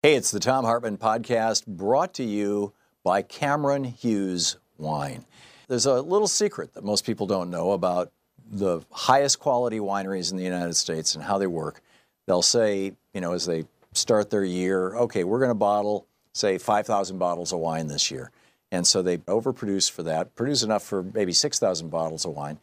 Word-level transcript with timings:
Hey, 0.00 0.14
it's 0.14 0.30
the 0.30 0.38
Thom 0.38 0.64
Hartmann 0.64 0.96
podcast 0.96 1.66
brought 1.66 2.14
to 2.14 2.22
you 2.22 2.72
by 3.02 3.20
Cameron 3.20 3.82
Hughes 3.82 4.56
Wine. 4.76 5.24
There's 5.66 5.86
a 5.86 6.00
little 6.00 6.28
secret 6.28 6.74
that 6.74 6.84
most 6.84 7.04
people 7.04 7.26
don't 7.26 7.50
know 7.50 7.72
about 7.72 8.12
the 8.48 8.82
highest 8.92 9.40
quality 9.40 9.80
wineries 9.80 10.30
in 10.30 10.36
the 10.36 10.44
United 10.44 10.74
States 10.74 11.16
and 11.16 11.24
how 11.24 11.36
they 11.36 11.48
work. 11.48 11.82
They'll 12.28 12.42
say, 12.42 12.92
you 13.12 13.20
know, 13.20 13.32
as 13.32 13.44
they 13.46 13.64
start 13.92 14.30
their 14.30 14.44
year, 14.44 14.94
okay, 14.94 15.24
we're 15.24 15.40
going 15.40 15.50
to 15.50 15.56
bottle, 15.56 16.06
say, 16.32 16.58
5,000 16.58 17.18
bottles 17.18 17.52
of 17.52 17.58
wine 17.58 17.88
this 17.88 18.08
year. 18.08 18.30
And 18.70 18.86
so 18.86 19.02
they 19.02 19.18
overproduce 19.18 19.90
for 19.90 20.04
that, 20.04 20.36
produce 20.36 20.62
enough 20.62 20.84
for 20.84 21.02
maybe 21.02 21.32
6,000 21.32 21.88
bottles 21.88 22.24
of 22.24 22.36
wine. 22.36 22.60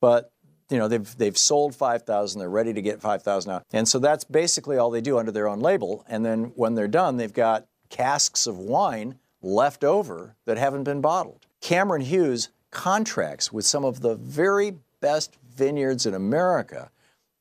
But 0.00 0.30
you 0.70 0.78
know 0.78 0.88
they've 0.88 1.16
they've 1.16 1.38
sold 1.38 1.74
5000 1.74 2.38
they're 2.38 2.48
ready 2.48 2.72
to 2.72 2.82
get 2.82 3.00
5000 3.00 3.50
out. 3.50 3.64
And 3.72 3.88
so 3.88 3.98
that's 3.98 4.24
basically 4.24 4.76
all 4.76 4.90
they 4.90 5.00
do 5.00 5.18
under 5.18 5.32
their 5.32 5.48
own 5.48 5.60
label. 5.60 6.04
And 6.08 6.24
then 6.24 6.52
when 6.56 6.74
they're 6.74 6.88
done 6.88 7.16
they've 7.16 7.32
got 7.32 7.66
casks 7.88 8.46
of 8.46 8.58
wine 8.58 9.18
left 9.42 9.84
over 9.84 10.34
that 10.44 10.58
haven't 10.58 10.84
been 10.84 11.00
bottled. 11.00 11.46
Cameron 11.60 12.02
hughes 12.02 12.48
contracts 12.70 13.52
with 13.52 13.64
some 13.64 13.84
of 13.84 14.00
the 14.00 14.16
very 14.16 14.74
best 15.00 15.36
vineyards 15.54 16.04
in 16.04 16.14
america 16.14 16.90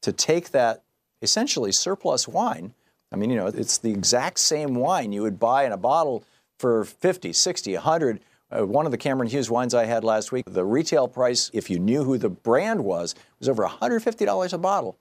to 0.02 0.14
take 0.14 0.52
that 0.52 0.84
essentially 1.22 1.72
surplus 1.72 2.28
wine. 2.28 2.74
I 3.12 3.16
mean 3.16 3.30
you 3.30 3.38
know 3.38 3.48
it's 3.48 3.78
the 3.78 3.92
exact 3.92 4.40
same 4.40 4.76
wine 4.76 5.12
you 5.12 5.24
would 5.24 5.40
buy 5.40 5.66
in 5.66 5.72
a 5.72 5.78
bottle 5.78 6.24
for 6.60 6.86
50 6.86 7.34
60 7.34 7.74
100 7.74 8.20
uh, 8.52 8.66
one 8.66 8.86
of 8.86 8.92
the 8.92 8.98
Cameron 8.98 9.30
Hughes 9.30 9.50
wines 9.50 9.74
I 9.74 9.86
had 9.86 10.04
last 10.04 10.32
week, 10.32 10.46
the 10.48 10.66
retail 10.66 11.08
price, 11.08 11.50
if 11.54 11.70
you 11.70 11.80
knew 11.80 12.04
who 12.04 12.18
the 12.18 12.30
brand 12.30 12.84
was, 12.84 13.16
was 13.40 13.50
over 13.50 13.66
$150 13.66 14.54
a 14.54 14.58
bottle. 14.58 14.98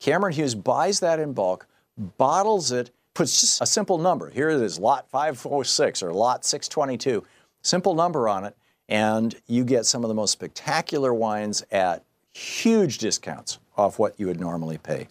Cameron 0.00 0.32
Hughes 0.32 0.54
buys 0.54 1.00
that 1.00 1.18
in 1.18 1.32
bulk, 1.32 1.66
bottles 1.96 2.72
it, 2.72 2.90
puts 3.14 3.40
just 3.40 3.60
a 3.60 3.66
simple 3.66 3.98
number. 3.98 4.30
Here 4.30 4.48
it 4.50 4.62
is, 4.62 4.78
lot 4.78 5.10
506 5.10 6.02
or 6.02 6.12
lot 6.12 6.44
622. 6.44 7.24
Simple 7.62 7.94
number 7.94 8.28
on 8.28 8.44
it, 8.44 8.56
and 8.88 9.34
you 9.46 9.64
get 9.64 9.86
some 9.86 10.04
of 10.04 10.08
the 10.08 10.14
most 10.14 10.32
spectacular 10.32 11.12
wines 11.12 11.64
at 11.72 12.04
huge 12.32 12.98
discounts 12.98 13.58
off 13.76 13.98
what 13.98 14.18
you 14.18 14.26
would 14.26 14.40
normally 14.40 14.78
pay. 14.78 15.08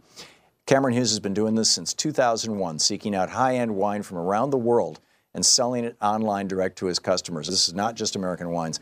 Cameron 0.65 0.93
Hughes 0.93 1.11
has 1.11 1.19
been 1.19 1.33
doing 1.33 1.55
this 1.55 1.71
since 1.71 1.93
2001, 1.93 2.79
seeking 2.79 3.15
out 3.15 3.29
high 3.29 3.55
end 3.55 3.75
wine 3.75 4.03
from 4.03 4.17
around 4.17 4.49
the 4.49 4.57
world 4.57 4.99
and 5.37 5.45
selling 5.45 5.85
it 5.85 5.95
online 6.01 6.47
direct 6.47 6.79
to 6.79 6.87
his 6.87 6.97
customers. 6.97 7.47
This 7.47 7.67
is 7.67 7.75
not 7.75 7.95
just 7.95 8.15
American 8.15 8.49
wines. 8.49 8.79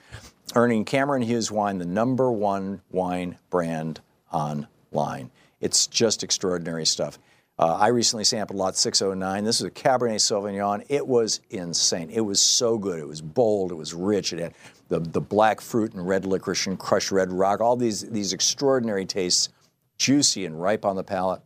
Earning 0.56 0.86
Cameron 0.86 1.22
Hughes 1.22 1.52
Wine 1.52 1.78
the 1.78 1.86
number 1.86 2.32
one 2.32 2.82
wine 2.92 3.38
brand 3.50 4.00
online. 4.32 5.30
It's 5.60 5.86
just 5.86 6.24
extraordinary 6.24 6.86
stuff. 6.86 7.20
Uh, 7.60 7.76
I 7.76 7.88
recently 7.88 8.24
sampled 8.24 8.58
Lot 8.58 8.78
609. 8.78 9.44
This 9.44 9.60
is 9.60 9.66
a 9.66 9.72
Cabernet 9.72 10.16
Sauvignon. 10.16 10.86
It 10.88 11.06
was 11.06 11.42
insane. 11.50 12.10
It 12.10 12.22
was 12.22 12.42
so 12.42 12.78
good. 12.78 13.00
It 13.00 13.08
was 13.08 13.22
bold. 13.22 13.74
It 13.74 13.76
was 13.76 13.94
rich. 13.94 14.32
It 14.32 14.40
had 14.40 14.54
the, 14.88 15.00
the 15.00 15.22
black 15.22 15.60
fruit 15.60 15.94
and 15.94 16.08
red 16.08 16.26
licorice 16.26 16.68
and 16.68 16.80
crushed 16.80 17.12
red 17.12 17.34
rock. 17.34 17.60
All 17.60 17.76
these 17.76 18.02
these 18.10 18.32
extraordinary 18.32 19.06
tastes, 19.06 19.50
juicy 19.98 20.46
and 20.46 20.62
ripe 20.62 20.86
on 20.86 20.96
the 20.96 21.04
palate. 21.04 21.42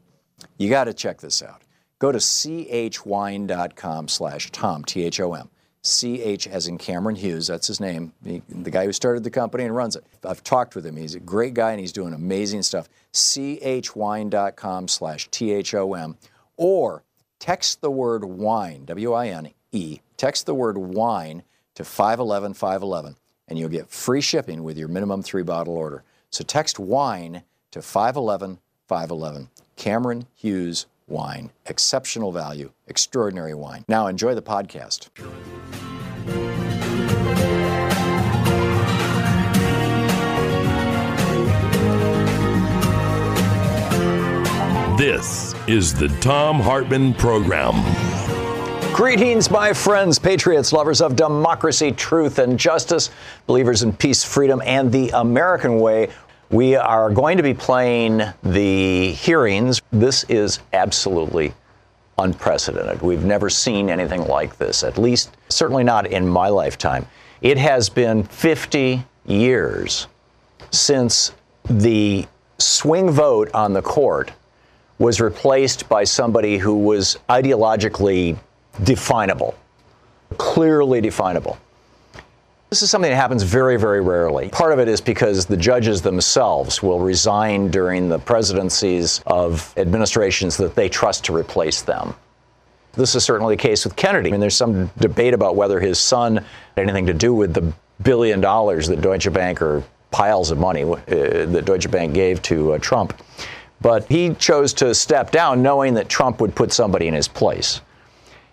You 0.60 0.70
got 0.70 0.84
to 0.84 0.94
check 0.94 1.20
this 1.20 1.42
out. 1.42 1.64
Go 2.00 2.12
to 2.12 2.18
chwine.com 2.18 4.08
slash 4.08 4.50
Thom, 4.52 4.84
T 4.84 5.04
H 5.04 5.20
O 5.20 5.34
M. 5.34 5.50
CH 5.82 6.48
as 6.48 6.68
in 6.68 6.78
Cameron 6.78 7.16
Hughes, 7.16 7.48
that's 7.48 7.68
his 7.68 7.80
name, 7.80 8.12
the, 8.22 8.42
the, 8.50 8.70
guy 8.70 8.84
who 8.86 8.92
started 8.92 9.24
the 9.24 9.30
company 9.30 9.64
and 9.64 9.74
runs 9.74 9.96
it. 9.96 10.04
I've 10.26 10.44
talked 10.44 10.76
with 10.76 10.86
him. 10.86 10.98
He's 10.98 11.16
a 11.16 11.22
great 11.22 11.54
guy 11.54 11.72
and 11.72 11.80
he's 11.80 11.94
doing 11.94 12.14
amazing 12.14 12.64
stuff. 12.64 12.90
chwine.com 13.14 14.88
slash 14.90 15.30
T-H-O-M 15.30 16.18
or 16.58 17.04
text 17.40 17.80
the 17.80 17.92
word 17.92 18.26
wine, 18.26 18.84
W-I-N-E, 18.86 20.00
text 20.18 20.46
the 20.46 20.54
word 20.54 20.78
wine 20.78 21.44
to 21.76 21.86
511 21.86 22.56
511 22.56 23.16
and 23.48 23.58
you'll 23.58 23.70
get 23.70 23.90
free 23.90 24.22
shipping 24.22 24.64
with 24.64 24.78
your 24.78 24.90
minimum 24.90 25.24
three 25.24 25.44
bottle 25.44 25.76
order. 25.76 26.04
So 26.30 26.44
text 26.44 26.78
wine 26.78 27.44
to 27.72 27.82
511 27.82 28.60
511. 28.88 29.50
Cameron 29.78 30.28
Hughes 30.36 30.88
wine. 31.10 31.52
Exceptional 31.66 32.32
value, 32.32 32.72
extraordinary 32.88 33.54
wine. 33.54 33.84
Now 33.88 34.08
enjoy 34.08 34.36
the 34.36 34.42
podcast. 34.42 35.10
This 45.00 45.56
is 45.66 45.94
the 45.94 46.10
Thom 46.20 46.60
Hartmann 46.60 47.14
Program. 47.14 47.74
Greetings, 48.94 49.50
my 49.50 49.72
friends, 49.72 50.20
patriots, 50.20 50.74
lovers 50.74 51.00
of 51.02 51.16
democracy, 51.16 51.94
truth, 51.94 52.38
and 52.38 52.60
justice, 52.60 53.10
believers 53.48 53.82
in 53.82 53.94
peace, 53.94 54.26
freedom, 54.26 54.62
and 54.66 54.92
the 54.92 55.10
American 55.12 55.80
way. 55.80 56.10
We 56.52 56.76
are 56.76 57.12
going 57.12 57.38
to 57.38 57.44
be 57.44 57.54
playing 57.54 58.24
the 58.42 59.12
hearings. 59.12 59.84
This 59.92 60.24
is 60.24 60.60
absolutely 60.74 61.54
unprecedented. 62.18 63.04
We've 63.04 63.24
never 63.24 63.52
seen 63.52 63.88
anything 63.88 64.26
like 64.26 64.58
this, 64.58 64.84
at 64.84 64.98
least, 64.98 65.38
certainly 65.50 65.84
not 65.84 66.08
in 66.08 66.28
my 66.28 66.50
lifetime. 66.50 67.06
It 67.42 67.60
has 67.60 67.88
been 67.88 68.24
50 68.24 69.06
years 69.28 70.08
since 70.72 71.34
the 71.66 72.26
swing 72.58 73.12
vote 73.12 73.52
on 73.54 73.74
the 73.74 73.84
court 73.84 74.32
was 74.98 75.22
replaced 75.22 75.88
by 75.88 76.04
somebody 76.04 76.58
who 76.58 76.76
was 76.76 77.20
ideologically 77.30 78.38
definable, 78.84 79.54
clearly 80.40 81.00
definable. 81.00 81.60
This 82.70 82.84
is 82.84 82.92
something 82.92 83.10
that 83.10 83.18
happens 83.18 83.42
very, 83.42 83.78
very 83.78 84.00
rarely. 84.00 84.50
Part 84.50 84.74
of 84.74 84.80
it 84.80 84.88
is 84.88 85.02
because 85.02 85.48
the 85.48 85.58
judges 85.58 86.04
themselves 86.04 86.84
will 86.84 87.00
resign 87.00 87.72
during 87.72 88.10
the 88.10 88.20
presidencies 88.20 89.24
of 89.26 89.74
administrations 89.76 90.56
that 90.58 90.76
they 90.76 90.88
trust 90.88 91.26
to 91.26 91.36
replace 91.36 91.82
them. 91.82 92.14
This 92.94 93.16
is 93.16 93.24
certainly 93.24 93.56
the 93.56 93.62
case 93.62 93.86
with 93.86 93.96
Kennedy. 93.96 94.30
I 94.30 94.32
mean, 94.34 94.40
there's 94.40 94.56
some 94.56 94.92
debate 95.00 95.34
about 95.34 95.56
whether 95.56 95.80
his 95.80 95.98
son 95.98 96.38
had 96.38 96.46
anything 96.84 97.08
to 97.08 97.14
do 97.14 97.34
with 97.34 97.56
the 97.56 97.74
billion 98.04 98.40
dollars 98.40 98.88
that 98.88 99.02
Deutsche 99.02 99.32
Bank 99.34 99.64
or 99.64 99.84
piles 100.12 100.52
of 100.52 100.60
money 100.60 100.84
uh, 100.84 100.96
that 101.08 101.66
Deutsche 101.66 101.90
Bank 101.90 102.14
gave 102.14 102.40
to 102.44 102.74
uh, 102.74 102.78
Trump. 102.78 103.20
But 103.82 104.06
he 104.08 104.36
chose 104.36 104.74
to 104.74 104.94
step 104.94 105.32
down 105.32 105.64
knowing 105.64 105.96
that 105.96 106.08
Trump 106.08 106.40
would 106.40 106.54
put 106.54 106.72
somebody 106.72 107.08
in 107.08 107.16
his 107.16 107.28
place. 107.28 107.82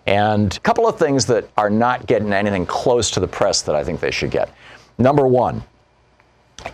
And 0.07 0.55
a 0.55 0.59
couple 0.61 0.87
of 0.87 0.97
things 0.97 1.25
that 1.25 1.49
are 1.57 1.69
not 1.69 2.07
getting 2.07 2.31
anything 2.31 2.65
close 2.65 3.11
to 3.11 3.19
the 3.19 3.27
press 3.27 3.61
that 3.63 3.75
I 3.75 3.83
think 3.83 3.99
they 3.99 4.09
should 4.09 4.31
get. 4.31 4.49
Number 4.97 5.27
one, 5.27 5.63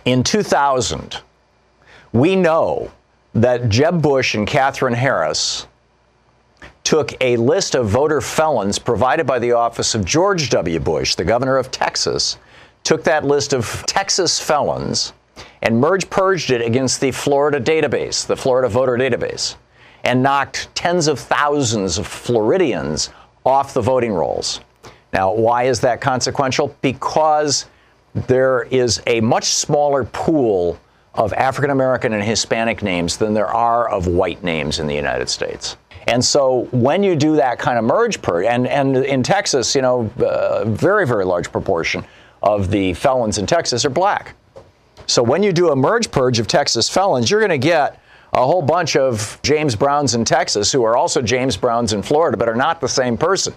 in 0.04 0.22
2000, 0.22 1.18
we 2.12 2.36
know 2.36 2.92
that 3.34 3.68
Jeb 3.68 4.00
Bush 4.00 4.34
and 4.34 4.46
Katherine 4.46 4.94
Harris 4.94 5.66
took 6.84 7.12
a 7.20 7.36
list 7.36 7.74
of 7.74 7.88
voter 7.88 8.20
felons 8.20 8.78
provided 8.78 9.26
by 9.26 9.40
the 9.40 9.52
office 9.52 9.96
of 9.96 10.04
George 10.04 10.48
W. 10.50 10.78
Bush, 10.78 11.16
the 11.16 11.24
governor 11.24 11.56
of 11.56 11.72
Texas, 11.72 12.38
took 12.84 13.02
that 13.04 13.24
list 13.24 13.52
of 13.52 13.84
Texas 13.86 14.38
felons 14.38 15.12
and 15.62 15.80
merged 15.80 16.08
purged 16.08 16.50
it 16.50 16.60
against 16.60 17.00
the 17.00 17.10
Florida 17.10 17.58
database, 17.58 18.26
the 18.26 18.36
Florida 18.36 18.68
voter 18.68 18.96
database, 18.96 19.56
and 20.04 20.22
knocked 20.22 20.72
tens 20.74 21.08
of 21.08 21.18
thousands 21.18 21.98
of 21.98 22.06
Floridians 22.06 23.10
off 23.44 23.74
the 23.74 23.80
voting 23.80 24.12
rolls. 24.12 24.60
Now, 25.12 25.32
why 25.32 25.64
is 25.64 25.80
that 25.80 26.00
consequential? 26.00 26.76
Because 26.80 27.66
there 28.14 28.62
is 28.64 29.02
a 29.06 29.20
much 29.20 29.44
smaller 29.44 30.04
pool 30.04 30.78
of 31.14 31.32
African 31.34 31.70
American 31.70 32.12
and 32.12 32.22
Hispanic 32.22 32.82
names 32.82 33.16
than 33.16 33.34
there 33.34 33.46
are 33.46 33.88
of 33.88 34.06
white 34.06 34.42
names 34.42 34.80
in 34.80 34.86
the 34.86 34.94
United 34.94 35.28
States. 35.28 35.76
And 36.06 36.22
so 36.22 36.68
when 36.70 37.02
you 37.02 37.16
do 37.16 37.36
that 37.36 37.58
kind 37.58 37.78
of 37.78 37.84
merge 37.84 38.20
purge, 38.20 38.46
and, 38.46 38.66
and 38.66 38.96
in 38.96 39.22
Texas, 39.22 39.74
you 39.74 39.82
know, 39.82 40.10
a 40.18 40.64
very, 40.66 41.06
very 41.06 41.24
large 41.24 41.50
proportion 41.50 42.04
of 42.42 42.70
the 42.70 42.92
felons 42.94 43.38
in 43.38 43.46
Texas 43.46 43.84
are 43.84 43.90
black. 43.90 44.34
So 45.06 45.22
when 45.22 45.42
you 45.42 45.52
do 45.52 45.70
a 45.70 45.76
merge 45.76 46.10
purge 46.10 46.38
of 46.38 46.46
Texas 46.46 46.88
felons, 46.88 47.30
you're 47.30 47.40
going 47.40 47.50
to 47.50 47.58
get 47.58 48.00
a 48.34 48.44
whole 48.44 48.62
bunch 48.62 48.96
of 48.96 49.38
James 49.42 49.76
Browns 49.76 50.14
in 50.14 50.24
Texas 50.24 50.72
who 50.72 50.82
are 50.84 50.96
also 50.96 51.22
James 51.22 51.56
Browns 51.56 51.92
in 51.92 52.02
Florida, 52.02 52.36
but 52.36 52.48
are 52.48 52.56
not 52.56 52.80
the 52.80 52.88
same 52.88 53.16
person. 53.16 53.54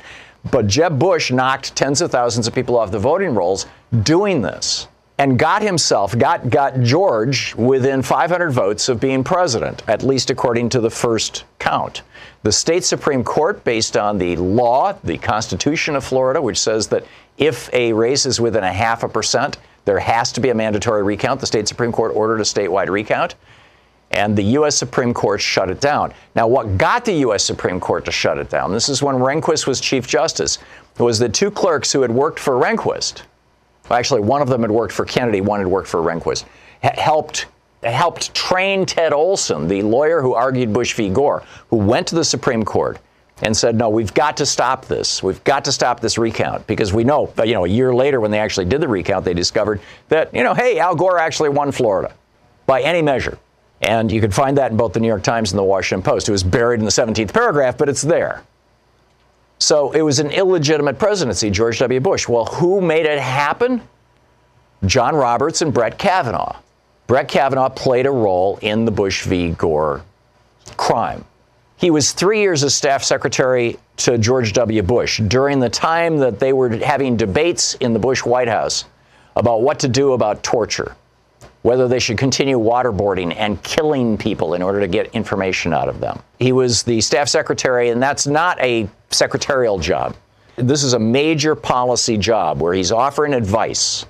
But 0.51 0.67
Jeb 0.67 0.99
Bush 0.99 1.31
knocked 1.31 1.75
tens 1.75 1.99
of 2.01 2.11
thousands 2.11 2.47
of 2.47 2.53
people 2.53 2.77
off 2.77 2.91
the 2.91 2.99
voting 2.99 3.33
rolls 3.33 3.65
doing 4.03 4.41
this 4.41 4.87
and 5.17 5.39
got 5.39 5.63
himself, 5.63 6.17
got, 6.17 6.49
got 6.51 6.79
George 6.81 7.55
within 7.55 8.03
500 8.03 8.51
votes 8.51 8.87
of 8.87 8.99
being 8.99 9.23
president, 9.23 9.81
at 9.87 10.03
least 10.03 10.29
according 10.29 10.69
to 10.69 10.79
the 10.79 10.91
first 10.91 11.43
count. 11.57 12.03
The 12.43 12.51
state 12.51 12.83
Supreme 12.83 13.23
Court, 13.23 13.63
based 13.63 13.97
on 13.97 14.19
the 14.19 14.35
law, 14.35 14.93
the 15.03 15.17
Constitution 15.17 15.95
of 15.95 16.03
Florida, 16.03 16.39
which 16.39 16.59
says 16.59 16.87
that 16.89 17.03
if 17.39 17.73
a 17.73 17.93
race 17.93 18.27
is 18.27 18.39
within 18.39 18.63
a 18.63 18.71
half 18.71 19.01
a 19.03 19.09
percent, 19.09 19.57
there 19.85 19.99
has 19.99 20.31
to 20.33 20.41
be 20.41 20.49
a 20.49 20.55
mandatory 20.55 21.01
recount. 21.01 21.39
The 21.39 21.47
state 21.47 21.67
Supreme 21.67 21.91
Court 21.91 22.15
ordered 22.15 22.39
a 22.39 22.43
statewide 22.43 22.89
recount, 22.89 23.35
and 24.11 24.37
the 24.37 24.43
U.S. 24.43 24.75
Supreme 24.77 25.13
Court 25.13 25.41
shut 25.41 25.69
it 25.69 25.81
down. 25.81 26.13
Now, 26.35 26.47
what 26.47 26.77
got 26.77 27.05
the 27.05 27.13
U.S. 27.13 27.43
Supreme 27.43 27.79
Court 27.79 28.05
to 28.05 28.11
shut 28.11 28.37
it 28.37 28.49
down, 28.49 28.71
this 28.71 28.89
is 28.89 29.03
when 29.03 29.15
Rehnquist 29.15 29.67
was 29.67 29.81
Chief 29.81 30.07
Justice, 30.07 30.59
It 30.97 31.03
was 31.03 31.19
the 31.19 31.29
two 31.29 31.51
clerks 31.51 31.91
who 31.91 32.01
had 32.01 32.11
worked 32.11 32.39
for 32.39 32.53
Rehnquist 32.53 33.23
actually, 33.91 34.21
one 34.21 34.41
of 34.41 34.49
them 34.49 34.61
had 34.61 34.71
worked 34.71 34.93
for 34.93 35.05
Kennedy, 35.05 35.41
one 35.41 35.59
had 35.59 35.67
worked 35.67 35.87
for 35.87 36.01
Rehnquist, 36.01 36.45
helped 36.81 37.47
helped 37.83 38.33
train 38.33 38.85
Ted 38.85 39.13
Olson, 39.13 39.67
the 39.67 39.83
lawyer 39.83 40.19
who 40.21 40.33
argued 40.33 40.73
Bush 40.73 40.95
v. 40.95 41.09
Gore, 41.09 41.43
who 41.69 41.77
went 41.77 42.07
to 42.07 42.15
the 42.15 42.23
Supreme 42.23 42.65
Court 42.65 42.97
and 43.43 43.55
said, 43.55 43.75
"No, 43.75 43.87
we've 43.87 44.13
got 44.13 44.35
to 44.37 44.45
stop 44.45 44.85
this. 44.85 45.21
We've 45.21 45.43
got 45.43 45.63
to 45.65 45.71
stop 45.71 45.99
this 45.99 46.17
recount 46.17 46.65
because 46.65 46.91
we 46.91 47.03
know, 47.03 47.31
you 47.45 47.53
know, 47.53 47.65
a 47.65 47.69
year 47.69 47.93
later 47.93 48.19
when 48.19 48.31
they 48.31 48.39
actually 48.39 48.65
did 48.65 48.81
the 48.81 48.87
recount, 48.87 49.23
they 49.23 49.35
discovered 49.35 49.79
that, 50.09 50.33
you 50.33 50.43
know, 50.43 50.55
hey, 50.55 50.79
Al 50.79 50.95
Gore 50.95 51.19
actually 51.19 51.49
won 51.49 51.71
Florida 51.71 52.13
by 52.65 52.81
any 52.81 53.01
measure." 53.01 53.37
And 53.81 54.11
you 54.11 54.21
can 54.21 54.31
find 54.31 54.57
that 54.57 54.71
in 54.71 54.77
both 54.77 54.93
the 54.93 54.99
New 54.99 55.07
York 55.07 55.23
Times 55.23 55.51
and 55.51 55.59
the 55.59 55.63
Washington 55.63 56.03
Post. 56.03 56.27
It 56.27 56.31
was 56.31 56.43
buried 56.43 56.79
in 56.79 56.85
the 56.85 56.91
17th 56.91 57.33
paragraph, 57.33 57.77
but 57.77 57.89
it's 57.89 58.01
there. 58.01 58.43
So 59.59 59.91
it 59.91 60.01
was 60.01 60.19
an 60.19 60.31
illegitimate 60.31 60.99
presidency, 60.99 61.49
George 61.49 61.79
W. 61.79 61.99
Bush. 61.99 62.27
Well, 62.27 62.45
who 62.45 62.81
made 62.81 63.05
it 63.05 63.19
happen? 63.19 63.81
John 64.85 65.15
Roberts 65.15 65.61
and 65.61 65.73
Brett 65.73 65.97
Kavanaugh. 65.97 66.57
Brett 67.07 67.27
Kavanaugh 67.27 67.69
played 67.69 68.05
a 68.05 68.11
role 68.11 68.59
in 68.61 68.85
the 68.85 68.91
Bush 68.91 69.23
v. 69.25 69.51
Gore 69.51 70.03
crime. 70.75 71.23
He 71.77 71.91
was 71.91 72.11
three 72.11 72.41
years 72.41 72.63
as 72.63 72.75
staff 72.75 73.03
secretary 73.03 73.77
to 73.97 74.17
George 74.17 74.53
W. 74.53 74.81
Bush 74.83 75.21
during 75.27 75.59
the 75.59 75.69
time 75.69 76.17
that 76.17 76.39
they 76.39 76.53
were 76.53 76.69
having 76.77 77.17
debates 77.17 77.75
in 77.75 77.93
the 77.93 77.99
Bush 77.99 78.25
White 78.25 78.47
House 78.47 78.85
about 79.35 79.61
what 79.61 79.79
to 79.79 79.87
do 79.87 80.13
about 80.13 80.43
torture 80.43 80.95
whether 81.67 81.89
they 81.89 81.99
should 81.99 82.17
continue 82.17 82.57
waterboarding 82.57 83.35
and 83.35 83.61
killing 83.61 84.17
people 84.17 84.53
in 84.53 84.61
order 84.61 84.79
to 84.79 84.87
get 84.87 85.13
information 85.13 85.73
out 85.73 85.89
of 85.89 85.99
them. 85.99 86.17
He 86.39 86.53
was 86.53 86.81
the 86.81 87.01
staff 87.01 87.27
secretary, 87.27 87.89
and 87.89 88.01
that's 88.01 88.25
not 88.25 88.57
a 88.61 88.87
secretarial 89.09 89.77
job. 89.77 90.15
This 90.55 90.81
is 90.81 90.93
a 90.93 90.99
major 90.99 91.55
policy 91.55 92.17
job 92.17 92.61
where 92.61 92.73
he's 92.73 92.93
offering 92.93 93.33
advice 93.33 94.05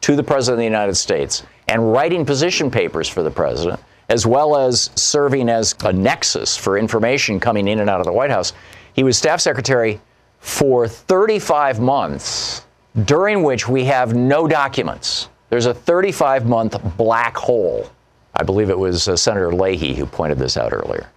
to 0.00 0.16
the 0.16 0.22
President 0.22 0.54
of 0.54 0.58
the 0.60 0.64
United 0.64 0.94
States 0.94 1.42
and 1.68 1.92
writing 1.92 2.24
position 2.24 2.70
papers 2.70 3.10
for 3.10 3.22
the 3.22 3.30
President, 3.30 3.78
as 4.08 4.26
well 4.26 4.56
as 4.56 4.88
serving 4.94 5.50
as 5.50 5.74
a 5.84 5.92
nexus 5.92 6.56
for 6.56 6.78
information 6.78 7.38
coming 7.38 7.68
in 7.68 7.80
and 7.80 7.90
out 7.90 8.00
of 8.00 8.06
the 8.06 8.12
White 8.12 8.30
House. 8.30 8.54
He 8.94 9.02
was 9.02 9.18
staff 9.18 9.42
secretary 9.42 10.00
for 10.38 10.88
35 10.88 11.78
months, 11.78 12.64
during 13.04 13.42
which 13.42 13.68
we 13.68 13.84
have 13.84 14.14
no 14.14 14.48
documents 14.48 15.28
there's 15.52 15.66
a 15.66 15.74
35 15.74 16.46
month 16.46 16.96
black 16.96 17.36
hole. 17.36 17.86
I 18.34 18.42
believe 18.42 18.70
it 18.70 18.78
was 18.78 19.06
uh, 19.06 19.16
Senator 19.18 19.52
Leahy 19.52 19.94
who 19.94 20.06
pointed 20.06 20.38
this 20.38 20.56
out 20.56 20.72
earlier. 20.72 21.10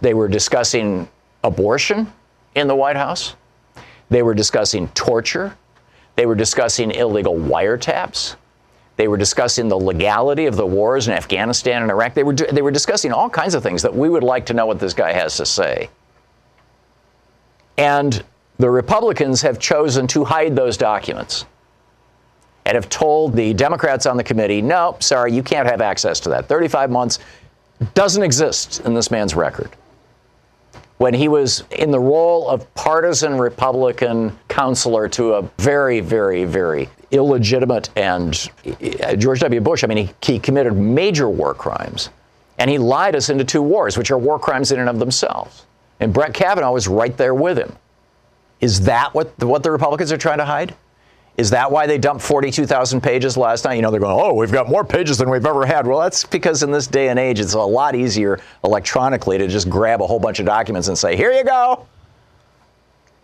They 0.00 0.14
were 0.14 0.28
discussing 0.28 1.06
abortion 1.44 2.10
in 2.54 2.68
the 2.68 2.74
White 2.74 2.96
House. 2.96 3.34
They 4.08 4.22
were 4.22 4.32
discussing 4.32 4.88
torture. 4.88 5.54
They 6.16 6.24
were 6.24 6.34
discussing 6.34 6.90
illegal 6.92 7.34
wiretaps. 7.34 8.36
They 8.96 9.08
were 9.08 9.18
discussing 9.18 9.68
the 9.68 9.78
legality 9.78 10.46
of 10.46 10.56
the 10.56 10.66
wars 10.66 11.06
in 11.06 11.12
Afghanistan 11.12 11.82
and 11.82 11.90
Iraq. 11.90 12.14
They 12.14 12.24
were, 12.24 12.32
they 12.32 12.62
were 12.62 12.70
discussing 12.70 13.12
all 13.12 13.28
kinds 13.28 13.54
of 13.54 13.62
things 13.62 13.82
that 13.82 13.94
we 13.94 14.08
would 14.08 14.24
like 14.24 14.46
to 14.46 14.54
know 14.54 14.64
what 14.64 14.80
this 14.80 14.94
guy 14.94 15.12
has 15.12 15.36
to 15.36 15.44
say. 15.44 15.90
And 17.76 18.24
the 18.56 18.70
Republicans 18.70 19.42
have 19.42 19.58
chosen 19.58 20.06
to 20.06 20.24
hide 20.24 20.56
those 20.56 20.78
documents 20.78 21.44
and 22.64 22.74
have 22.74 22.88
told 22.88 23.34
the 23.34 23.52
Democrats 23.54 24.06
on 24.06 24.16
the 24.16 24.24
committee, 24.24 24.62
no, 24.62 24.96
sorry, 25.00 25.32
you 25.32 25.42
can't 25.42 25.68
have 25.68 25.80
access 25.80 26.20
to 26.20 26.28
that. 26.28 26.46
35 26.46 26.90
months 26.90 27.18
doesn't 27.94 28.22
exist 28.22 28.80
in 28.80 28.94
this 28.94 29.10
man's 29.10 29.34
record. 29.34 29.70
When 30.98 31.14
he 31.14 31.26
was 31.26 31.64
in 31.70 31.90
the 31.90 31.98
role 31.98 32.48
of 32.48 32.72
partisan 32.74 33.36
Republican 33.36 34.38
counselor 34.48 35.08
to 35.08 35.34
a 35.34 35.42
very, 35.58 35.98
very, 35.98 36.44
very 36.44 36.88
illegitimate 37.10 37.90
and 37.96 38.50
uh, 39.02 39.16
George 39.16 39.40
W. 39.40 39.60
Bush, 39.60 39.82
I 39.82 39.88
mean, 39.88 40.06
he, 40.06 40.14
he 40.22 40.38
committed 40.38 40.76
major 40.76 41.28
war 41.28 41.54
crimes. 41.54 42.10
And 42.58 42.70
he 42.70 42.78
lied 42.78 43.16
us 43.16 43.30
into 43.30 43.44
two 43.44 43.62
wars, 43.62 43.98
which 43.98 44.12
are 44.12 44.18
war 44.18 44.38
crimes 44.38 44.70
in 44.70 44.78
and 44.78 44.88
of 44.88 45.00
themselves. 45.00 45.66
And 45.98 46.12
Brett 46.12 46.34
Kavanaugh 46.34 46.72
was 46.72 46.86
right 46.86 47.16
there 47.16 47.34
with 47.34 47.58
him. 47.58 47.74
Is 48.60 48.82
that 48.82 49.12
what 49.12 49.36
the, 49.38 49.46
what 49.48 49.64
the 49.64 49.72
Republicans 49.72 50.12
are 50.12 50.18
trying 50.18 50.38
to 50.38 50.44
hide? 50.44 50.74
Is 51.38 51.50
that 51.50 51.70
why 51.70 51.86
they 51.86 51.96
dumped 51.96 52.22
42,000 52.22 53.00
pages 53.00 53.36
last 53.38 53.64
night? 53.64 53.74
You 53.74 53.82
know, 53.82 53.90
they're 53.90 54.00
going, 54.00 54.20
oh, 54.20 54.34
we've 54.34 54.52
got 54.52 54.68
more 54.68 54.84
pages 54.84 55.16
than 55.16 55.30
we've 55.30 55.46
ever 55.46 55.64
had. 55.64 55.86
Well, 55.86 56.00
that's 56.00 56.24
because 56.24 56.62
in 56.62 56.70
this 56.70 56.86
day 56.86 57.08
and 57.08 57.18
age, 57.18 57.40
it's 57.40 57.54
a 57.54 57.60
lot 57.60 57.94
easier 57.94 58.38
electronically 58.64 59.38
to 59.38 59.48
just 59.48 59.70
grab 59.70 60.02
a 60.02 60.06
whole 60.06 60.20
bunch 60.20 60.40
of 60.40 60.46
documents 60.46 60.88
and 60.88 60.98
say, 60.98 61.16
here 61.16 61.32
you 61.32 61.42
go. 61.42 61.86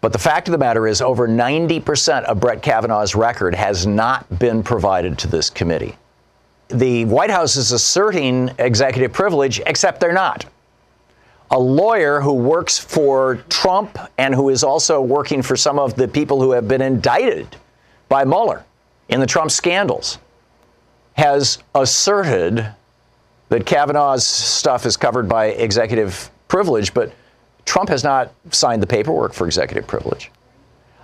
But 0.01 0.13
the 0.13 0.19
fact 0.19 0.49
of 0.49 0.53
the 0.53 0.59
matter 0.59 0.87
is, 0.87 1.03
over 1.03 1.29
90% 1.29 2.25
of 2.25 2.41
Brett 2.41 2.63
Kavanaugh's 2.63 3.15
record 3.15 3.55
has 3.55 3.87
not 3.87 4.39
been 4.39 4.63
provided 4.63 5.19
to 5.19 5.27
this 5.27 5.51
committee. 5.51 5.97
The 6.69 7.05
White 7.07 7.31
House 7.31 7.57
is 7.57 7.73
asserting 7.73 8.51
executive 8.59 9.13
privilege, 9.13 9.61
except 9.67 10.01
they're 10.01 10.13
not. 10.13 10.47
A 11.51 11.59
lawyer 11.59 12.21
who 12.21 12.35
works 12.35 12.79
for 12.79 13.37
Trump 13.49 13.99
and 14.19 14.35
who 14.35 14.51
is 14.51 14.63
also 14.63 15.01
working 15.01 15.43
for 15.43 15.57
some 15.57 15.79
of 15.79 15.95
the 15.95 16.07
people 16.07 16.41
who 16.41 16.53
have 16.53 16.69
been 16.69 16.83
indicted 16.83 17.57
by 18.09 18.25
Mueller 18.25 18.65
in 19.09 19.21
the 19.21 19.27
Trump 19.27 19.51
scandals 19.51 20.19
has 21.15 21.59
asserted 21.75 22.67
that 23.49 23.67
Kavanaugh's 23.67 24.25
stuff 24.25 24.87
is 24.87 24.97
covered 24.97 25.29
by 25.29 25.47
executive 25.47 26.31
privilege, 26.49 26.95
but 26.95 27.13
Trump 27.65 27.89
has 27.89 28.05
not 28.05 28.33
signed 28.51 28.83
the 28.83 28.87
paperwork 28.87 29.33
for 29.33 29.47
executive 29.47 29.87
privilege. 29.87 30.31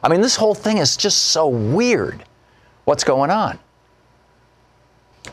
I 0.03 0.09
mean, 0.09 0.21
this 0.21 0.37
whole 0.37 0.55
thing 0.55 0.79
is 0.79 0.97
just 0.97 1.25
so 1.25 1.49
weird. 1.49 2.25
What's 2.85 3.05
going 3.05 3.31
on? 3.31 3.59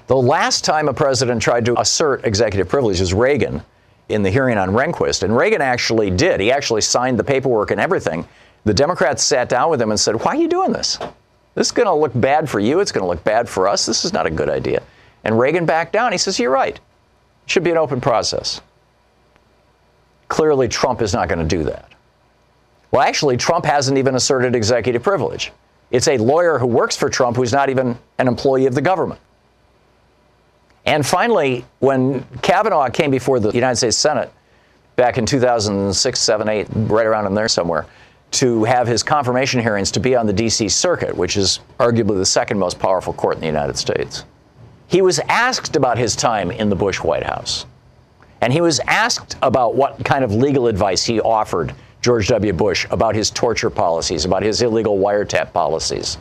The 0.07 0.15
last 0.15 0.63
time 0.63 0.87
a 0.87 0.93
president 0.93 1.41
tried 1.41 1.65
to 1.65 1.79
assert 1.79 2.25
executive 2.25 2.69
privilege 2.69 2.99
was 3.01 3.13
Reagan 3.13 3.61
in 4.09 4.23
the 4.23 4.29
hearing 4.29 4.57
on 4.57 4.69
Rehnquist, 4.69 5.23
and 5.23 5.35
Reagan 5.35 5.61
actually 5.61 6.09
did. 6.09 6.39
He 6.39 6.51
actually 6.51 6.81
signed 6.81 7.19
the 7.19 7.23
paperwork 7.23 7.71
and 7.71 7.79
everything. 7.79 8.27
The 8.63 8.73
Democrats 8.73 9.23
sat 9.23 9.49
down 9.49 9.69
with 9.69 9.81
him 9.81 9.91
and 9.91 9.99
said, 9.99 10.15
Why 10.23 10.31
are 10.31 10.41
you 10.41 10.47
doing 10.47 10.71
this? 10.71 10.97
This 11.55 11.67
is 11.67 11.71
going 11.71 11.87
to 11.87 11.93
look 11.93 12.11
bad 12.15 12.49
for 12.49 12.59
you. 12.59 12.79
It's 12.79 12.91
going 12.91 13.03
to 13.03 13.07
look 13.07 13.23
bad 13.23 13.49
for 13.49 13.67
us. 13.67 13.85
This 13.85 14.05
is 14.05 14.13
not 14.13 14.25
a 14.25 14.29
good 14.29 14.49
idea. 14.49 14.83
And 15.23 15.37
Reagan 15.37 15.65
backed 15.65 15.93
down. 15.93 16.11
He 16.11 16.17
says, 16.17 16.39
You're 16.39 16.51
right. 16.51 16.75
It 16.75 17.49
should 17.49 17.63
be 17.63 17.71
an 17.71 17.77
open 17.77 18.01
process. 18.01 18.61
Clearly, 20.27 20.67
Trump 20.67 21.01
is 21.01 21.13
not 21.13 21.27
going 21.27 21.39
to 21.39 21.45
do 21.45 21.63
that. 21.65 21.91
Well, 22.91 23.01
actually, 23.01 23.37
Trump 23.37 23.65
hasn't 23.65 23.97
even 23.97 24.15
asserted 24.15 24.55
executive 24.55 25.03
privilege. 25.03 25.51
It's 25.91 26.07
a 26.07 26.17
lawyer 26.17 26.57
who 26.57 26.67
works 26.67 26.95
for 26.95 27.09
Trump 27.09 27.35
who's 27.35 27.51
not 27.51 27.69
even 27.69 27.97
an 28.17 28.27
employee 28.27 28.65
of 28.65 28.75
the 28.75 28.81
government. 28.81 29.19
And 30.85 31.05
finally, 31.05 31.65
when 31.79 32.23
Kavanaugh 32.41 32.89
came 32.89 33.11
before 33.11 33.39
the 33.39 33.51
United 33.51 33.75
States 33.75 33.97
Senate 33.97 34.31
back 34.95 35.17
in 35.17 35.25
2006, 35.25 36.19
7, 36.19 36.49
8, 36.49 36.67
right 36.73 37.05
around 37.05 37.27
in 37.27 37.35
there 37.35 37.47
somewhere, 37.47 37.85
to 38.31 38.63
have 38.63 38.87
his 38.87 39.03
confirmation 39.03 39.59
hearings 39.59 39.91
to 39.91 39.99
be 39.99 40.15
on 40.15 40.25
the 40.25 40.33
D.C. 40.33 40.69
Circuit, 40.69 41.15
which 41.15 41.37
is 41.37 41.59
arguably 41.79 42.17
the 42.17 42.25
second 42.25 42.57
most 42.57 42.79
powerful 42.79 43.13
court 43.13 43.35
in 43.35 43.41
the 43.41 43.47
United 43.47 43.77
States. 43.77 44.23
He 44.87 45.01
was 45.01 45.19
asked 45.29 45.75
about 45.75 45.97
his 45.97 46.15
time 46.15 46.51
in 46.51 46.69
the 46.69 46.75
Bush 46.75 47.01
White 47.01 47.23
House. 47.23 47.65
And 48.41 48.51
he 48.51 48.61
was 48.61 48.79
asked 48.87 49.35
about 49.41 49.75
what 49.75 50.03
kind 50.03 50.23
of 50.23 50.33
legal 50.33 50.67
advice 50.67 51.03
he 51.03 51.21
offered 51.21 51.73
George 52.01 52.27
W. 52.29 52.51
Bush 52.51 52.87
about 52.89 53.13
his 53.13 53.29
torture 53.29 53.69
policies, 53.69 54.25
about 54.25 54.41
his 54.41 54.61
illegal 54.61 54.97
wiretap 54.97 55.53
policies, 55.53 56.17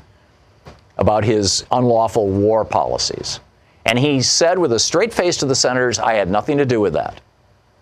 about 0.99 1.25
his 1.25 1.64
unlawful 1.73 2.29
war 2.29 2.64
policies. 2.64 3.40
And 3.87 3.99
he 3.99 4.21
said 4.21 4.59
with 4.59 4.73
a 4.73 4.79
straight 4.79 5.14
face 5.14 5.38
to 5.38 5.47
the 5.47 5.55
senators, 5.55 5.99
I 5.99 6.14
had 6.14 6.31
nothing 6.31 6.59
to 6.59 6.67
do 6.67 6.81
with 6.81 6.93
that. 6.93 7.21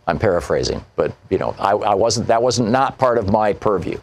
I'm 0.07 0.19
paraphrasing, 0.19 0.85
but 0.97 1.13
you 1.29 1.39
know, 1.39 1.55
I, 1.59 1.73
I 1.73 1.95
wasn't 1.95 2.29
that 2.29 2.43
wasn't 2.43 2.71
not 2.71 2.97
part 2.97 3.19
of 3.19 3.31
my 3.31 3.53
purview. 3.53 4.01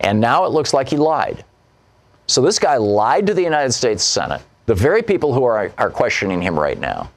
And 0.00 0.20
now 0.20 0.44
it 0.44 0.52
looks 0.52 0.74
like 0.74 0.88
he 0.88 0.96
lied. 0.96 1.44
So 2.26 2.42
this 2.42 2.58
guy 2.58 2.76
lied 2.76 3.26
to 3.26 3.34
the 3.34 3.42
United 3.42 3.72
States 3.72 4.02
Senate, 4.02 4.42
the 4.66 4.74
very 4.74 5.02
people 5.02 5.32
who 5.32 5.44
are, 5.44 5.72
are 5.78 5.90
questioning 5.90 6.42
him 6.42 6.58
right 6.58 6.78
now. 6.78 7.10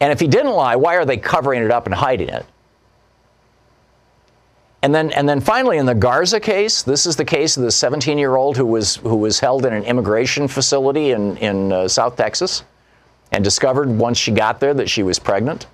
And 0.00 0.12
if 0.12 0.20
he 0.20 0.26
didn't 0.26 0.52
lie, 0.52 0.76
why 0.76 0.96
are 0.96 1.04
they 1.04 1.16
covering 1.16 1.62
it 1.62 1.70
up 1.70 1.86
and 1.86 1.94
hiding 1.94 2.28
it? 2.28 2.44
And 4.82 4.94
then, 4.94 5.12
and 5.12 5.26
then 5.26 5.40
finally, 5.40 5.78
in 5.78 5.86
the 5.86 5.94
Garza 5.94 6.38
case, 6.38 6.82
this 6.82 7.06
is 7.06 7.16
the 7.16 7.24
case 7.24 7.56
of 7.56 7.62
the 7.62 7.70
17 7.70 8.18
year 8.18 8.36
old 8.36 8.56
who 8.56 8.66
was, 8.66 8.96
who 8.96 9.16
was 9.16 9.40
held 9.40 9.64
in 9.64 9.72
an 9.72 9.82
immigration 9.84 10.46
facility 10.46 11.12
in, 11.12 11.38
in 11.38 11.72
uh, 11.72 11.88
South 11.88 12.16
Texas 12.16 12.64
and 13.32 13.42
discovered 13.42 13.88
once 13.88 14.18
she 14.18 14.30
got 14.30 14.60
there 14.60 14.74
that 14.74 14.90
she 14.90 15.02
was 15.02 15.18
pregnant. 15.18 15.66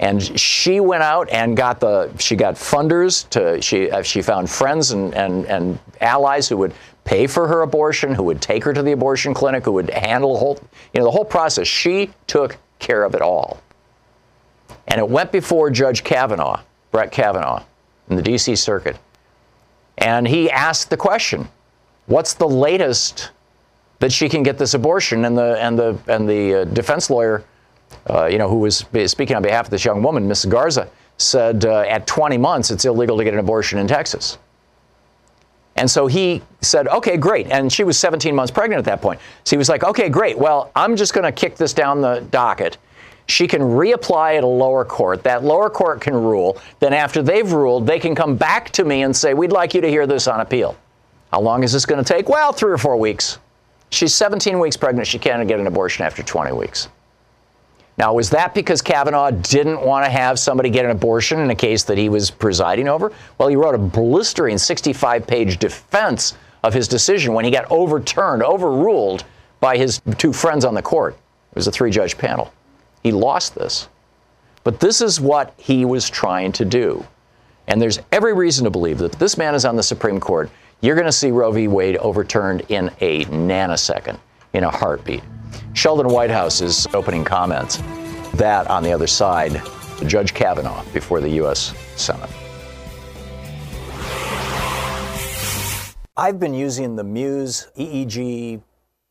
And 0.00 0.22
she 0.38 0.78
went 0.78 1.02
out 1.02 1.28
and 1.30 1.56
got 1.56 1.80
the, 1.80 2.12
she 2.18 2.36
got 2.36 2.54
funders 2.54 3.28
to, 3.30 3.60
she, 3.60 3.90
uh, 3.90 4.02
she 4.02 4.22
found 4.22 4.48
friends 4.48 4.92
and, 4.92 5.12
and, 5.14 5.44
and 5.46 5.78
allies 6.00 6.48
who 6.48 6.56
would 6.58 6.72
pay 7.04 7.26
for 7.26 7.48
her 7.48 7.62
abortion, 7.62 8.14
who 8.14 8.22
would 8.22 8.40
take 8.40 8.62
her 8.62 8.72
to 8.72 8.82
the 8.82 8.92
abortion 8.92 9.34
clinic, 9.34 9.64
who 9.64 9.72
would 9.72 9.90
handle 9.90 10.34
the 10.34 10.38
whole, 10.38 10.60
you 10.92 11.00
know, 11.00 11.04
the 11.04 11.10
whole 11.10 11.24
process. 11.24 11.66
She 11.66 12.10
took 12.28 12.56
care 12.78 13.02
of 13.02 13.14
it 13.14 13.22
all. 13.22 13.60
And 14.86 15.00
it 15.00 15.08
went 15.08 15.32
before 15.32 15.68
Judge 15.70 16.04
Kavanaugh, 16.04 16.60
Brett 16.92 17.10
Kavanaugh 17.10 17.64
in 18.08 18.16
the 18.16 18.22
D.C. 18.22 18.54
Circuit. 18.56 18.96
And 19.98 20.28
he 20.28 20.50
asked 20.50 20.90
the 20.90 20.96
question 20.96 21.48
What's 22.06 22.34
the 22.34 22.48
latest 22.48 23.30
that 23.98 24.12
she 24.12 24.28
can 24.28 24.42
get 24.42 24.58
this 24.58 24.74
abortion? 24.74 25.24
And 25.24 25.36
the, 25.36 25.58
and 25.60 25.78
the, 25.78 25.98
and 26.06 26.28
the 26.28 26.54
uh, 26.54 26.64
defense 26.64 27.10
lawyer, 27.10 27.44
uh, 28.08 28.26
you 28.26 28.38
know, 28.38 28.48
who 28.48 28.58
was 28.58 28.84
speaking 29.06 29.36
on 29.36 29.42
behalf 29.42 29.66
of 29.66 29.70
this 29.70 29.84
young 29.84 30.02
woman, 30.02 30.26
Miss 30.26 30.44
Garza, 30.44 30.88
said 31.16 31.64
uh, 31.64 31.80
at 31.80 32.06
20 32.06 32.38
months 32.38 32.70
it's 32.70 32.84
illegal 32.84 33.16
to 33.18 33.24
get 33.24 33.34
an 33.34 33.40
abortion 33.40 33.78
in 33.78 33.86
Texas. 33.86 34.38
And 35.76 35.88
so 35.88 36.06
he 36.08 36.42
said, 36.60 36.88
okay, 36.88 37.16
great. 37.16 37.46
And 37.48 37.72
she 37.72 37.84
was 37.84 37.98
17 37.98 38.34
months 38.34 38.50
pregnant 38.50 38.80
at 38.80 38.84
that 38.86 39.00
point. 39.00 39.20
So 39.44 39.54
he 39.54 39.58
was 39.58 39.68
like, 39.68 39.84
okay, 39.84 40.08
great. 40.08 40.36
Well, 40.36 40.72
I'm 40.74 40.96
just 40.96 41.14
going 41.14 41.24
to 41.24 41.30
kick 41.30 41.56
this 41.56 41.72
down 41.72 42.00
the 42.00 42.26
docket 42.32 42.78
she 43.28 43.46
can 43.46 43.60
reapply 43.60 44.38
at 44.38 44.42
a 44.42 44.46
lower 44.46 44.84
court. 44.84 45.22
That 45.22 45.44
lower 45.44 45.68
court 45.68 46.00
can 46.00 46.14
rule. 46.14 46.58
Then, 46.80 46.92
after 46.92 47.22
they've 47.22 47.50
ruled, 47.50 47.86
they 47.86 48.00
can 48.00 48.14
come 48.14 48.36
back 48.36 48.70
to 48.70 48.84
me 48.84 49.02
and 49.02 49.14
say, 49.14 49.34
We'd 49.34 49.52
like 49.52 49.74
you 49.74 49.80
to 49.82 49.88
hear 49.88 50.06
this 50.06 50.26
on 50.26 50.40
appeal. 50.40 50.76
How 51.30 51.40
long 51.40 51.62
is 51.62 51.72
this 51.72 51.84
going 51.84 52.02
to 52.02 52.14
take? 52.14 52.28
Well, 52.28 52.52
three 52.52 52.72
or 52.72 52.78
four 52.78 52.96
weeks. 52.96 53.38
She's 53.90 54.14
17 54.14 54.58
weeks 54.58 54.76
pregnant. 54.76 55.06
She 55.06 55.18
can't 55.18 55.46
get 55.46 55.60
an 55.60 55.66
abortion 55.66 56.04
after 56.04 56.22
20 56.22 56.52
weeks. 56.52 56.88
Now, 57.98 58.14
was 58.14 58.30
that 58.30 58.54
because 58.54 58.80
Kavanaugh 58.80 59.32
didn't 59.32 59.84
want 59.84 60.04
to 60.04 60.10
have 60.10 60.38
somebody 60.38 60.70
get 60.70 60.84
an 60.84 60.92
abortion 60.92 61.40
in 61.40 61.50
a 61.50 61.54
case 61.54 61.82
that 61.84 61.98
he 61.98 62.08
was 62.08 62.30
presiding 62.30 62.86
over? 62.86 63.12
Well, 63.38 63.48
he 63.48 63.56
wrote 63.56 63.74
a 63.74 63.78
blistering 63.78 64.56
65 64.56 65.26
page 65.26 65.58
defense 65.58 66.36
of 66.62 66.72
his 66.72 66.86
decision 66.86 67.34
when 67.34 67.44
he 67.44 67.50
got 67.50 67.68
overturned, 67.70 68.44
overruled 68.44 69.24
by 69.58 69.76
his 69.76 70.00
two 70.16 70.32
friends 70.32 70.64
on 70.64 70.74
the 70.74 70.82
court. 70.82 71.14
It 71.50 71.56
was 71.56 71.66
a 71.66 71.72
three 71.72 71.90
judge 71.90 72.16
panel. 72.16 72.52
He 73.02 73.10
lost 73.10 73.56
this. 73.56 73.88
But 74.62 74.78
this 74.78 75.00
is 75.00 75.20
what 75.20 75.54
he 75.56 75.84
was 75.84 76.08
trying 76.08 76.52
to 76.52 76.64
do. 76.64 77.04
And 77.66 77.82
there's 77.82 77.98
every 78.12 78.32
reason 78.32 78.64
to 78.64 78.70
believe 78.70 78.98
that 78.98 79.12
this 79.12 79.36
man 79.36 79.54
is 79.54 79.64
on 79.64 79.76
the 79.76 79.82
Supreme 79.82 80.20
Court. 80.20 80.50
You're 80.80 80.94
going 80.94 81.06
to 81.06 81.12
see 81.12 81.32
Roe 81.32 81.50
v. 81.50 81.66
Wade 81.66 81.96
overturned 81.96 82.62
in 82.68 82.90
a 83.00 83.24
nanosecond, 83.24 84.18
in 84.52 84.62
a 84.62 84.70
heartbeat. 84.70 85.22
Sheldon 85.74 86.08
Whitehouse's 86.08 86.86
opening 86.94 87.24
comments. 87.24 87.78
That 88.34 88.66
on 88.68 88.82
the 88.82 88.92
other 88.92 89.06
side, 89.06 89.62
Judge 90.06 90.34
Kavanaugh 90.34 90.84
before 90.92 91.20
the 91.20 91.30
U.S. 91.30 91.74
Senate. 91.96 92.30
I've 96.16 96.40
been 96.40 96.54
using 96.54 96.96
the 96.96 97.04
Muse 97.04 97.68
EEG 97.78 98.60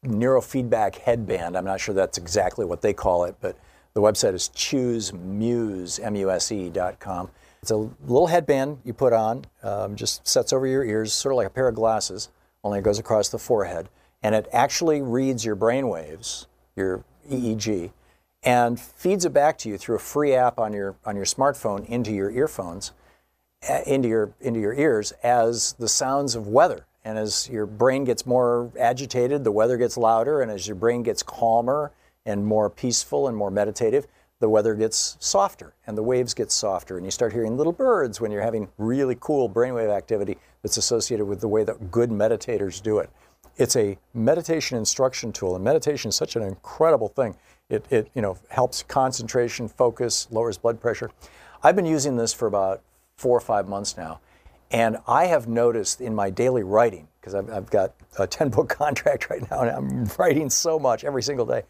neurofeedback 0.06 0.96
headband. 0.96 1.58
I'm 1.58 1.66
not 1.66 1.80
sure 1.80 1.96
that's 1.96 2.18
exactly 2.18 2.66
what 2.66 2.82
they 2.82 2.94
call 2.94 3.24
it, 3.24 3.36
but 3.40 3.58
the 3.94 4.02
website 4.02 4.34
is 4.34 4.50
choosemuse, 4.56 6.04
M-U-S-E.com. 6.04 7.30
It's 7.62 7.72
a 7.72 7.78
little 7.78 8.28
headband 8.28 8.80
you 8.84 8.94
put 8.94 9.14
on, 9.14 9.46
um, 9.64 9.96
just 9.96 10.28
sets 10.28 10.54
over 10.54 10.68
your 10.68 10.84
ears, 10.84 11.14
sort 11.14 11.34
of 11.34 11.38
like 11.38 11.48
a 11.48 11.50
pair 11.50 11.68
of 11.68 11.76
glasses, 11.76 12.30
only 12.64 12.80
it 12.80 12.84
goes 12.84 13.00
across 13.00 13.30
the 13.30 13.40
forehead. 13.40 13.90
And 14.24 14.34
it 14.36 14.48
actually 14.52 15.02
reads 15.02 15.46
your 15.46 15.56
brain 15.56 15.90
waves, 15.90 16.48
your 16.76 17.04
EEG, 17.30 17.92
and 18.44 18.80
feeds 18.80 19.26
it 19.26 19.34
back 19.34 19.58
to 19.60 19.70
you 19.70 19.78
through 19.78 19.96
a 19.96 20.00
free 20.00 20.34
app 20.34 20.60
on 20.60 20.74
your, 20.74 20.96
on 21.06 21.16
your 21.16 21.26
smartphone 21.26 21.86
into 21.88 22.12
your 22.12 22.32
earphones, 22.32 22.92
uh, 23.70 23.82
into, 23.86 24.08
your, 24.08 24.34
into 24.42 24.60
your 24.60 24.74
ears 24.74 25.12
as 25.24 25.74
the 25.74 25.88
sounds 25.88 26.36
of 26.36 26.48
weather. 26.48 26.86
And 27.04 27.18
as 27.18 27.50
your 27.50 27.66
brain 27.66 28.04
gets 28.04 28.26
more 28.26 28.72
agitated, 28.80 29.44
the 29.44 29.52
weather 29.52 29.78
gets 29.78 29.98
louder. 29.98 30.42
And 30.42 30.52
as 30.52 30.68
your 30.68 30.76
brain 30.76 31.04
gets 31.04 31.24
calmer, 31.24 31.92
and 32.28 32.46
more 32.46 32.70
peaceful 32.70 33.28
and 33.28 33.36
more 33.36 33.50
meditative, 33.50 34.06
the 34.40 34.50
weather 34.50 34.76
gets 34.76 35.18
softer 35.20 35.74
and 35.88 35.98
the 35.98 36.04
waves 36.04 36.36
get 36.36 36.52
softer. 36.52 36.98
And 36.98 37.06
you 37.06 37.12
start 37.12 37.34
hearing 37.34 37.58
little 37.58 37.74
birds 37.74 38.22
when 38.22 38.30
you're 38.30 38.44
having 38.44 38.68
really 38.78 39.18
cool 39.20 39.50
brainwave 39.50 39.90
activity 39.90 40.38
that's 40.62 40.78
associated 40.78 41.26
with 41.26 41.40
the 41.40 41.48
way 41.48 41.64
that 41.64 41.90
good 41.90 42.12
meditators 42.12 42.84
do 42.84 43.00
it. 43.00 43.10
It's 43.58 43.76
a 43.76 43.98
meditation 44.14 44.78
instruction 44.78 45.32
tool, 45.32 45.56
and 45.56 45.64
meditation 45.64 46.10
is 46.10 46.16
such 46.16 46.36
an 46.36 46.44
incredible 46.44 47.08
thing. 47.08 47.36
It, 47.70 47.86
it 47.90 48.10
you 48.14 48.22
know, 48.22 48.38
helps 48.50 48.84
concentration, 48.84 49.68
focus, 49.68 50.28
lowers 50.30 50.58
blood 50.58 50.80
pressure. 50.80 51.10
I've 51.64 51.76
been 51.76 51.86
using 51.86 52.18
this 52.18 52.34
for 52.34 52.48
about 52.48 52.82
four 53.18 53.36
or 53.36 53.42
five 53.42 53.68
months 53.68 53.98
now, 53.98 54.20
and 54.70 54.98
I 55.08 55.26
have 55.26 55.48
noticed 55.48 56.02
in 56.02 56.14
my 56.14 56.30
daily 56.30 56.62
writing, 56.62 57.08
because 57.20 57.34
I've, 57.34 57.50
I've 57.50 57.70
got 57.72 57.96
a 58.20 58.28
10 58.28 58.50
book 58.50 58.70
contract 58.78 59.30
right 59.32 59.50
now, 59.50 59.62
and 59.62 59.72
I'm 59.72 60.06
writing 60.20 60.52
so 60.52 60.78
much 60.78 61.04
every 61.04 61.24
single 61.24 61.46
day. 61.46 61.64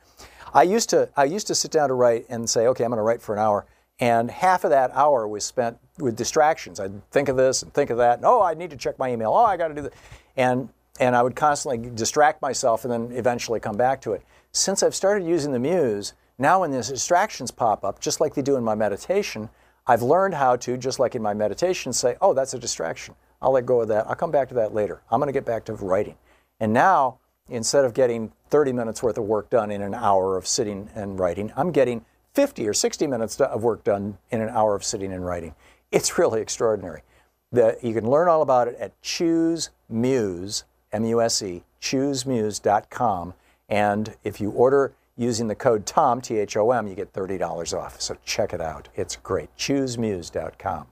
I 0.53 0.63
used 0.63 0.89
to 0.89 1.09
I 1.15 1.25
used 1.25 1.47
to 1.47 1.55
sit 1.55 1.71
down 1.71 1.89
to 1.89 1.93
write 1.93 2.25
and 2.29 2.49
say, 2.49 2.67
okay, 2.67 2.83
I'm 2.83 2.89
going 2.89 2.97
to 2.97 3.03
write 3.03 3.21
for 3.21 3.33
an 3.33 3.39
hour, 3.39 3.65
and 3.99 4.29
half 4.29 4.65
of 4.65 4.71
that 4.71 4.91
hour 4.93 5.25
was 5.25 5.45
spent 5.45 5.77
with 5.99 6.17
distractions. 6.17 6.81
I'd 6.81 7.09
think 7.11 7.29
of 7.29 7.37
this 7.37 7.63
and 7.63 7.73
think 7.73 7.89
of 7.91 7.97
that. 7.97 8.17
And, 8.17 8.25
oh, 8.25 8.43
I 8.43 8.55
need 8.55 8.71
to 8.71 8.77
check 8.77 8.99
my 8.99 9.09
email. 9.11 9.31
Oh, 9.31 9.45
I 9.45 9.55
got 9.55 9.69
to 9.69 9.73
do 9.73 9.83
that, 9.83 9.93
and 10.35 10.69
and 10.99 11.15
I 11.15 11.21
would 11.21 11.35
constantly 11.35 11.89
distract 11.89 12.41
myself 12.41 12.83
and 12.83 12.91
then 12.91 13.17
eventually 13.17 13.59
come 13.59 13.77
back 13.77 14.01
to 14.01 14.13
it. 14.13 14.23
Since 14.51 14.83
I've 14.83 14.95
started 14.95 15.25
using 15.25 15.51
the 15.51 15.59
Muse, 15.59 16.13
now 16.37 16.61
when 16.61 16.71
these 16.71 16.89
distractions 16.89 17.51
pop 17.51 17.83
up, 17.83 17.99
just 17.99 18.19
like 18.21 18.33
they 18.33 18.41
do 18.41 18.55
in 18.55 18.63
my 18.63 18.75
meditation, 18.75 19.49
I've 19.85 20.01
learned 20.01 20.33
how 20.33 20.55
to, 20.57 20.77
just 20.77 20.99
like 20.99 21.15
in 21.15 21.21
my 21.21 21.33
meditation, 21.33 21.93
say, 21.93 22.15
oh, 22.21 22.33
that's 22.33 22.53
a 22.53 22.59
distraction. 22.59 23.15
I'll 23.41 23.51
let 23.51 23.65
go 23.65 23.81
of 23.81 23.87
that. 23.87 24.07
I'll 24.07 24.15
come 24.15 24.31
back 24.31 24.49
to 24.49 24.55
that 24.55 24.73
later. 24.73 25.01
I'm 25.09 25.19
going 25.19 25.27
to 25.27 25.33
get 25.33 25.45
back 25.45 25.65
to 25.65 25.73
writing. 25.73 26.15
And 26.59 26.73
now 26.73 27.19
instead 27.49 27.85
of 27.85 27.93
getting 27.93 28.31
30 28.49 28.73
minutes 28.73 29.01
worth 29.01 29.17
of 29.17 29.23
work 29.23 29.49
done 29.49 29.71
in 29.71 29.81
an 29.81 29.93
hour 29.93 30.37
of 30.37 30.47
sitting 30.47 30.89
and 30.95 31.19
writing, 31.19 31.51
I'm 31.55 31.71
getting 31.71 32.05
50 32.33 32.67
or 32.67 32.73
60 32.73 33.07
minutes 33.07 33.39
of 33.39 33.63
work 33.63 33.83
done 33.83 34.17
in 34.29 34.41
an 34.41 34.49
hour 34.49 34.75
of 34.75 34.83
sitting 34.83 35.13
and 35.13 35.25
writing. 35.25 35.55
It's 35.91 36.17
really 36.17 36.41
extraordinary. 36.41 37.03
The, 37.51 37.77
you 37.81 37.93
can 37.93 38.09
learn 38.09 38.27
all 38.27 38.41
about 38.41 38.67
it 38.67 38.75
at 38.77 39.01
Choose 39.01 39.69
Muse, 39.87 40.65
M-U-S-E, 40.91 41.63
choosemuse.com. 41.81 43.33
And 43.69 44.15
if 44.23 44.39
you 44.39 44.51
order 44.51 44.93
using 45.17 45.47
the 45.47 45.55
code 45.55 45.85
TOM, 45.85 46.21
T-H-O-M, 46.21 46.87
you 46.87 46.95
get 46.95 47.11
$30 47.13 47.77
off. 47.77 47.99
So 47.99 48.15
check 48.23 48.53
it 48.53 48.61
out. 48.61 48.87
It's 48.95 49.15
great. 49.15 49.49
Choosemuse.com. 49.57 50.87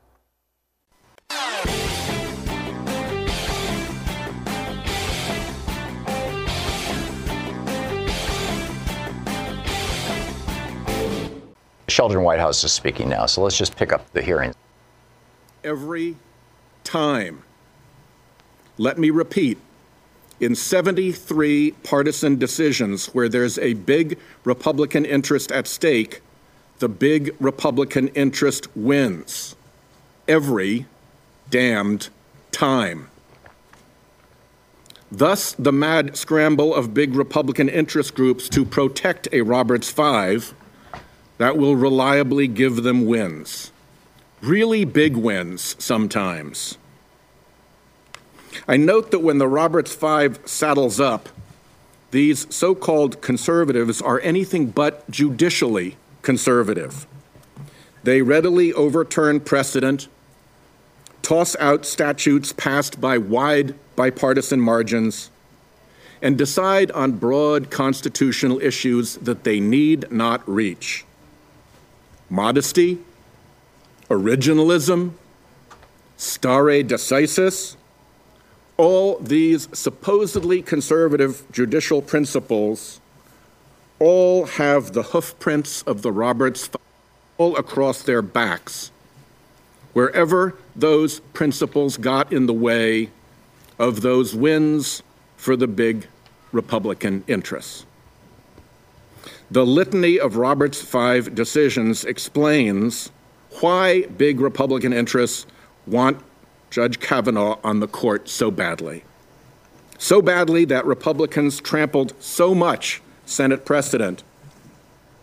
Sheldon 11.88 12.24
Whitehouse 12.24 12.62
is 12.66 12.74
speaking 12.74 13.08
now, 13.08 13.26
so 13.26 13.42
let's 13.42 13.58
just 13.58 13.78
pick 13.78 13.94
up 13.94 14.12
the 14.12 14.22
hearing. 14.22 14.54
Every 15.64 16.18
time, 16.84 17.42
let 18.78 18.98
me 18.98 19.12
repeat, 19.12 19.58
in 20.40 20.56
73 20.56 21.72
partisan 21.84 22.38
decisions 22.38 23.08
where 23.08 23.30
there's 23.30 23.58
a 23.60 23.74
big 23.74 24.20
Republican 24.44 25.06
interest 25.06 25.52
at 25.52 25.68
stake, 25.68 26.22
the 26.80 26.90
big 26.90 27.36
Republican 27.40 28.10
interest 28.10 28.68
wins. 28.76 29.56
Every 30.28 30.88
damned 31.50 32.10
time. 32.52 33.10
Thus, 35.12 35.54
the 35.54 35.72
mad 35.72 36.18
scramble 36.18 36.76
of 36.76 36.94
big 36.94 37.16
Republican 37.16 37.70
interest 37.70 38.16
groups 38.16 38.50
to 38.50 38.66
protect 38.66 39.28
a 39.32 39.42
Roberts 39.42 39.90
5 39.90 40.54
that 41.38 41.58
will 41.58 41.76
reliably 41.76 42.48
give 42.48 42.84
them 42.84 43.06
wins. 43.06 43.72
really 44.42 44.86
big 44.86 45.16
wins 45.18 45.76
sometimes. 45.80 46.78
I 48.68 48.78
note 48.78 49.12
that 49.12 49.20
when 49.20 49.38
the 49.38 49.48
Roberts 49.48 49.94
Five 49.94 50.40
saddles 50.46 51.00
up, 51.00 51.30
these 52.12 52.48
so 52.54 52.76
called 52.76 53.22
conservatives 53.22 54.02
are 54.02 54.20
anything 54.22 54.68
but 54.68 55.10
judicially 55.10 55.98
conservative. 56.22 57.06
They 58.04 58.22
readily 58.22 58.72
overturn 58.72 59.40
precedent, 59.40 60.08
toss 61.22 61.56
out 61.58 61.86
statutes 61.86 62.54
passed 62.54 63.02
by 63.02 63.18
wide 63.18 63.76
bipartisan 63.96 64.62
margins, 64.62 65.32
and 66.22 66.38
decide 66.38 66.92
on 66.92 67.14
broad 67.14 67.70
constitutional 67.70 68.62
issues 68.62 69.16
that 69.16 69.44
they 69.44 69.60
need 69.60 70.12
not 70.12 70.48
reach. 70.48 71.04
Modesty, 72.30 73.00
originalism, 74.10 75.12
stare 76.18 76.84
decisis, 76.84 77.76
all 78.78 79.18
these 79.20 79.68
supposedly 79.78 80.62
conservative 80.62 81.44
judicial 81.52 82.02
principles 82.02 83.00
all 84.00 84.46
have 84.46 84.94
the 84.94 85.04
hoofprints 85.04 85.82
of 85.84 86.02
the 86.02 86.12
Roberts 86.12 86.70
all 87.38 87.56
across 87.56 88.02
their 88.04 88.22
backs. 88.22 88.92
Wherever 89.94 90.58
those 90.76 91.22
principles 91.34 91.96
got 91.98 92.34
in 92.34 92.46
the 92.46 92.54
way 92.54 93.10
of 93.80 94.02
those 94.02 94.36
wins 94.36 95.04
for 95.38 95.56
the 95.56 95.68
big 95.68 96.08
Republican 96.52 97.24
interests. 97.28 97.86
The 99.52 99.66
litany 99.66 100.20
of 100.20 100.38
Roberts' 100.38 100.82
five 100.82 101.36
decisions 101.36 102.04
explains 102.04 103.12
why 103.62 104.04
big 104.18 104.40
Republican 104.40 104.92
interests 104.92 105.46
want 105.88 106.22
Judge 106.76 107.00
Kavanaugh 107.00 107.58
on 107.64 107.80
the 107.80 107.88
court 107.88 108.28
so 108.28 108.52
badly. 108.52 109.06
So 109.98 110.22
badly 110.22 110.66
that 110.66 110.86
Republicans 110.86 111.62
trampled 111.62 112.14
so 112.20 112.54
much 112.54 113.02
Senate 113.26 113.64
precedent 113.64 114.24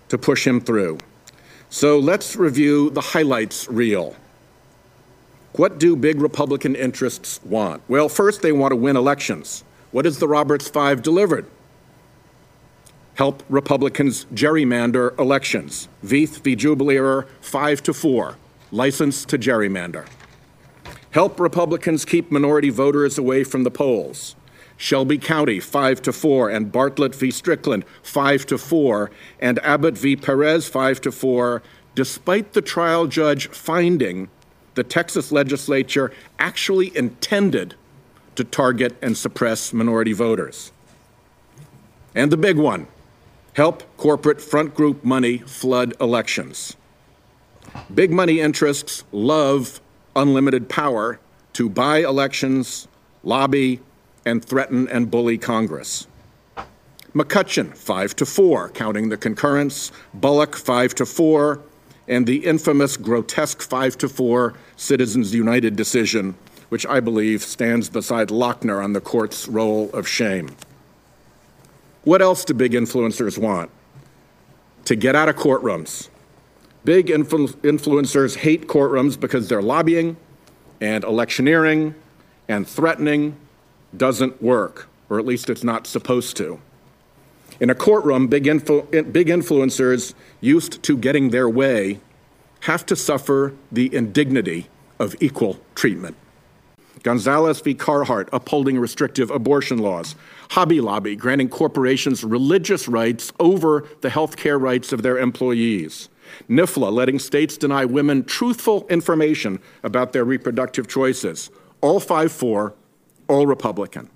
to 0.09 0.17
push 0.17 0.47
him 0.47 0.63
through. 0.63 0.97
So 1.69 1.99
let's 1.99 2.37
review 2.37 2.89
the 2.89 3.03
highlights 3.03 3.69
reel. 3.69 4.17
What 5.53 5.79
do 5.79 5.95
big 5.95 6.23
Republican 6.23 6.75
interests 6.75 7.39
want? 7.45 7.83
Well, 7.87 8.09
first, 8.09 8.41
they 8.41 8.53
want 8.53 8.73
to 8.73 8.77
win 8.77 8.97
elections. 8.97 9.63
What 9.91 10.07
has 10.07 10.21
the 10.21 10.29
Roberts 10.29 10.71
Five 10.71 11.03
delivered? 11.03 11.45
Help 13.17 13.43
Republicans 13.51 14.25
gerrymander 14.33 15.19
elections. 15.19 15.89
Veith 16.03 16.43
v. 16.43 16.57
Jubelirer, 16.57 17.29
5 17.43 17.83
to 17.83 17.93
4. 17.93 18.37
License 18.71 19.27
to 19.27 19.37
gerrymander. 19.37 20.07
Help 21.13 21.39
Republicans 21.39 22.07
keep 22.07 22.31
minority 22.31 22.71
voters 22.71 23.19
away 23.19 23.45
from 23.45 23.65
the 23.65 23.71
polls. 23.71 24.35
Shelby 24.79 25.19
County 25.19 25.61
5 25.61 26.03
to 26.03 26.13
4 26.13 26.49
and 26.51 26.73
Bartlett 26.73 27.15
v 27.15 27.31
Strickland 27.31 27.85
5 28.03 28.47
to 28.47 28.59
4 28.59 29.11
and 29.39 29.59
Abbott 29.61 29.97
v 29.97 30.17
Perez 30.17 30.67
5 30.69 31.01
to 31.03 31.13
4 31.13 31.63
despite 31.95 32.55
the 32.55 32.63
trial 32.63 33.07
judge 33.07 33.49
finding 33.49 34.29
the 34.75 34.83
Texas 34.83 35.31
legislature 35.31 36.11
actually 36.39 36.97
intended 36.97 37.75
to 38.35 38.43
target 38.43 38.97
and 39.03 39.17
suppress 39.17 39.75
minority 39.75 40.15
voters. 40.15 40.73
And 42.15 42.33
the 42.33 42.39
big 42.39 42.57
one, 42.57 42.87
help 43.53 43.83
corporate 43.99 44.41
front 44.41 44.75
group 44.75 45.05
money 45.05 45.39
flood 45.39 45.93
elections. 46.01 46.75
Big 47.95 48.11
money 48.11 48.41
interests 48.41 49.05
love 49.13 49.83
unlimited 50.17 50.69
power 50.69 51.19
to 51.55 51.69
buy 51.69 51.99
elections, 51.99 52.89
lobby, 53.23 53.81
and 54.25 54.45
threaten 54.45 54.89
and 54.89 55.11
bully 55.11 55.39
Congress. 55.39 56.07
McCutcheon, 57.15 57.77
5 57.77 58.17
to 58.17 58.27
4, 58.27 58.71
counting 58.71 59.11
the 59.11 59.19
concurrence, 59.19 59.93
Bullock, 60.15 60.57
5 60.57 60.95
to 60.95 61.05
4, 61.05 61.61
and 62.09 62.27
the 62.27 62.47
infamous 62.47 62.97
grotesque 62.97 63.61
5 63.61 63.99
to 63.99 64.09
4 64.09 64.55
Citizens 64.77 65.35
United 65.35 65.77
decision, 65.77 66.35
which 66.71 66.87
I 66.87 67.01
believe 67.01 67.43
stands 67.43 67.91
beside 67.91 68.29
Lochner 68.29 68.83
on 68.83 68.95
the 68.95 69.01
court's 69.01 69.47
roll 69.47 69.91
of 69.91 70.09
shame. 70.09 70.57
What 72.05 72.23
else 72.23 72.45
do 72.47 72.55
big 72.55 72.73
influencers 72.73 73.37
want? 73.37 73.71
To 74.87 74.97
get 74.97 75.15
out 75.15 75.29
of 75.29 75.37
courtrooms, 75.37 76.09
Big 76.85 77.07
influ- 77.07 77.55
influencers 77.63 78.37
hate 78.37 78.67
courtrooms 78.67 79.19
because 79.19 79.49
their 79.49 79.63
lobbying 79.63 80.17
and 80.81 81.05
electioneering 81.05 81.95
and 82.49 82.67
threatening 82.67 83.37
doesn't 83.97 84.43
work, 84.43 84.89
or 85.09 85.19
at 85.19 85.27
least 85.27 85.49
it's 85.49 85.63
not 85.63 85.87
supposed 85.87 86.37
to. 86.37 86.61
In 87.61 87.71
a 87.71 87.75
courtroom, 87.75 88.27
big, 88.27 88.45
influ- 88.45 89.13
big 89.13 89.29
influencers 89.29 90.15
used 90.41 90.83
to 90.83 90.97
getting 90.97 91.31
their 91.31 91.49
way 91.49 92.01
have 92.61 92.85
to 92.87 92.97
suffer 92.97 93.55
the 93.71 93.95
indignity 93.95 94.69
of 94.99 95.15
equal 95.21 95.61
treatment. 95.75 96.17
Gonzales 97.03 97.61
v. 97.61 97.75
Carhart 97.75 98.29
upholding 98.33 98.79
restrictive 98.79 99.31
abortion 99.31 99.79
laws. 99.79 100.15
Hobby 100.51 100.81
Lobby 100.81 101.17
granting 101.17 101.49
corporations 101.49 102.23
religious 102.23 102.87
rights 102.87 103.33
over 103.41 103.85
the 104.01 104.11
health 104.11 104.37
care 104.37 104.59
rights 104.59 104.93
of 104.93 105.03
their 105.03 105.19
employees. 105.19 106.09
NIFLA 106.49 106.93
letting 106.93 107.19
states 107.19 107.57
deny 107.57 107.85
women 107.85 108.25
truthful 108.25 108.87
information 108.89 109.61
about 109.83 110.13
their 110.13 110.25
reproductive 110.25 110.89
choices. 110.89 111.51
All 111.81 112.01
5 112.01 112.31
4, 112.33 112.75
all 113.29 113.47
Republican. 113.47 114.11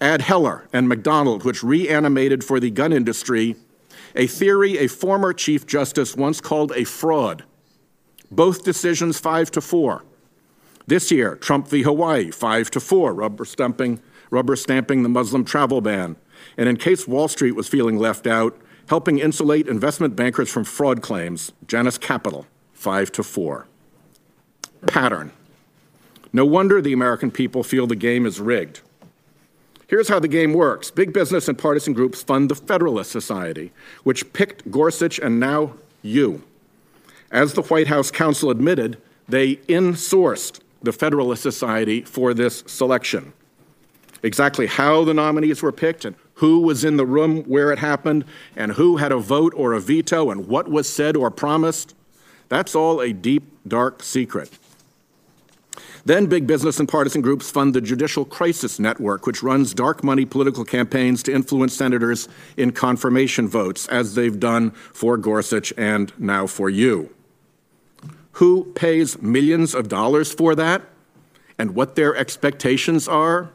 Add 0.00 0.22
Heller 0.22 0.68
and 0.72 0.88
McDonald, 0.88 1.44
which 1.44 1.62
reanimated 1.62 2.42
for 2.42 2.58
the 2.58 2.70
gun 2.70 2.92
industry 2.92 3.56
a 4.14 4.26
theory 4.26 4.78
a 4.78 4.88
former 4.88 5.32
Chief 5.32 5.66
Justice 5.66 6.16
once 6.16 6.40
called 6.40 6.72
a 6.72 6.84
fraud. 6.84 7.44
Both 8.30 8.64
decisions 8.64 9.18
5 9.18 9.50
to 9.52 9.60
4. 9.60 10.04
This 10.86 11.10
year, 11.10 11.36
Trump 11.36 11.68
v. 11.68 11.82
Hawaii, 11.82 12.30
5 12.30 12.70
to 12.72 12.80
4, 12.80 13.14
rubber 13.14 13.44
stamping, 13.44 14.00
rubber 14.30 14.56
stamping 14.56 15.02
the 15.02 15.08
Muslim 15.08 15.44
travel 15.44 15.80
ban. 15.80 16.16
And 16.56 16.68
in 16.68 16.76
case 16.76 17.06
Wall 17.06 17.28
Street 17.28 17.52
was 17.52 17.68
feeling 17.68 17.98
left 17.98 18.26
out, 18.26 18.60
helping 18.88 19.18
insulate 19.18 19.68
investment 19.68 20.16
bankers 20.16 20.50
from 20.50 20.64
fraud 20.64 21.02
claims, 21.02 21.52
Janus 21.66 21.98
Capital, 21.98 22.46
5 22.74 23.12
to 23.12 23.22
4. 23.22 23.66
Pattern. 24.86 25.32
No 26.32 26.44
wonder 26.44 26.80
the 26.80 26.92
American 26.92 27.30
people 27.30 27.62
feel 27.62 27.86
the 27.86 27.96
game 27.96 28.26
is 28.26 28.40
rigged. 28.40 28.80
Here's 29.86 30.08
how 30.08 30.18
the 30.18 30.28
game 30.28 30.54
works 30.54 30.90
big 30.90 31.12
business 31.12 31.48
and 31.48 31.58
partisan 31.58 31.92
groups 31.92 32.22
fund 32.22 32.50
the 32.50 32.54
Federalist 32.54 33.10
Society, 33.10 33.72
which 34.04 34.32
picked 34.32 34.70
Gorsuch 34.70 35.18
and 35.18 35.38
now 35.38 35.74
you. 36.00 36.42
As 37.30 37.52
the 37.52 37.62
White 37.62 37.88
House 37.88 38.10
counsel 38.10 38.50
admitted, 38.50 38.96
they 39.28 39.56
insourced 39.56 40.60
the 40.82 40.92
Federalist 40.92 41.42
Society 41.42 42.02
for 42.02 42.34
this 42.34 42.64
selection. 42.66 43.32
Exactly 44.22 44.66
how 44.66 45.04
the 45.04 45.14
nominees 45.14 45.62
were 45.62 45.72
picked 45.72 46.04
and 46.04 46.14
who 46.42 46.58
was 46.58 46.82
in 46.82 46.96
the 46.96 47.06
room 47.06 47.44
where 47.44 47.70
it 47.70 47.78
happened, 47.78 48.24
and 48.56 48.72
who 48.72 48.96
had 48.96 49.12
a 49.12 49.16
vote 49.16 49.54
or 49.56 49.74
a 49.74 49.80
veto, 49.80 50.28
and 50.28 50.48
what 50.48 50.66
was 50.66 50.92
said 50.92 51.16
or 51.16 51.30
promised. 51.30 51.94
That's 52.48 52.74
all 52.74 53.00
a 53.00 53.12
deep, 53.12 53.44
dark 53.68 54.02
secret. 54.02 54.50
Then 56.04 56.26
big 56.26 56.48
business 56.48 56.80
and 56.80 56.88
partisan 56.88 57.20
groups 57.20 57.48
fund 57.48 57.74
the 57.74 57.80
Judicial 57.80 58.24
Crisis 58.24 58.80
Network, 58.80 59.24
which 59.24 59.44
runs 59.44 59.72
dark 59.72 60.02
money 60.02 60.24
political 60.24 60.64
campaigns 60.64 61.22
to 61.22 61.32
influence 61.32 61.74
senators 61.74 62.28
in 62.56 62.72
confirmation 62.72 63.46
votes, 63.46 63.86
as 63.86 64.16
they've 64.16 64.40
done 64.40 64.72
for 64.72 65.16
Gorsuch 65.16 65.72
and 65.78 66.12
now 66.18 66.48
for 66.48 66.68
you. 66.68 67.14
Who 68.32 68.64
pays 68.74 69.22
millions 69.22 69.76
of 69.76 69.88
dollars 69.88 70.34
for 70.34 70.56
that 70.56 70.82
and 71.56 71.76
what 71.76 71.94
their 71.94 72.16
expectations 72.16 73.06
are 73.06 73.50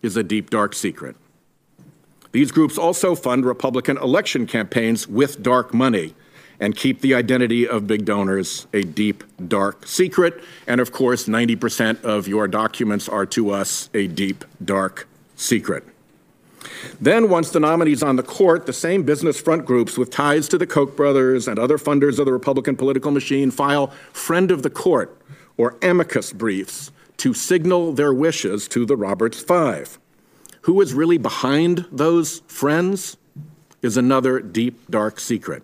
is 0.00 0.16
a 0.16 0.22
deep, 0.22 0.48
dark 0.48 0.72
secret. 0.72 1.16
These 2.34 2.50
groups 2.50 2.78
also 2.78 3.14
fund 3.14 3.44
Republican 3.44 3.96
election 3.96 4.48
campaigns 4.48 5.06
with 5.06 5.40
dark 5.40 5.72
money 5.72 6.16
and 6.58 6.74
keep 6.74 7.00
the 7.00 7.14
identity 7.14 7.68
of 7.68 7.86
big 7.86 8.04
donors 8.04 8.66
a 8.72 8.82
deep, 8.82 9.22
dark 9.46 9.86
secret. 9.86 10.42
And 10.66 10.80
of 10.80 10.90
course, 10.90 11.28
90% 11.28 12.02
of 12.02 12.26
your 12.26 12.48
documents 12.48 13.08
are 13.08 13.24
to 13.26 13.50
us 13.50 13.88
a 13.94 14.08
deep, 14.08 14.44
dark 14.64 15.06
secret. 15.36 15.84
Then, 17.00 17.28
once 17.28 17.50
the 17.50 17.60
nominee's 17.60 18.02
on 18.02 18.16
the 18.16 18.24
court, 18.24 18.66
the 18.66 18.72
same 18.72 19.04
business 19.04 19.40
front 19.40 19.64
groups 19.64 19.96
with 19.96 20.10
ties 20.10 20.48
to 20.48 20.58
the 20.58 20.66
Koch 20.66 20.96
brothers 20.96 21.46
and 21.46 21.56
other 21.60 21.78
funders 21.78 22.18
of 22.18 22.26
the 22.26 22.32
Republican 22.32 22.74
political 22.74 23.12
machine 23.12 23.52
file 23.52 23.92
friend 24.12 24.50
of 24.50 24.64
the 24.64 24.70
court 24.70 25.16
or 25.56 25.76
amicus 25.82 26.32
briefs 26.32 26.90
to 27.18 27.32
signal 27.32 27.92
their 27.92 28.12
wishes 28.12 28.66
to 28.66 28.84
the 28.84 28.96
Roberts 28.96 29.40
Five. 29.40 30.00
Who 30.64 30.80
is 30.80 30.94
really 30.94 31.18
behind 31.18 31.84
those 31.92 32.40
friends 32.46 33.18
is 33.82 33.98
another 33.98 34.40
deep, 34.40 34.90
dark 34.90 35.20
secret. 35.20 35.62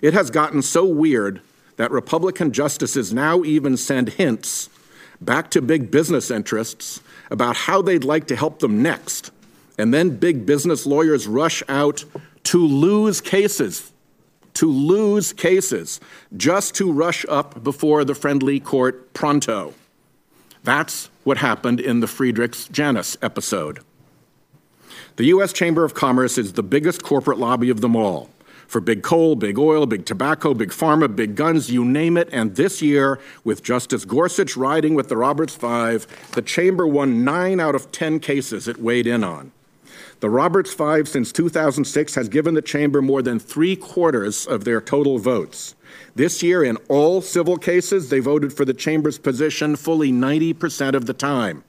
It 0.00 0.14
has 0.14 0.30
gotten 0.30 0.62
so 0.62 0.86
weird 0.86 1.42
that 1.76 1.90
Republican 1.90 2.52
justices 2.52 3.12
now 3.12 3.44
even 3.44 3.76
send 3.76 4.10
hints 4.10 4.70
back 5.20 5.50
to 5.50 5.60
big 5.60 5.90
business 5.90 6.30
interests 6.30 7.02
about 7.30 7.56
how 7.56 7.82
they'd 7.82 8.04
like 8.04 8.26
to 8.28 8.36
help 8.36 8.60
them 8.60 8.82
next. 8.82 9.30
And 9.76 9.92
then 9.92 10.16
big 10.16 10.46
business 10.46 10.86
lawyers 10.86 11.26
rush 11.26 11.62
out 11.68 12.06
to 12.44 12.66
lose 12.66 13.20
cases, 13.20 13.92
to 14.54 14.70
lose 14.70 15.34
cases, 15.34 16.00
just 16.34 16.74
to 16.76 16.90
rush 16.90 17.26
up 17.28 17.62
before 17.62 18.02
the 18.02 18.14
friendly 18.14 18.60
court 18.60 19.12
pronto. 19.12 19.74
That's 20.64 21.10
what 21.24 21.36
happened 21.36 21.80
in 21.80 22.00
the 22.00 22.06
Friedrichs 22.06 22.66
Janus 22.68 23.18
episode. 23.20 23.80
The 25.14 25.26
U.S. 25.26 25.52
Chamber 25.52 25.84
of 25.84 25.94
Commerce 25.94 26.36
is 26.36 26.54
the 26.54 26.62
biggest 26.62 27.02
corporate 27.02 27.38
lobby 27.38 27.70
of 27.70 27.80
them 27.80 27.94
all 27.94 28.30
for 28.66 28.80
big 28.80 29.02
coal, 29.02 29.36
big 29.36 29.58
oil, 29.58 29.86
big 29.86 30.04
tobacco, 30.04 30.54
big 30.54 30.70
pharma, 30.70 31.14
big 31.14 31.34
guns, 31.34 31.70
you 31.70 31.84
name 31.84 32.16
it. 32.16 32.28
And 32.32 32.56
this 32.56 32.82
year, 32.82 33.20
with 33.44 33.62
Justice 33.62 34.04
Gorsuch 34.04 34.56
riding 34.56 34.94
with 34.94 35.08
the 35.08 35.16
Roberts 35.16 35.54
Five, 35.54 36.06
the 36.32 36.42
chamber 36.42 36.86
won 36.86 37.24
nine 37.24 37.60
out 37.60 37.74
of 37.74 37.92
10 37.92 38.20
cases 38.20 38.68
it 38.68 38.78
weighed 38.78 39.06
in 39.06 39.22
on. 39.22 39.52
The 40.20 40.30
Roberts 40.30 40.72
Five 40.72 41.08
since 41.08 41.30
2006 41.30 42.14
has 42.14 42.28
given 42.28 42.54
the 42.54 42.62
chamber 42.62 43.02
more 43.02 43.22
than 43.22 43.38
three 43.38 43.76
quarters 43.76 44.46
of 44.46 44.64
their 44.64 44.80
total 44.80 45.18
votes. 45.18 45.74
This 46.14 46.42
year, 46.42 46.64
in 46.64 46.76
all 46.88 47.20
civil 47.20 47.58
cases, 47.58 48.08
they 48.08 48.20
voted 48.20 48.52
for 48.52 48.64
the 48.64 48.74
chamber's 48.74 49.18
position 49.18 49.76
fully 49.76 50.10
90% 50.10 50.94
of 50.94 51.06
the 51.06 51.12
time. 51.12 51.64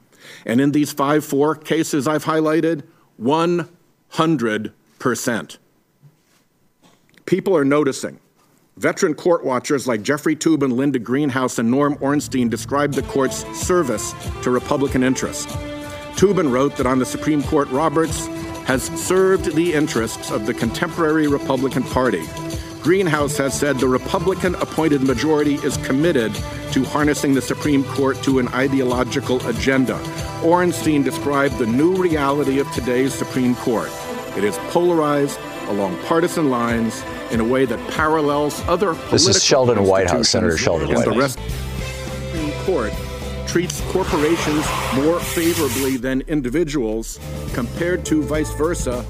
And 0.46 0.60
in 0.60 0.72
these 0.72 0.92
5 0.92 1.24
4 1.26 1.56
cases 1.56 2.08
I've 2.08 2.26
highlighted, 2.26 2.84
100%. 3.22 5.58
People 7.26 7.58
are 7.58 7.66
noticing. 7.66 8.20
Veteran 8.78 9.16
court 9.16 9.44
watchers 9.44 9.88
like 9.88 10.04
Jeffrey 10.04 10.36
Toobin, 10.36 10.74
Linda 10.74 11.00
Greenhouse, 11.00 11.58
and 11.58 11.70
Norm 11.70 11.98
Ornstein 12.00 12.48
described 12.48 12.94
the 12.94 13.02
court's 13.04 13.44
service 13.58 14.14
to 14.44 14.52
Republican 14.52 15.04
interests. 15.04 15.52
Toobin 16.16 16.52
wrote 16.52 16.78
that 16.78 16.86
on 16.86 17.00
the 17.00 17.06
Supreme 17.06 17.44
Court, 17.44 17.68
Roberts 17.70 18.28
has 18.68 18.84
served 18.84 19.56
the 19.56 19.74
interests 19.74 20.30
of 20.30 20.46
the 20.46 20.54
contemporary 20.54 21.28
Republican 21.28 21.84
Party. 21.84 22.24
Greenhouse 22.88 23.36
has 23.36 23.54
said 23.54 23.78
the 23.80 23.88
Republican 23.90 24.56
appointed 24.56 25.02
majority 25.02 25.56
is 25.56 25.76
committed 25.86 26.34
to 26.72 26.86
harnessing 26.86 27.34
the 27.34 27.42
Supreme 27.42 27.84
Court 27.84 28.16
to 28.24 28.40
an 28.40 28.48
ideological 28.54 29.46
agenda. 29.46 30.00
Ornstein 30.42 31.04
described 31.04 31.58
the 31.58 31.66
new 31.66 31.98
reality 31.98 32.60
of 32.60 32.72
today's 32.72 33.14
Supreme 33.14 33.56
Court. 33.56 33.90
It 34.38 34.46
is 34.46 34.58
polarized 34.70 35.38
along 35.68 36.02
partisan 36.04 36.50
lines 36.50 37.04
in 37.30 37.42
a 37.42 37.44
way 37.44 37.66
that 37.66 37.78
parallels 37.92 38.62
other 38.70 38.94
This 39.12 39.28
is 39.28 39.44
Sheldon 39.44 39.84
Whitehouse, 39.84 40.30
Senator 40.30 40.58
Sheldon 40.58 40.88
Whitehouse. 40.88 41.14
The 41.14 41.20
rest 41.20 41.40
the 41.40 42.40
Supreme 42.40 42.64
Court 42.64 42.94
treats 43.50 43.82
corporations 43.92 44.66
more 44.96 45.20
favorably 45.20 45.98
than 45.98 46.22
individuals 46.30 47.20
compared 47.54 48.06
to 48.06 48.24
vice 48.24 48.54
versa 48.54 49.06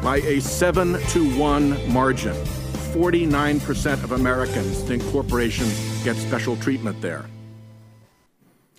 by 0.00 0.18
a 0.18 0.40
7 0.40 0.92
to 1.08 1.36
1 1.36 1.92
margin. 1.92 2.36
49% 2.96 4.04
of 4.04 4.12
Americans 4.12 4.80
think 4.84 5.04
corporations 5.12 6.02
get 6.02 6.16
special 6.16 6.56
treatment 6.56 6.98
there. 7.02 7.26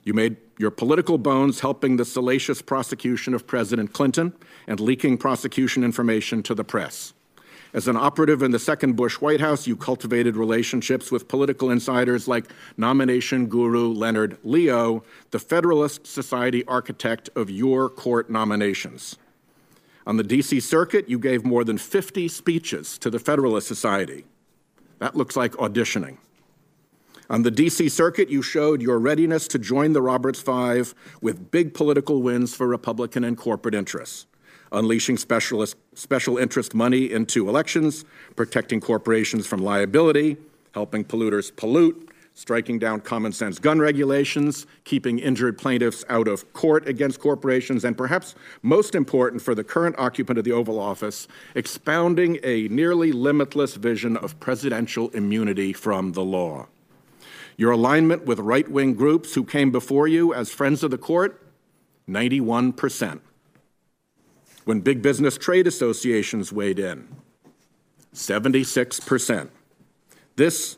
You 0.05 0.15
made 0.15 0.37
your 0.57 0.71
political 0.71 1.19
bones 1.19 1.59
helping 1.59 1.97
the 1.97 2.03
salacious 2.03 2.59
prosecution 2.59 3.35
of 3.35 3.45
President 3.45 3.93
Clinton 3.93 4.33
and 4.65 4.79
leaking 4.79 5.19
prosecution 5.19 5.83
information 5.83 6.41
to 6.43 6.55
the 6.55 6.63
press. 6.63 7.13
As 7.75 7.87
an 7.87 7.95
operative 7.95 8.41
in 8.41 8.49
the 8.49 8.57
second 8.57 8.95
Bush 8.95 9.21
White 9.21 9.39
House, 9.39 9.67
you 9.67 9.75
cultivated 9.75 10.35
relationships 10.35 11.11
with 11.11 11.27
political 11.27 11.69
insiders 11.69 12.27
like 12.27 12.45
nomination 12.75 13.45
guru 13.45 13.93
Leonard 13.93 14.39
Leo, 14.43 15.03
the 15.29 15.37
Federalist 15.37 16.07
Society 16.07 16.65
architect 16.65 17.29
of 17.35 17.51
your 17.51 17.87
court 17.87 18.31
nominations. 18.31 19.15
On 20.07 20.15
the 20.15 20.23
DC 20.23 20.61
Circuit, 20.61 21.09
you 21.09 21.19
gave 21.19 21.43
more 21.43 21.65
than 21.65 21.77
50 21.77 22.29
speeches 22.29 22.97
to 22.99 23.09
the 23.09 23.19
Federalist 23.19 23.67
Society. 23.67 24.23
That 24.99 25.17
looks 25.17 25.35
like 25.35 25.51
auditioning. 25.53 26.17
On 27.29 27.43
the 27.43 27.51
DC 27.51 27.91
Circuit, 27.91 28.29
you 28.29 28.41
showed 28.41 28.81
your 28.81 28.99
readiness 28.99 29.49
to 29.49 29.59
join 29.59 29.91
the 29.91 30.01
Roberts 30.01 30.39
Five 30.39 30.95
with 31.21 31.51
big 31.51 31.73
political 31.73 32.21
wins 32.21 32.55
for 32.55 32.67
Republican 32.67 33.25
and 33.25 33.37
corporate 33.37 33.75
interests 33.75 34.25
unleashing 34.71 35.17
special 35.17 36.37
interest 36.37 36.73
money 36.73 37.11
into 37.11 37.47
elections, 37.47 38.03
protecting 38.35 38.81
corporations 38.81 39.47
from 39.47 39.61
liability, 39.61 40.35
helping 40.73 41.05
polluters 41.05 41.55
pollute, 41.55 42.06
striking 42.37 42.77
down 42.77 43.01
common 43.01 43.31
sense 43.31 43.57
gun 43.57 43.79
regulations, 43.79 44.67
keeping 44.83 45.17
injured 45.17 45.57
plaintiffs 45.57 46.05
out 46.07 46.27
of 46.27 46.53
court 46.53 46.87
against 46.87 47.19
corporations, 47.19 47.83
and 47.83 47.97
perhaps 47.97 48.35
most 48.61 48.93
important 48.93 49.41
for 49.41 49.55
the 49.55 49.63
current 49.63 49.95
occupant 49.97 50.37
of 50.37 50.45
the 50.45 50.51
Oval 50.51 50.79
Office, 50.79 51.27
expounding 51.55 52.37
a 52.43 52.67
nearly 52.67 53.11
limitless 53.11 53.73
vision 53.75 54.15
of 54.15 54.39
presidential 54.39 55.09
immunity 55.09 55.73
from 55.73 56.11
the 56.11 56.23
law. 56.23 56.67
Your 57.57 57.71
alignment 57.71 58.25
with 58.25 58.37
right 58.37 58.69
wing 58.69 58.93
groups 58.93 59.33
who 59.33 59.43
came 59.43 59.71
before 59.71 60.07
you 60.07 60.31
as 60.31 60.51
friends 60.51 60.83
of 60.83 60.91
the 60.91 60.97
court 60.99 61.41
91% 62.07 63.19
when 64.65 64.81
big 64.81 65.01
business 65.01 65.37
trade 65.39 65.65
associations 65.65 66.53
weighed 66.53 66.77
in 66.77 67.07
76%. 68.13 69.49
This, 70.35 70.76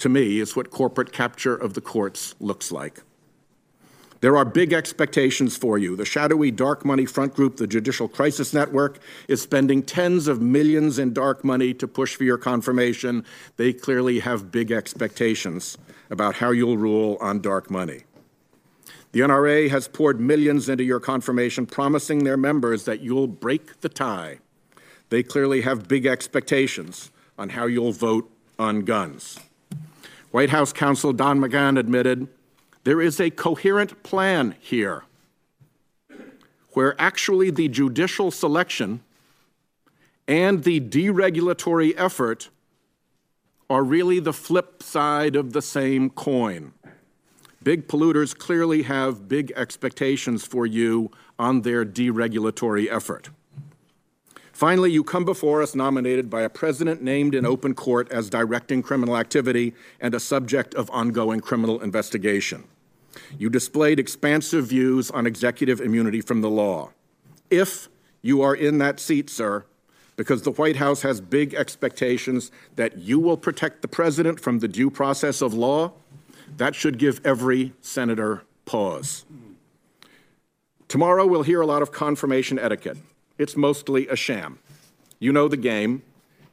to 0.00 0.08
me, 0.08 0.40
is 0.40 0.56
what 0.56 0.70
corporate 0.70 1.12
capture 1.12 1.54
of 1.54 1.74
the 1.74 1.80
courts 1.80 2.34
looks 2.40 2.72
like. 2.72 3.00
There 4.20 4.36
are 4.36 4.44
big 4.44 4.74
expectations 4.74 5.56
for 5.56 5.78
you. 5.78 5.96
The 5.96 6.04
shadowy 6.04 6.50
dark 6.50 6.84
money 6.84 7.06
front 7.06 7.34
group, 7.34 7.56
the 7.56 7.66
Judicial 7.66 8.06
Crisis 8.06 8.52
Network, 8.52 8.98
is 9.28 9.40
spending 9.40 9.82
tens 9.82 10.28
of 10.28 10.42
millions 10.42 10.98
in 10.98 11.14
dark 11.14 11.42
money 11.42 11.72
to 11.74 11.88
push 11.88 12.16
for 12.16 12.24
your 12.24 12.36
confirmation. 12.36 13.24
They 13.56 13.72
clearly 13.72 14.20
have 14.20 14.50
big 14.50 14.72
expectations 14.72 15.78
about 16.10 16.34
how 16.34 16.50
you'll 16.50 16.76
rule 16.76 17.16
on 17.20 17.40
dark 17.40 17.70
money. 17.70 18.02
The 19.12 19.20
NRA 19.20 19.70
has 19.70 19.88
poured 19.88 20.20
millions 20.20 20.68
into 20.68 20.84
your 20.84 21.00
confirmation, 21.00 21.64
promising 21.64 22.24
their 22.24 22.36
members 22.36 22.84
that 22.84 23.00
you'll 23.00 23.26
break 23.26 23.80
the 23.80 23.88
tie. 23.88 24.40
They 25.08 25.22
clearly 25.22 25.62
have 25.62 25.88
big 25.88 26.04
expectations 26.04 27.10
on 27.38 27.48
how 27.48 27.66
you'll 27.66 27.92
vote 27.92 28.30
on 28.58 28.82
guns. 28.82 29.40
White 30.30 30.50
House 30.50 30.72
counsel 30.72 31.12
Don 31.12 31.40
McGahn 31.40 31.78
admitted 31.78 32.28
there 32.84 33.00
is 33.00 33.20
a 33.20 33.30
coherent 33.30 34.02
plan 34.02 34.54
here 34.60 35.04
where 36.72 36.94
actually 37.00 37.50
the 37.50 37.68
judicial 37.68 38.30
selection 38.30 39.02
and 40.28 40.62
the 40.62 40.80
deregulatory 40.80 41.94
effort 41.96 42.48
are 43.68 43.82
really 43.82 44.20
the 44.20 44.32
flip 44.32 44.82
side 44.82 45.34
of 45.34 45.52
the 45.52 45.62
same 45.62 46.10
coin. 46.10 46.72
Big 47.62 47.88
polluters 47.88 48.36
clearly 48.36 48.82
have 48.82 49.28
big 49.28 49.52
expectations 49.56 50.46
for 50.46 50.64
you 50.64 51.10
on 51.38 51.62
their 51.62 51.84
deregulatory 51.84 52.90
effort. 52.90 53.30
Finally, 54.60 54.92
you 54.92 55.02
come 55.02 55.24
before 55.24 55.62
us 55.62 55.74
nominated 55.74 56.28
by 56.28 56.42
a 56.42 56.48
president 56.50 57.00
named 57.00 57.34
in 57.34 57.46
open 57.46 57.72
court 57.72 58.12
as 58.12 58.28
directing 58.28 58.82
criminal 58.82 59.16
activity 59.16 59.72
and 60.02 60.14
a 60.14 60.20
subject 60.20 60.74
of 60.74 60.90
ongoing 60.90 61.40
criminal 61.40 61.80
investigation. 61.80 62.62
You 63.38 63.48
displayed 63.48 63.98
expansive 63.98 64.66
views 64.66 65.10
on 65.10 65.26
executive 65.26 65.80
immunity 65.80 66.20
from 66.20 66.42
the 66.42 66.50
law. 66.50 66.90
If 67.48 67.88
you 68.20 68.42
are 68.42 68.54
in 68.54 68.76
that 68.76 69.00
seat, 69.00 69.30
sir, 69.30 69.64
because 70.16 70.42
the 70.42 70.52
White 70.52 70.76
House 70.76 71.00
has 71.00 71.22
big 71.22 71.54
expectations 71.54 72.50
that 72.76 72.98
you 72.98 73.18
will 73.18 73.38
protect 73.38 73.80
the 73.80 73.88
president 73.88 74.40
from 74.40 74.58
the 74.58 74.68
due 74.68 74.90
process 74.90 75.40
of 75.40 75.54
law, 75.54 75.94
that 76.58 76.74
should 76.74 76.98
give 76.98 77.22
every 77.24 77.72
senator 77.80 78.42
pause. 78.66 79.24
Tomorrow, 80.86 81.24
we'll 81.24 81.44
hear 81.44 81.62
a 81.62 81.66
lot 81.66 81.80
of 81.80 81.92
confirmation 81.92 82.58
etiquette. 82.58 82.98
It's 83.40 83.56
mostly 83.56 84.06
a 84.08 84.16
sham. 84.16 84.58
You 85.18 85.32
know 85.32 85.48
the 85.48 85.56
game. 85.56 86.02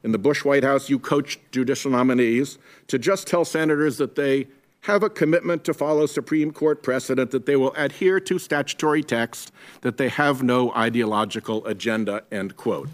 In 0.02 0.12
the 0.12 0.18
Bush 0.18 0.42
White 0.42 0.64
House, 0.64 0.88
you 0.88 0.98
coached 0.98 1.38
judicial 1.52 1.90
nominees 1.90 2.56
to 2.86 2.98
just 2.98 3.26
tell 3.26 3.44
senators 3.44 3.98
that 3.98 4.14
they 4.14 4.46
have 4.82 5.02
a 5.02 5.10
commitment 5.10 5.64
to 5.64 5.74
follow 5.74 6.06
Supreme 6.06 6.50
Court 6.50 6.82
precedent, 6.82 7.30
that 7.32 7.44
they 7.44 7.56
will 7.56 7.74
adhere 7.74 8.20
to 8.20 8.38
statutory 8.38 9.02
text, 9.02 9.52
that 9.82 9.98
they 9.98 10.08
have 10.08 10.42
no 10.42 10.72
ideological 10.72 11.66
agenda, 11.66 12.22
end 12.32 12.56
quote. 12.56 12.88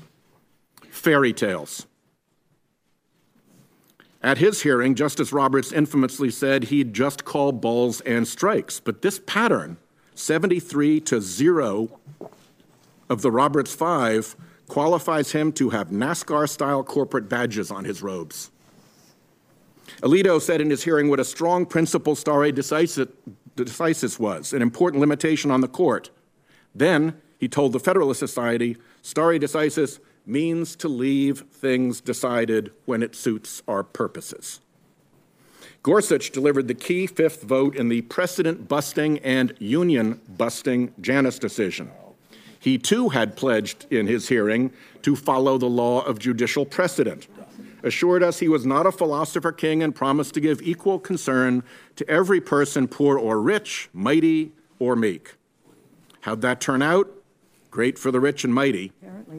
Fairy 0.90 1.32
tales. 1.32 1.86
At 4.24 4.38
his 4.38 4.62
hearing, 4.62 4.96
Justice 4.96 5.32
Roberts 5.32 5.70
infamously 5.70 6.32
said 6.32 6.64
he'd 6.64 6.94
just 6.94 7.24
call 7.24 7.52
balls 7.52 8.00
and 8.00 8.26
strikes. 8.26 8.80
But 8.80 9.02
this 9.02 9.20
pattern, 9.24 9.76
73 10.16 11.00
to 11.02 11.20
0 11.20 12.00
of 13.08 13.22
the 13.22 13.30
Roberts 13.30 13.74
Five, 13.74 14.36
qualifies 14.68 15.32
him 15.32 15.52
to 15.52 15.70
have 15.70 15.88
NASCAR 15.88 16.48
style 16.48 16.82
corporate 16.82 17.28
badges 17.28 17.70
on 17.70 17.84
his 17.84 18.02
robes. 18.02 18.50
Alito 20.00 20.40
said 20.40 20.60
in 20.60 20.70
his 20.70 20.84
hearing 20.84 21.08
what 21.10 21.20
a 21.20 21.24
strong 21.24 21.66
principle 21.66 22.14
stare 22.14 22.50
decisis 22.50 24.18
was, 24.18 24.52
an 24.52 24.62
important 24.62 25.00
limitation 25.00 25.50
on 25.50 25.60
the 25.60 25.68
court. 25.68 26.10
Then 26.74 27.20
he 27.38 27.48
told 27.48 27.72
the 27.72 27.80
Federalist 27.80 28.20
Society 28.20 28.76
stare 29.02 29.38
decisis 29.38 29.98
means 30.26 30.74
to 30.76 30.88
leave 30.88 31.40
things 31.52 32.00
decided 32.00 32.72
when 32.86 33.02
it 33.02 33.14
suits 33.14 33.62
our 33.68 33.82
purposes. 33.82 34.60
Gorsuch 35.82 36.30
delivered 36.30 36.66
the 36.66 36.74
key 36.74 37.06
fifth 37.06 37.42
vote 37.42 37.76
in 37.76 37.90
the 37.90 38.00
precedent 38.02 38.66
busting 38.68 39.18
and 39.18 39.52
union 39.58 40.22
busting 40.26 40.94
Janus 41.02 41.38
decision. 41.38 41.90
He 42.64 42.78
too 42.78 43.10
had 43.10 43.36
pledged 43.36 43.84
in 43.90 44.06
his 44.06 44.30
hearing 44.30 44.72
to 45.02 45.14
follow 45.14 45.58
the 45.58 45.68
law 45.68 46.00
of 46.00 46.18
judicial 46.18 46.64
precedent, 46.64 47.28
assured 47.82 48.22
us 48.22 48.38
he 48.38 48.48
was 48.48 48.64
not 48.64 48.86
a 48.86 48.90
philosopher 48.90 49.52
king, 49.52 49.82
and 49.82 49.94
promised 49.94 50.32
to 50.32 50.40
give 50.40 50.62
equal 50.62 50.98
concern 50.98 51.62
to 51.96 52.08
every 52.08 52.40
person, 52.40 52.88
poor 52.88 53.18
or 53.18 53.38
rich, 53.42 53.90
mighty 53.92 54.52
or 54.78 54.96
meek. 54.96 55.34
How'd 56.22 56.40
that 56.40 56.62
turn 56.62 56.80
out? 56.80 57.10
Great 57.70 57.98
for 57.98 58.10
the 58.10 58.20
rich 58.20 58.44
and 58.44 58.54
mighty. 58.54 58.92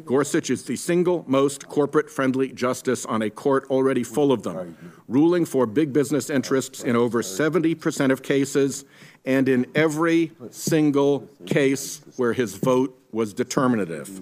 Gorsuch 0.06 0.52
is 0.52 0.66
the 0.66 0.76
single 0.76 1.26
most 1.26 1.68
corporate 1.68 2.12
friendly 2.12 2.50
justice 2.50 3.08
on 3.08 3.24
a 3.24 3.32
court 3.32 3.66
already 3.72 4.04
full 4.04 4.32
of 4.32 4.44
them, 4.44 4.78
ruling 5.08 5.46
for 5.46 5.66
big 5.66 5.94
business 5.94 6.30
interests 6.30 6.84
in 6.84 6.96
over 6.96 7.24
70% 7.24 8.12
of 8.12 8.22
cases 8.22 8.86
and 9.26 9.50
in 9.50 9.66
every 9.74 10.32
single 10.52 11.28
case 11.48 12.02
where 12.18 12.34
his 12.34 12.56
vote 12.56 13.02
was 13.16 13.34
determinative. 13.34 14.22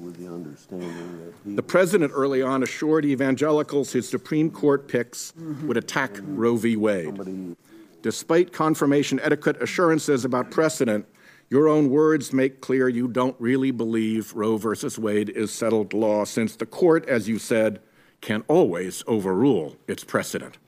The 1.45 1.63
president 1.63 2.11
early 2.15 2.43
on 2.43 2.61
assured 2.61 3.05
evangelicals 3.05 3.91
his 3.91 4.07
Supreme 4.07 4.51
Court 4.51 4.87
picks 4.87 5.33
would 5.63 5.77
attack 5.77 6.11
Roe 6.21 6.55
v. 6.55 6.77
Wade. 6.77 7.57
Despite 8.03 8.53
confirmation 8.53 9.19
etiquette 9.21 9.61
assurances 9.61 10.25
about 10.25 10.51
precedent, 10.51 11.07
your 11.49 11.67
own 11.67 11.89
words 11.89 12.31
make 12.33 12.61
clear 12.61 12.87
you 12.87 13.07
don't 13.07 13.35
really 13.39 13.71
believe 13.71 14.31
Roe 14.35 14.57
versus 14.57 14.99
Wade 14.99 15.29
is 15.29 15.51
settled 15.51 15.93
law, 15.93 16.23
since 16.23 16.55
the 16.55 16.67
court, 16.67 17.07
as 17.09 17.27
you 17.27 17.39
said, 17.39 17.81
can 18.21 18.43
always 18.47 19.03
overrule 19.07 19.75
its 19.87 20.03
precedent. 20.03 20.59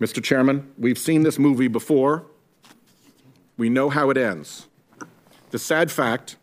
Mr. 0.00 0.22
Chairman, 0.22 0.72
we've 0.76 0.98
seen 0.98 1.22
this 1.22 1.38
movie 1.38 1.68
before. 1.68 2.26
We 3.56 3.68
know 3.70 3.88
how 3.88 4.10
it 4.10 4.16
ends. 4.16 4.66
The 5.50 5.58
sad 5.60 5.92
fact 5.92 6.36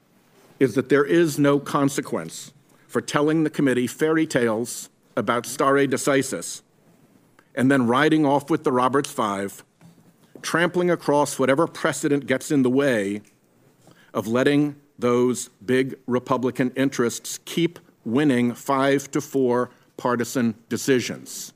is 0.63 0.75
that 0.75 0.87
there 0.87 1.03
is 1.03 1.37
no 1.37 1.59
consequence 1.59 2.53
for 2.87 3.01
telling 3.01 3.43
the 3.43 3.49
committee 3.49 3.85
fairy 3.85 4.25
tales 4.25 4.89
about 5.17 5.45
stare 5.45 5.85
decisis 5.85 6.61
and 7.53 7.69
then 7.69 7.85
riding 7.85 8.25
off 8.25 8.49
with 8.49 8.63
the 8.63 8.71
Roberts 8.71 9.11
Five 9.11 9.63
trampling 10.41 10.89
across 10.89 11.37
whatever 11.37 11.67
precedent 11.67 12.27
gets 12.27 12.49
in 12.49 12.63
the 12.63 12.69
way 12.69 13.21
of 14.13 14.25
letting 14.25 14.75
those 14.97 15.49
big 15.65 15.95
Republican 16.07 16.71
interests 16.75 17.39
keep 17.45 17.77
winning 18.05 18.53
five 18.53 19.11
to 19.11 19.19
four 19.19 19.69
partisan 19.97 20.55
decisions. 20.69 21.53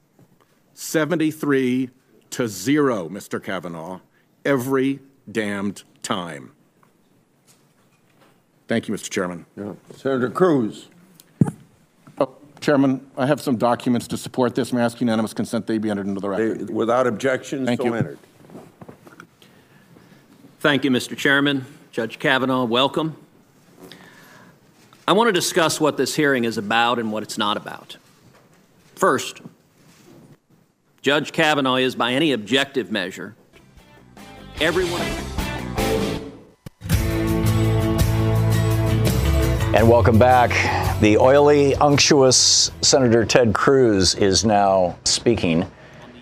73 0.73 1.89
to 2.29 2.47
zero, 2.47 3.07
Mr. 3.09 3.41
Kavanaugh, 3.41 3.99
every 4.45 4.99
damned 5.31 5.83
time. 6.03 6.51
Thank 8.67 8.87
you, 8.87 8.93
Mr. 8.93 9.09
Chairman. 9.09 9.45
Yeah. 9.55 9.73
Senator 9.95 10.29
Cruz. 10.29 10.89
Oh, 12.19 12.35
Chairman, 12.59 13.09
I 13.17 13.25
have 13.25 13.39
some 13.39 13.55
documents 13.55 14.07
to 14.07 14.17
support 14.17 14.55
this. 14.55 14.73
May 14.73 14.81
I 14.81 14.85
ask 14.85 14.99
unanimous 14.99 15.33
consent 15.33 15.67
they 15.67 15.77
be 15.77 15.89
entered 15.89 16.07
into 16.07 16.19
the 16.19 16.29
record? 16.29 16.67
They, 16.67 16.73
without 16.73 17.07
objection, 17.07 17.65
Thank 17.65 17.81
so 17.81 17.87
you. 17.87 17.93
entered. 17.93 18.19
Thank 20.59 20.83
you, 20.83 20.91
Mr. 20.91 21.15
Chairman. 21.15 21.65
Judge 21.91 22.19
Kavanaugh, 22.19 22.65
welcome. 22.65 23.15
I 25.07 25.13
want 25.13 25.29
to 25.29 25.31
discuss 25.31 25.79
what 25.79 25.95
this 25.95 26.15
hearing 26.15 26.43
is 26.43 26.57
about 26.57 26.99
and 26.99 27.11
what 27.11 27.23
it's 27.23 27.37
not 27.37 27.55
about. 27.55 27.95
First, 28.95 29.39
Judge 31.01 31.31
Kavanaugh 31.31 31.75
is, 31.77 31.95
by 31.95 32.11
any 32.11 32.33
objective 32.33 32.91
measure, 32.91 33.33
everyone. 34.59 35.36
And 39.77 39.87
welcome 39.87 40.17
back. 40.17 40.49
The 41.01 41.19
oily, 41.19 41.75
unctuous 41.75 42.71
Senator 42.81 43.23
Ted 43.23 43.53
Cruz 43.53 44.15
is 44.15 44.43
now 44.43 44.97
speaking. 45.03 45.67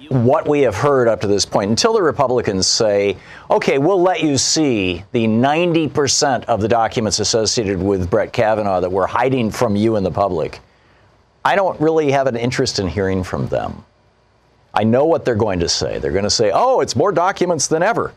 What 0.10 0.46
we 0.46 0.60
have 0.64 0.76
heard 0.76 1.08
up 1.08 1.22
to 1.22 1.28
this 1.28 1.46
point, 1.46 1.70
until 1.70 1.94
the 1.94 2.02
Republicans 2.02 2.68
say, 2.68 3.16
okay, 3.50 3.78
we'll 3.78 4.02
let 4.02 4.22
you 4.22 4.38
see 4.38 5.06
the 5.14 5.26
90% 5.26 6.44
of 6.44 6.60
the 6.60 6.68
documents 6.68 7.20
associated 7.20 7.82
with 7.82 8.10
Brett 8.10 8.34
Kavanaugh 8.34 8.82
that 8.82 8.92
we're 8.92 9.08
hiding 9.08 9.50
from 9.50 9.78
you 9.78 9.96
and 9.96 10.06
the 10.06 10.12
public, 10.12 10.60
I 11.46 11.56
don't 11.56 11.80
really 11.80 12.12
have 12.12 12.28
an 12.28 12.36
interest 12.36 12.80
in 12.80 12.90
hearing 12.90 13.24
from 13.24 13.48
them. 13.48 13.86
I 14.74 14.84
know 14.84 15.06
what 15.06 15.24
they're 15.24 15.34
going 15.34 15.62
to 15.62 15.70
say. 15.70 15.98
They're 16.00 16.12
going 16.12 16.26
to 16.26 16.30
say, 16.30 16.52
oh, 16.54 16.82
it's 16.82 16.98
more 16.98 17.14
documents 17.14 17.68
than 17.68 17.84
ever. 17.84 18.14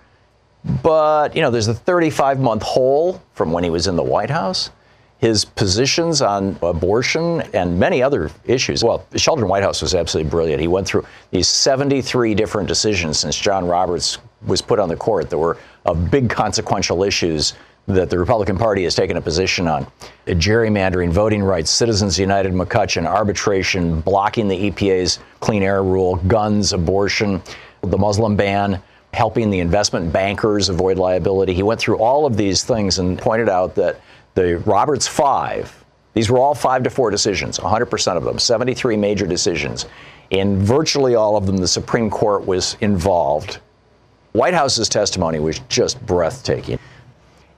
But, 0.82 1.36
you 1.36 1.42
know, 1.42 1.52
there's 1.52 1.68
a 1.68 1.74
35 1.74 2.40
month 2.40 2.64
hole 2.64 3.22
from 3.34 3.52
when 3.52 3.62
he 3.62 3.70
was 3.70 3.86
in 3.86 3.94
the 3.94 4.02
White 4.02 4.30
House. 4.30 4.70
His 5.18 5.44
positions 5.44 6.22
on 6.22 6.56
abortion 6.62 7.42
and 7.52 7.78
many 7.78 8.02
other 8.02 8.30
issues. 8.44 8.84
Well, 8.84 9.04
Sheldon 9.16 9.48
Whitehouse 9.48 9.82
was 9.82 9.94
absolutely 9.94 10.30
brilliant. 10.30 10.60
He 10.60 10.68
went 10.68 10.86
through 10.86 11.04
these 11.32 11.48
73 11.48 12.34
different 12.34 12.68
decisions 12.68 13.18
since 13.18 13.36
John 13.36 13.66
Roberts 13.66 14.18
was 14.46 14.62
put 14.62 14.78
on 14.78 14.88
the 14.88 14.96
court 14.96 15.28
that 15.30 15.38
were 15.38 15.56
of 15.84 16.10
big 16.10 16.30
consequential 16.30 17.02
issues 17.02 17.54
that 17.88 18.10
the 18.10 18.18
Republican 18.18 18.58
Party 18.58 18.84
has 18.84 18.94
taken 18.94 19.16
a 19.16 19.20
position 19.20 19.66
on. 19.66 19.86
Gerrymandering, 20.26 21.10
voting 21.10 21.42
rights, 21.42 21.70
Citizens 21.70 22.18
United, 22.18 22.52
McCutcheon, 22.52 23.06
arbitration, 23.06 24.00
blocking 24.02 24.46
the 24.46 24.70
EPA's 24.70 25.18
clean 25.40 25.62
air 25.62 25.82
rule, 25.82 26.16
guns, 26.28 26.74
abortion, 26.74 27.42
the 27.80 27.96
Muslim 27.96 28.36
ban, 28.36 28.80
helping 29.14 29.48
the 29.50 29.60
investment 29.60 30.12
bankers 30.12 30.68
avoid 30.68 30.98
liability. 30.98 31.54
He 31.54 31.62
went 31.62 31.80
through 31.80 31.98
all 31.98 32.26
of 32.26 32.36
these 32.36 32.62
things 32.62 32.98
and 32.98 33.18
pointed 33.18 33.48
out 33.48 33.74
that 33.76 34.00
the 34.38 34.58
Roberts 34.58 35.08
Five, 35.08 35.84
these 36.14 36.30
were 36.30 36.38
all 36.38 36.54
five 36.54 36.84
to 36.84 36.90
four 36.90 37.10
decisions, 37.10 37.58
100% 37.58 38.16
of 38.16 38.22
them, 38.22 38.38
73 38.38 38.96
major 38.96 39.26
decisions. 39.26 39.86
In 40.30 40.58
virtually 40.62 41.16
all 41.16 41.36
of 41.36 41.44
them, 41.46 41.56
the 41.56 41.66
Supreme 41.66 42.08
Court 42.08 42.46
was 42.46 42.76
involved. 42.80 43.58
White 44.32 44.54
House's 44.54 44.88
testimony 44.88 45.40
was 45.40 45.58
just 45.68 46.04
breathtaking. 46.06 46.78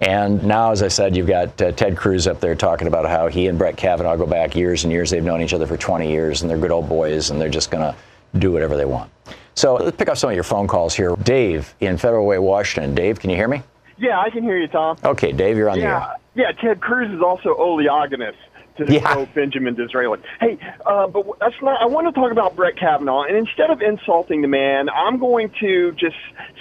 And 0.00 0.42
now, 0.42 0.70
as 0.70 0.82
I 0.82 0.88
said, 0.88 1.14
you've 1.14 1.26
got 1.26 1.60
uh, 1.60 1.72
Ted 1.72 1.98
Cruz 1.98 2.26
up 2.26 2.40
there 2.40 2.54
talking 2.54 2.86
about 2.86 3.06
how 3.06 3.28
he 3.28 3.48
and 3.48 3.58
Brett 3.58 3.76
Kavanaugh 3.76 4.16
go 4.16 4.24
back 4.24 4.56
years 4.56 4.84
and 4.84 4.90
years. 4.92 5.10
They've 5.10 5.22
known 5.22 5.42
each 5.42 5.52
other 5.52 5.66
for 5.66 5.76
20 5.76 6.10
years, 6.10 6.40
and 6.40 6.50
they're 6.50 6.56
good 6.56 6.70
old 6.70 6.88
boys, 6.88 7.28
and 7.28 7.38
they're 7.38 7.50
just 7.50 7.70
going 7.70 7.82
to 7.82 7.94
do 8.38 8.50
whatever 8.52 8.78
they 8.78 8.86
want. 8.86 9.10
So 9.54 9.74
let's 9.74 9.98
pick 9.98 10.08
up 10.08 10.16
some 10.16 10.30
of 10.30 10.34
your 10.34 10.44
phone 10.44 10.66
calls 10.66 10.94
here. 10.94 11.14
Dave 11.16 11.74
in 11.80 11.98
Federal 11.98 12.24
Way, 12.24 12.38
Washington. 12.38 12.94
Dave, 12.94 13.20
can 13.20 13.28
you 13.28 13.36
hear 13.36 13.48
me? 13.48 13.62
Yeah, 13.98 14.18
I 14.18 14.30
can 14.30 14.42
hear 14.42 14.56
you, 14.56 14.68
Thom. 14.68 14.96
Okay, 15.04 15.32
Dave, 15.32 15.58
you're 15.58 15.68
on 15.68 15.76
the 15.76 15.84
Yeah, 15.84 16.12
air. 16.12 16.16
Yeah. 16.34 16.52
Ted 16.52 16.80
Cruz 16.80 17.10
is 17.10 17.22
also 17.22 17.54
oleaginous 17.54 18.34
to 18.76 18.84
the 18.84 18.94
Yeah. 18.94 19.24
Benjamin 19.34 19.74
Disraeli. 19.74 20.20
Hey, 20.40 20.58
uh, 20.86 21.06
but 21.06 21.26
that's 21.40 21.60
not. 21.62 21.80
I 21.80 21.86
want 21.86 22.06
to 22.06 22.12
talk 22.18 22.32
about 22.32 22.56
Brett 22.56 22.76
Kavanaugh, 22.76 23.22
and 23.24 23.36
instead 23.36 23.70
of 23.70 23.82
insulting 23.82 24.42
the 24.42 24.48
man, 24.48 24.88
I'm 24.88 25.18
going 25.18 25.50
to 25.60 25.92
just 25.92 26.16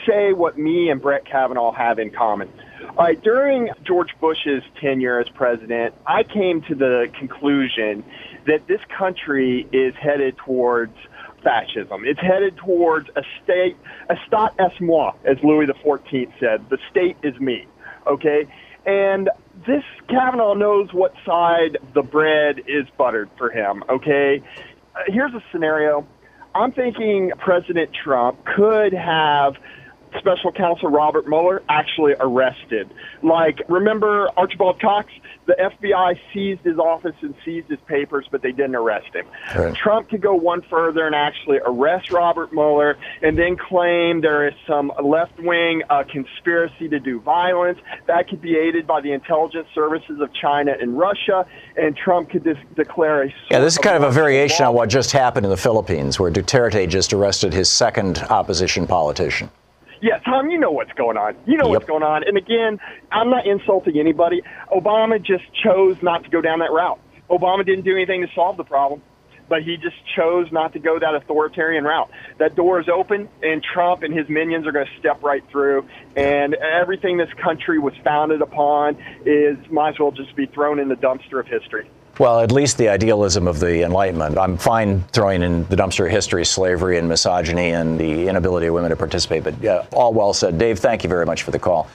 say 0.07 0.33
what 0.33 0.57
me 0.57 0.89
and 0.89 1.01
Brett 1.01 1.25
Kavanaugh 1.25 1.71
have 1.71 1.99
in 1.99 2.11
common. 2.11 2.51
All 2.97 3.05
right, 3.05 3.21
during 3.21 3.69
George 3.85 4.09
Bush's 4.19 4.63
tenure 4.81 5.19
as 5.19 5.29
president, 5.29 5.93
I 6.05 6.23
came 6.23 6.61
to 6.63 6.75
the 6.75 7.09
conclusion 7.17 8.03
that 8.45 8.67
this 8.67 8.81
country 8.97 9.67
is 9.71 9.93
headed 9.95 10.37
towards 10.37 10.95
fascism. 11.43 12.03
It's 12.05 12.19
headed 12.19 12.57
towards 12.57 13.09
a 13.15 13.21
state, 13.43 13.77
a 14.09 14.15
stat 14.27 14.53
es 14.59 14.71
moi, 14.81 15.13
as 15.23 15.37
Louis 15.43 15.67
XIV 15.67 16.31
said. 16.39 16.69
The 16.69 16.79
state 16.89 17.15
is 17.23 17.39
me. 17.39 17.67
Okay, 18.07 18.47
and 18.85 19.29
this 19.65 19.83
Kavanaugh 20.09 20.53
knows 20.53 20.89
what 20.93 21.13
side 21.25 21.77
the 21.93 22.01
bread 22.01 22.59
is 22.67 22.85
buttered 22.97 23.29
for 23.37 23.49
him. 23.49 23.83
Okay, 23.89 24.41
uh, 24.95 24.99
here's 25.07 25.33
a 25.33 25.43
scenario. 25.51 26.07
I'm 26.55 26.71
thinking 26.71 27.31
President 27.37 27.91
Trump 28.03 28.43
could 28.55 28.93
have 28.93 29.53
special 30.17 30.51
counsel 30.51 30.89
Robert 30.89 31.27
Mueller 31.27 31.61
actually 31.69 32.13
arrested. 32.19 32.89
Like, 33.21 33.61
remember 33.67 34.29
Archibald 34.37 34.81
Cox? 34.81 35.11
The 35.45 35.55
FBI 35.55 36.19
seized 36.33 36.61
his 36.61 36.77
office 36.77 37.15
and 37.21 37.33
seized 37.43 37.69
his 37.69 37.79
papers, 37.87 38.27
but 38.29 38.41
they 38.41 38.51
didn't 38.51 38.75
arrest 38.75 39.13
him. 39.13 39.25
Right. 39.55 39.75
Trump 39.75 40.09
could 40.09 40.21
go 40.21 40.35
one 40.35 40.61
further 40.69 41.05
and 41.05 41.15
actually 41.15 41.59
arrest 41.65 42.11
Robert 42.11 42.53
Mueller 42.53 42.97
and 43.21 43.37
then 43.37 43.57
claim 43.57 44.21
there 44.21 44.47
is 44.47 44.53
some 44.67 44.91
left 45.03 45.39
wing 45.39 45.81
uh, 45.89 46.03
conspiracy 46.03 46.87
to 46.89 46.99
do 46.99 47.19
violence. 47.19 47.79
That 48.07 48.27
could 48.27 48.41
be 48.41 48.57
aided 48.57 48.85
by 48.85 49.01
the 49.01 49.11
intelligence 49.11 49.67
services 49.73 50.19
of 50.21 50.33
China 50.33 50.75
and 50.79 50.97
Russia, 50.97 51.45
and 51.75 51.95
Trump 51.95 52.29
could 52.29 52.43
dis- 52.43 52.57
declare 52.75 53.23
a. 53.23 53.33
Yeah, 53.51 53.59
this 53.59 53.73
is 53.73 53.79
kind 53.79 53.95
of 53.95 54.03
a 54.03 54.11
variation 54.11 54.63
law. 54.65 54.69
on 54.69 54.75
what 54.75 54.89
just 54.89 55.11
happened 55.11 55.45
in 55.45 55.49
the 55.49 55.57
Philippines, 55.57 56.19
where 56.19 56.31
Duterte 56.31 56.87
just 56.87 57.13
arrested 57.13 57.53
his 57.53 57.69
second 57.69 58.19
opposition 58.29 58.87
politician. 58.87 59.49
Yeah, 60.01 60.19
Thom, 60.19 60.49
you 60.49 60.57
know 60.57 60.71
what's 60.71 60.93
going 60.93 61.17
on. 61.17 61.35
You 61.45 61.57
know 61.57 61.67
Yep. 61.67 61.81
what's 61.81 61.85
going 61.87 62.03
on. 62.03 62.23
And 62.23 62.37
again, 62.37 62.79
I'm 63.11 63.29
not 63.29 63.45
insulting 63.45 63.99
anybody. 63.99 64.41
Obama 64.71 65.21
just 65.21 65.43
chose 65.63 65.97
not 66.01 66.23
to 66.23 66.29
go 66.29 66.41
down 66.41 66.59
that 66.59 66.71
route. 66.71 66.99
Obama 67.29 67.65
didn't 67.65 67.83
do 67.85 67.95
anything 67.95 68.21
to 68.21 68.27
solve 68.33 68.57
the 68.57 68.63
problem, 68.63 69.01
but 69.49 69.61
he 69.61 69.75
just 69.77 69.97
chose 70.15 70.47
not 70.51 70.73
to 70.73 70.79
go 70.79 70.97
that 70.99 71.15
authoritarian 71.15 71.83
route. 71.83 72.09
That 72.37 72.55
door 72.55 72.79
is 72.79 72.87
open, 72.87 73.27
and 73.43 73.61
Trump 73.61 74.03
and 74.03 74.17
his 74.17 74.29
minions 74.29 74.65
are 74.67 74.71
going 74.71 74.85
to 74.85 74.99
step 74.99 75.21
right 75.21 75.43
through. 75.51 75.85
And 76.15 76.55
everything 76.55 77.17
this 77.17 77.29
country 77.43 77.77
was 77.77 77.93
founded 78.03 78.41
upon 78.41 78.97
is 79.25 79.57
might 79.69 79.89
as 79.89 79.99
well 79.99 80.11
just 80.11 80.35
be 80.35 80.45
thrown 80.45 80.79
in 80.79 80.87
the 80.87 80.95
dumpster 80.95 81.39
of 81.39 81.47
history. 81.47 81.89
Well, 82.19 82.41
at 82.41 82.51
least 82.51 82.77
the 82.77 82.89
idealism 82.89 83.47
of 83.47 83.61
the 83.61 83.83
Enlightenment. 83.83 84.37
I'm 84.37 84.57
fine 84.57 85.03
throwing 85.13 85.41
in 85.41 85.65
the 85.67 85.77
dumpster 85.77 86.05
of 86.05 86.11
history, 86.11 86.43
slavery, 86.43 86.97
and 86.97 87.07
misogyny, 87.07 87.71
and 87.71 87.97
the 87.97 88.27
inability 88.27 88.67
of 88.67 88.73
women 88.73 88.89
to 88.89 88.97
participate. 88.97 89.45
But 89.45 89.61
yeah, 89.61 89.85
all 89.93 90.13
well 90.13 90.33
said. 90.33 90.57
Dave, 90.57 90.79
thank 90.79 91.05
you 91.05 91.09
very 91.09 91.25
much 91.25 91.43
for 91.43 91.51
the 91.51 91.59
call. 91.59 91.87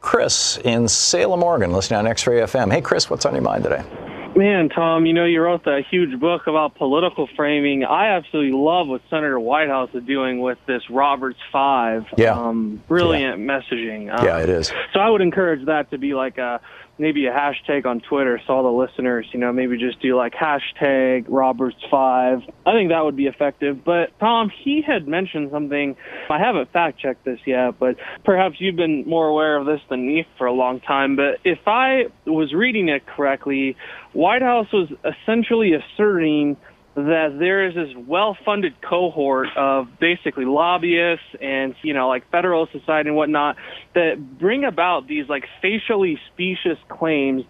Chris 0.00 0.58
in 0.58 0.86
Salem, 0.86 1.42
Oregon, 1.42 1.72
listening 1.72 1.98
on 1.98 2.06
X 2.06 2.24
Ray 2.24 2.40
FM. 2.42 2.70
Hey, 2.70 2.82
Chris, 2.82 3.10
what's 3.10 3.26
on 3.26 3.32
your 3.34 3.42
mind 3.42 3.64
today? 3.64 3.82
Man, 4.36 4.68
Thom, 4.68 5.06
you 5.06 5.12
know, 5.12 5.24
you 5.24 5.40
wrote 5.40 5.64
that 5.64 5.84
huge 5.88 6.18
book 6.18 6.48
about 6.48 6.74
political 6.74 7.28
framing. 7.36 7.84
I 7.84 8.16
absolutely 8.16 8.58
love 8.58 8.88
what 8.88 9.00
Senator 9.08 9.38
Whitehouse 9.38 9.90
is 9.94 10.02
doing 10.04 10.40
with 10.40 10.58
this 10.66 10.82
Roberts 10.90 11.38
Five. 11.52 12.06
Yeah. 12.16 12.32
Um, 12.38 12.82
brilliant 12.88 13.40
messaging. 13.40 14.12
Um, 14.12 14.24
Yeah, 14.24 14.38
it 14.38 14.48
is. 14.48 14.72
So 14.92 15.00
I 15.00 15.08
would 15.08 15.20
encourage 15.20 15.66
that 15.66 15.90
to 15.90 15.98
be 15.98 16.14
like 16.14 16.38
a 16.38 16.60
maybe 16.98 17.26
a 17.26 17.32
hashtag 17.32 17.86
on 17.86 18.00
Twitter. 18.00 18.40
So 18.46 18.52
all 18.52 18.62
the 18.62 18.70
listeners, 18.70 19.26
you 19.32 19.40
know, 19.40 19.52
maybe 19.52 19.76
just 19.78 20.00
do 20.00 20.16
like 20.16 20.34
hashtag 20.34 21.26
Roberts 21.28 21.76
Five. 21.90 22.40
I 22.66 22.72
think 22.72 22.90
that 22.90 23.04
would 23.04 23.16
be 23.16 23.26
effective. 23.26 23.84
But 23.84 24.10
Thom, 24.20 24.50
he 24.64 24.82
had 24.86 25.08
mentioned 25.08 25.50
something. 25.50 25.96
I 26.30 26.38
haven't 26.38 26.72
fact 26.72 27.00
checked 27.00 27.24
this 27.24 27.40
yet, 27.46 27.78
but 27.78 27.96
perhaps 28.24 28.56
you've 28.58 28.76
been 28.76 29.04
more 29.06 29.26
aware 29.26 29.56
of 29.56 29.66
this 29.66 29.80
than 29.88 30.06
me 30.06 30.26
for 30.38 30.46
a 30.46 30.52
long 30.52 30.80
time. 30.80 31.16
But 31.16 31.40
if 31.44 31.60
I 31.66 32.04
was 32.26 32.52
reading 32.52 32.88
it 32.88 33.06
correctly, 33.06 33.76
Whitehouse 34.12 34.72
was 34.72 34.88
essentially 35.04 35.72
asserting 35.72 36.56
that 36.94 37.36
there 37.38 37.66
is 37.66 37.74
this 37.74 37.88
well-funded 38.06 38.80
cohort 38.80 39.48
of 39.56 39.88
basically 39.98 40.44
lobbyists 40.44 41.24
and 41.40 41.74
you 41.82 41.92
know 41.92 42.08
like 42.08 42.28
Federal 42.30 42.68
Society 42.68 43.08
and 43.08 43.16
whatnot 43.16 43.56
that 43.94 44.38
bring 44.38 44.64
about 44.64 45.08
these 45.08 45.28
like 45.28 45.44
facially 45.60 46.20
specious 46.32 46.78
claims, 46.88 47.44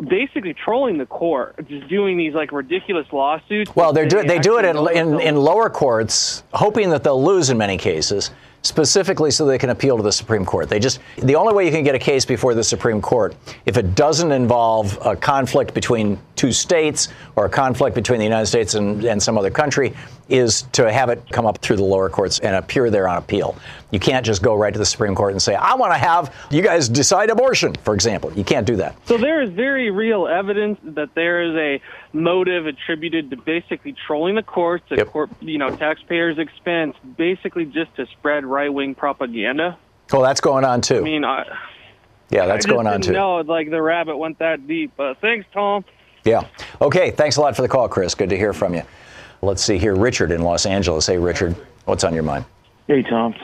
basically 0.00 0.52
trolling 0.52 0.98
the 0.98 1.06
court, 1.06 1.56
just 1.68 1.88
doing 1.88 2.16
these 2.16 2.34
like 2.34 2.50
ridiculous 2.50 3.06
lawsuits. 3.12 3.74
Well, 3.76 3.92
they're 3.92 4.06
do, 4.06 4.22
They 4.22 4.28
they 4.28 4.38
do 4.40 4.58
it 4.58 4.64
in, 4.64 4.76
in, 4.96 5.20
in 5.20 5.36
lower 5.36 5.70
courts, 5.70 6.42
hoping 6.52 6.90
that 6.90 7.04
they'll 7.04 7.22
lose 7.22 7.50
in 7.50 7.58
many 7.58 7.78
cases, 7.78 8.32
specifically 8.62 9.30
so 9.30 9.46
they 9.46 9.58
can 9.58 9.70
appeal 9.70 9.96
to 9.96 10.02
the 10.02 10.12
Supreme 10.12 10.44
Court. 10.44 10.68
They 10.68 10.78
just 10.78 11.00
the 11.18 11.36
only 11.36 11.54
way 11.54 11.64
you 11.64 11.70
can 11.70 11.84
get 11.84 11.94
a 11.94 11.98
case 11.98 12.24
before 12.24 12.54
the 12.54 12.64
Supreme 12.64 13.00
Court 13.00 13.34
if 13.66 13.76
it 13.76 13.94
doesn't 13.94 14.32
involve 14.32 14.98
a 15.04 15.16
conflict 15.16 15.74
between 15.74 16.18
two 16.36 16.52
states 16.52 17.08
or 17.36 17.46
a 17.46 17.48
conflict 17.48 17.94
between 17.94 18.18
the 18.18 18.24
United 18.24 18.46
States 18.46 18.74
and, 18.74 19.04
and 19.04 19.22
some 19.22 19.38
other 19.38 19.50
country 19.50 19.94
is 20.28 20.62
to 20.72 20.92
have 20.92 21.08
it 21.08 21.22
come 21.30 21.46
up 21.46 21.58
through 21.58 21.76
the 21.76 21.84
lower 21.84 22.10
courts 22.10 22.38
and 22.40 22.54
appear 22.54 22.90
there 22.90 23.08
on 23.08 23.16
appeal. 23.16 23.56
You 23.90 23.98
can't 23.98 24.24
just 24.26 24.42
go 24.42 24.54
right 24.54 24.72
to 24.72 24.78
the 24.78 24.84
Supreme 24.84 25.14
Court 25.14 25.32
and 25.32 25.40
say, 25.40 25.54
I 25.54 25.74
want 25.74 25.92
to 25.92 25.98
have 25.98 26.34
you 26.50 26.60
guys 26.62 26.88
decide 26.88 27.30
abortion, 27.30 27.74
for 27.82 27.94
example. 27.94 28.30
You 28.34 28.44
can't 28.44 28.66
do 28.66 28.76
that. 28.76 28.94
So 29.06 29.16
there 29.16 29.40
is 29.40 29.48
very 29.50 29.90
real 29.90 30.26
evidence 30.28 30.78
that 30.84 31.14
there 31.14 31.42
is 31.42 31.56
a 31.56 31.82
motive 32.16 32.66
attributed 32.66 33.30
to 33.30 33.36
basically 33.36 33.94
trolling 34.06 34.34
the 34.34 34.42
courts 34.42 34.84
at 34.90 34.98
Yep. 34.98 35.06
court, 35.08 35.30
you 35.40 35.56
know, 35.58 35.74
taxpayers' 35.74 36.38
expense, 36.38 36.94
basically 37.16 37.64
just 37.64 37.94
to 37.96 38.06
spread 38.06 38.44
right-wing 38.44 38.94
propaganda. 38.94 39.78
Well, 40.12 40.22
that's 40.22 40.40
going 40.40 40.64
on 40.64 40.80
too. 40.82 40.98
I 40.98 41.00
mean, 41.00 41.24
I, 41.24 41.44
yeah, 42.30 42.46
that's 42.46 42.66
I 42.66 42.68
going 42.70 42.86
on 42.86 43.00
too. 43.00 43.12
No, 43.12 43.36
like 43.38 43.70
the 43.70 43.80
rabbit 43.80 44.16
went 44.18 44.38
that 44.40 44.66
deep. 44.66 44.92
Uh, 44.98 45.14
thanks, 45.20 45.46
Thom. 45.54 45.84
Yeah. 46.24 46.46
Okay. 46.82 47.10
Thanks 47.12 47.36
a 47.36 47.40
lot 47.40 47.56
for 47.56 47.62
the 47.62 47.68
call, 47.68 47.88
Chris. 47.88 48.14
Good 48.14 48.28
to 48.30 48.36
hear 48.36 48.52
from 48.52 48.74
you. 48.74 48.82
Let's 49.42 49.62
see 49.62 49.78
here. 49.78 49.94
Richard 49.94 50.32
in 50.32 50.42
Los 50.42 50.66
Angeles. 50.66 51.06
Hey, 51.06 51.18
Richard, 51.18 51.54
what's 51.84 52.04
on 52.04 52.14
your 52.14 52.22
mind? 52.24 52.44
Hey, 52.86 53.02
Thom. 53.02 53.34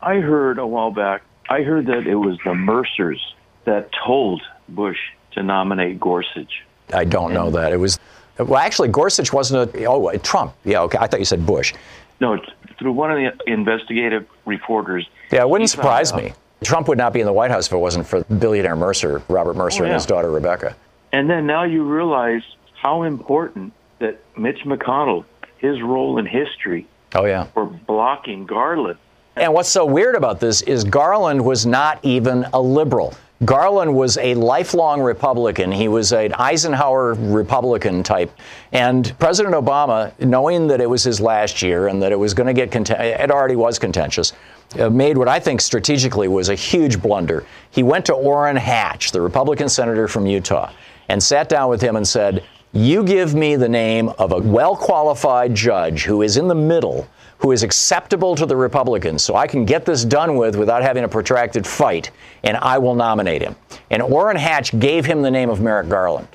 I 0.00 0.16
heard 0.16 0.58
a 0.58 0.66
while 0.66 0.90
back, 0.90 1.22
I 1.48 1.62
heard 1.62 1.86
that 1.86 2.06
it 2.06 2.16
was 2.16 2.38
the 2.44 2.54
Mercers 2.54 3.34
that 3.64 3.90
told 4.04 4.42
Bush 4.68 4.98
to 5.32 5.42
nominate 5.42 6.00
Gorsuch. 6.00 6.64
I 6.92 7.04
don't 7.04 7.32
know 7.32 7.50
that. 7.50 7.72
It 7.72 7.76
was, 7.76 7.98
well, 8.38 8.56
actually, 8.56 8.88
Gorsuch 8.88 9.32
wasn't 9.32 9.74
a, 9.74 9.84
oh, 9.84 10.06
uh, 10.06 10.18
Trump. 10.18 10.54
Yeah, 10.64 10.80
okay. 10.82 10.98
I 10.98 11.06
thought 11.06 11.20
you 11.20 11.24
said 11.26 11.46
Bush. 11.46 11.74
No, 12.20 12.34
it's 12.34 12.46
through 12.78 12.92
one 12.92 13.10
of 13.12 13.18
the 13.18 13.50
investigative 13.52 14.26
reporters. 14.46 15.08
Yeah, 15.30 15.42
it 15.42 15.48
wouldn't 15.50 15.70
surprise 15.70 16.14
me. 16.14 16.32
Trump 16.64 16.88
would 16.88 16.98
not 16.98 17.12
be 17.12 17.20
in 17.20 17.26
the 17.26 17.32
White 17.32 17.50
House 17.50 17.66
if 17.66 17.72
it 17.72 17.78
wasn't 17.78 18.06
for 18.06 18.22
billionaire 18.24 18.76
Mercer, 18.76 19.22
Robert 19.28 19.56
Mercer, 19.56 19.82
Oh, 19.82 19.86
and 19.86 19.94
his 19.94 20.06
daughter 20.06 20.30
Rebecca. 20.30 20.76
And 21.12 21.28
then 21.28 21.46
now 21.46 21.64
you 21.64 21.82
realize 21.84 22.42
how 22.80 23.02
important 23.02 23.72
that 23.98 24.20
Mitch 24.36 24.60
McConnell, 24.64 25.24
his 25.62 25.80
role 25.80 26.18
in 26.18 26.26
history 26.26 26.86
Oh, 27.14 27.24
yeah. 27.24 27.44
for 27.54 27.64
blocking 27.66 28.44
Garland. 28.44 28.98
And 29.36 29.54
what's 29.54 29.68
so 29.70 29.86
weird 29.86 30.14
about 30.16 30.40
this 30.40 30.60
is 30.62 30.84
Garland 30.84 31.42
was 31.42 31.64
not 31.64 31.98
even 32.02 32.44
a 32.52 32.60
liberal. 32.60 33.14
Garland 33.44 33.94
was 33.94 34.18
a 34.18 34.34
lifelong 34.34 35.00
Republican. 35.00 35.72
He 35.72 35.88
was 35.88 36.12
an 36.12 36.32
Eisenhower 36.34 37.14
Republican 37.14 38.02
type. 38.02 38.30
And 38.72 39.12
President 39.18 39.54
Obama, 39.54 40.12
knowing 40.20 40.66
that 40.68 40.80
it 40.80 40.88
was 40.88 41.02
his 41.02 41.20
last 41.20 41.62
year 41.62 41.88
and 41.88 42.02
that 42.02 42.12
it 42.12 42.18
was 42.18 42.34
going 42.34 42.46
to 42.46 42.52
get 42.52 42.70
content- 42.70 43.00
it 43.00 43.30
already 43.30 43.56
was 43.56 43.78
contentious, 43.78 44.32
uh, 44.78 44.90
made 44.90 45.18
what 45.18 45.28
I 45.28 45.40
think 45.40 45.60
strategically 45.60 46.28
was 46.28 46.50
a 46.50 46.54
huge 46.54 47.00
blunder. 47.02 47.44
He 47.70 47.82
went 47.82 48.06
to 48.06 48.14
Orrin 48.14 48.56
Hatch, 48.56 49.10
the 49.12 49.20
Republican 49.20 49.68
senator 49.68 50.06
from 50.08 50.26
Utah, 50.26 50.70
and 51.08 51.20
sat 51.22 51.48
down 51.48 51.68
with 51.68 51.80
him 51.80 51.96
and 51.96 52.06
said, 52.06 52.44
"You 52.72 53.04
give 53.04 53.34
me 53.34 53.56
the 53.56 53.68
name 53.68 54.08
of 54.18 54.32
a 54.32 54.38
well-qualified 54.38 55.54
judge 55.54 56.04
who 56.04 56.22
is 56.22 56.36
in 56.36 56.48
the 56.48 56.54
middle." 56.54 57.06
who 57.42 57.50
is 57.50 57.64
acceptable 57.64 58.36
to 58.36 58.46
the 58.46 58.54
Republicans, 58.54 59.20
so 59.20 59.34
I 59.34 59.48
can 59.48 59.64
get 59.64 59.84
this 59.84 60.04
done 60.04 60.36
with 60.36 60.54
without 60.54 60.80
having 60.84 61.02
a 61.02 61.08
protracted 61.08 61.66
fight, 61.66 62.12
and 62.44 62.56
I 62.56 62.78
will 62.78 62.94
nominate 62.94 63.42
him. 63.42 63.56
And 63.90 64.00
Orrin 64.00 64.36
Hatch 64.36 64.78
gave 64.78 65.04
him 65.04 65.22
the 65.22 65.30
name 65.30 65.50
of 65.50 65.60
Merrick 65.60 65.88
Garland. 65.88 66.28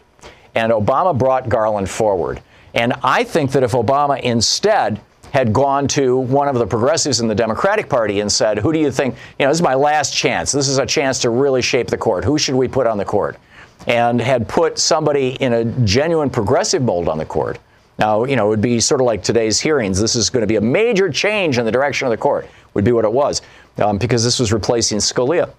And 0.53 0.69
Obama 0.69 1.17
brought 1.17 1.47
Garland 1.47 1.89
forward. 1.89 2.41
And 2.73 2.91
I 3.03 3.23
think 3.23 3.51
that 3.53 3.63
if 3.63 3.71
Obama 3.71 4.19
instead 4.19 4.99
had 5.31 5.53
gone 5.53 5.87
to 5.89 6.17
one 6.17 6.49
of 6.49 6.55
the 6.55 6.67
progressives 6.67 7.21
in 7.21 7.29
the 7.29 7.35
Democratic 7.35 7.87
Party 7.87 8.19
and 8.19 8.29
said, 8.29 8.57
Who 8.57 8.73
do 8.73 8.79
you 8.79 8.91
think, 8.91 9.15
you 9.39 9.45
know, 9.45 9.49
this 9.49 9.59
is 9.59 9.61
my 9.61 9.75
last 9.75 10.13
chance. 10.13 10.51
This 10.51 10.67
is 10.67 10.77
a 10.77 10.85
chance 10.85 11.19
to 11.19 11.29
really 11.29 11.61
shape 11.61 11.87
the 11.87 11.97
court. 11.97 12.25
Who 12.25 12.37
should 12.37 12.55
we 12.55 12.67
put 12.67 12.85
on 12.85 12.97
the 12.97 13.05
court? 13.05 13.37
And 13.87 14.21
had 14.21 14.47
put 14.47 14.77
somebody 14.77 15.29
in 15.29 15.53
a 15.53 15.65
genuine 15.85 16.29
progressive 16.29 16.81
mold 16.81 17.07
on 17.07 17.17
the 17.17 17.25
court. 17.25 17.57
Now, 17.97 18.25
you 18.25 18.35
know, 18.35 18.47
it 18.47 18.49
would 18.49 18.61
be 18.61 18.79
sort 18.79 19.01
of 19.01 19.07
like 19.07 19.23
today's 19.23 19.59
hearings. 19.59 19.99
This 19.99 20.15
is 20.15 20.29
going 20.29 20.41
to 20.41 20.47
be 20.47 20.57
a 20.57 20.61
major 20.61 21.09
change 21.09 21.57
in 21.57 21.65
the 21.65 21.71
direction 21.71 22.05
of 22.05 22.11
the 22.11 22.17
court, 22.17 22.47
would 22.73 22.83
be 22.83 22.91
what 22.91 23.05
it 23.05 23.11
was, 23.11 23.41
um, 23.77 23.97
because 23.97 24.23
this 24.23 24.39
was 24.39 24.53
replacing 24.53 24.99
Scalia. 24.99 25.49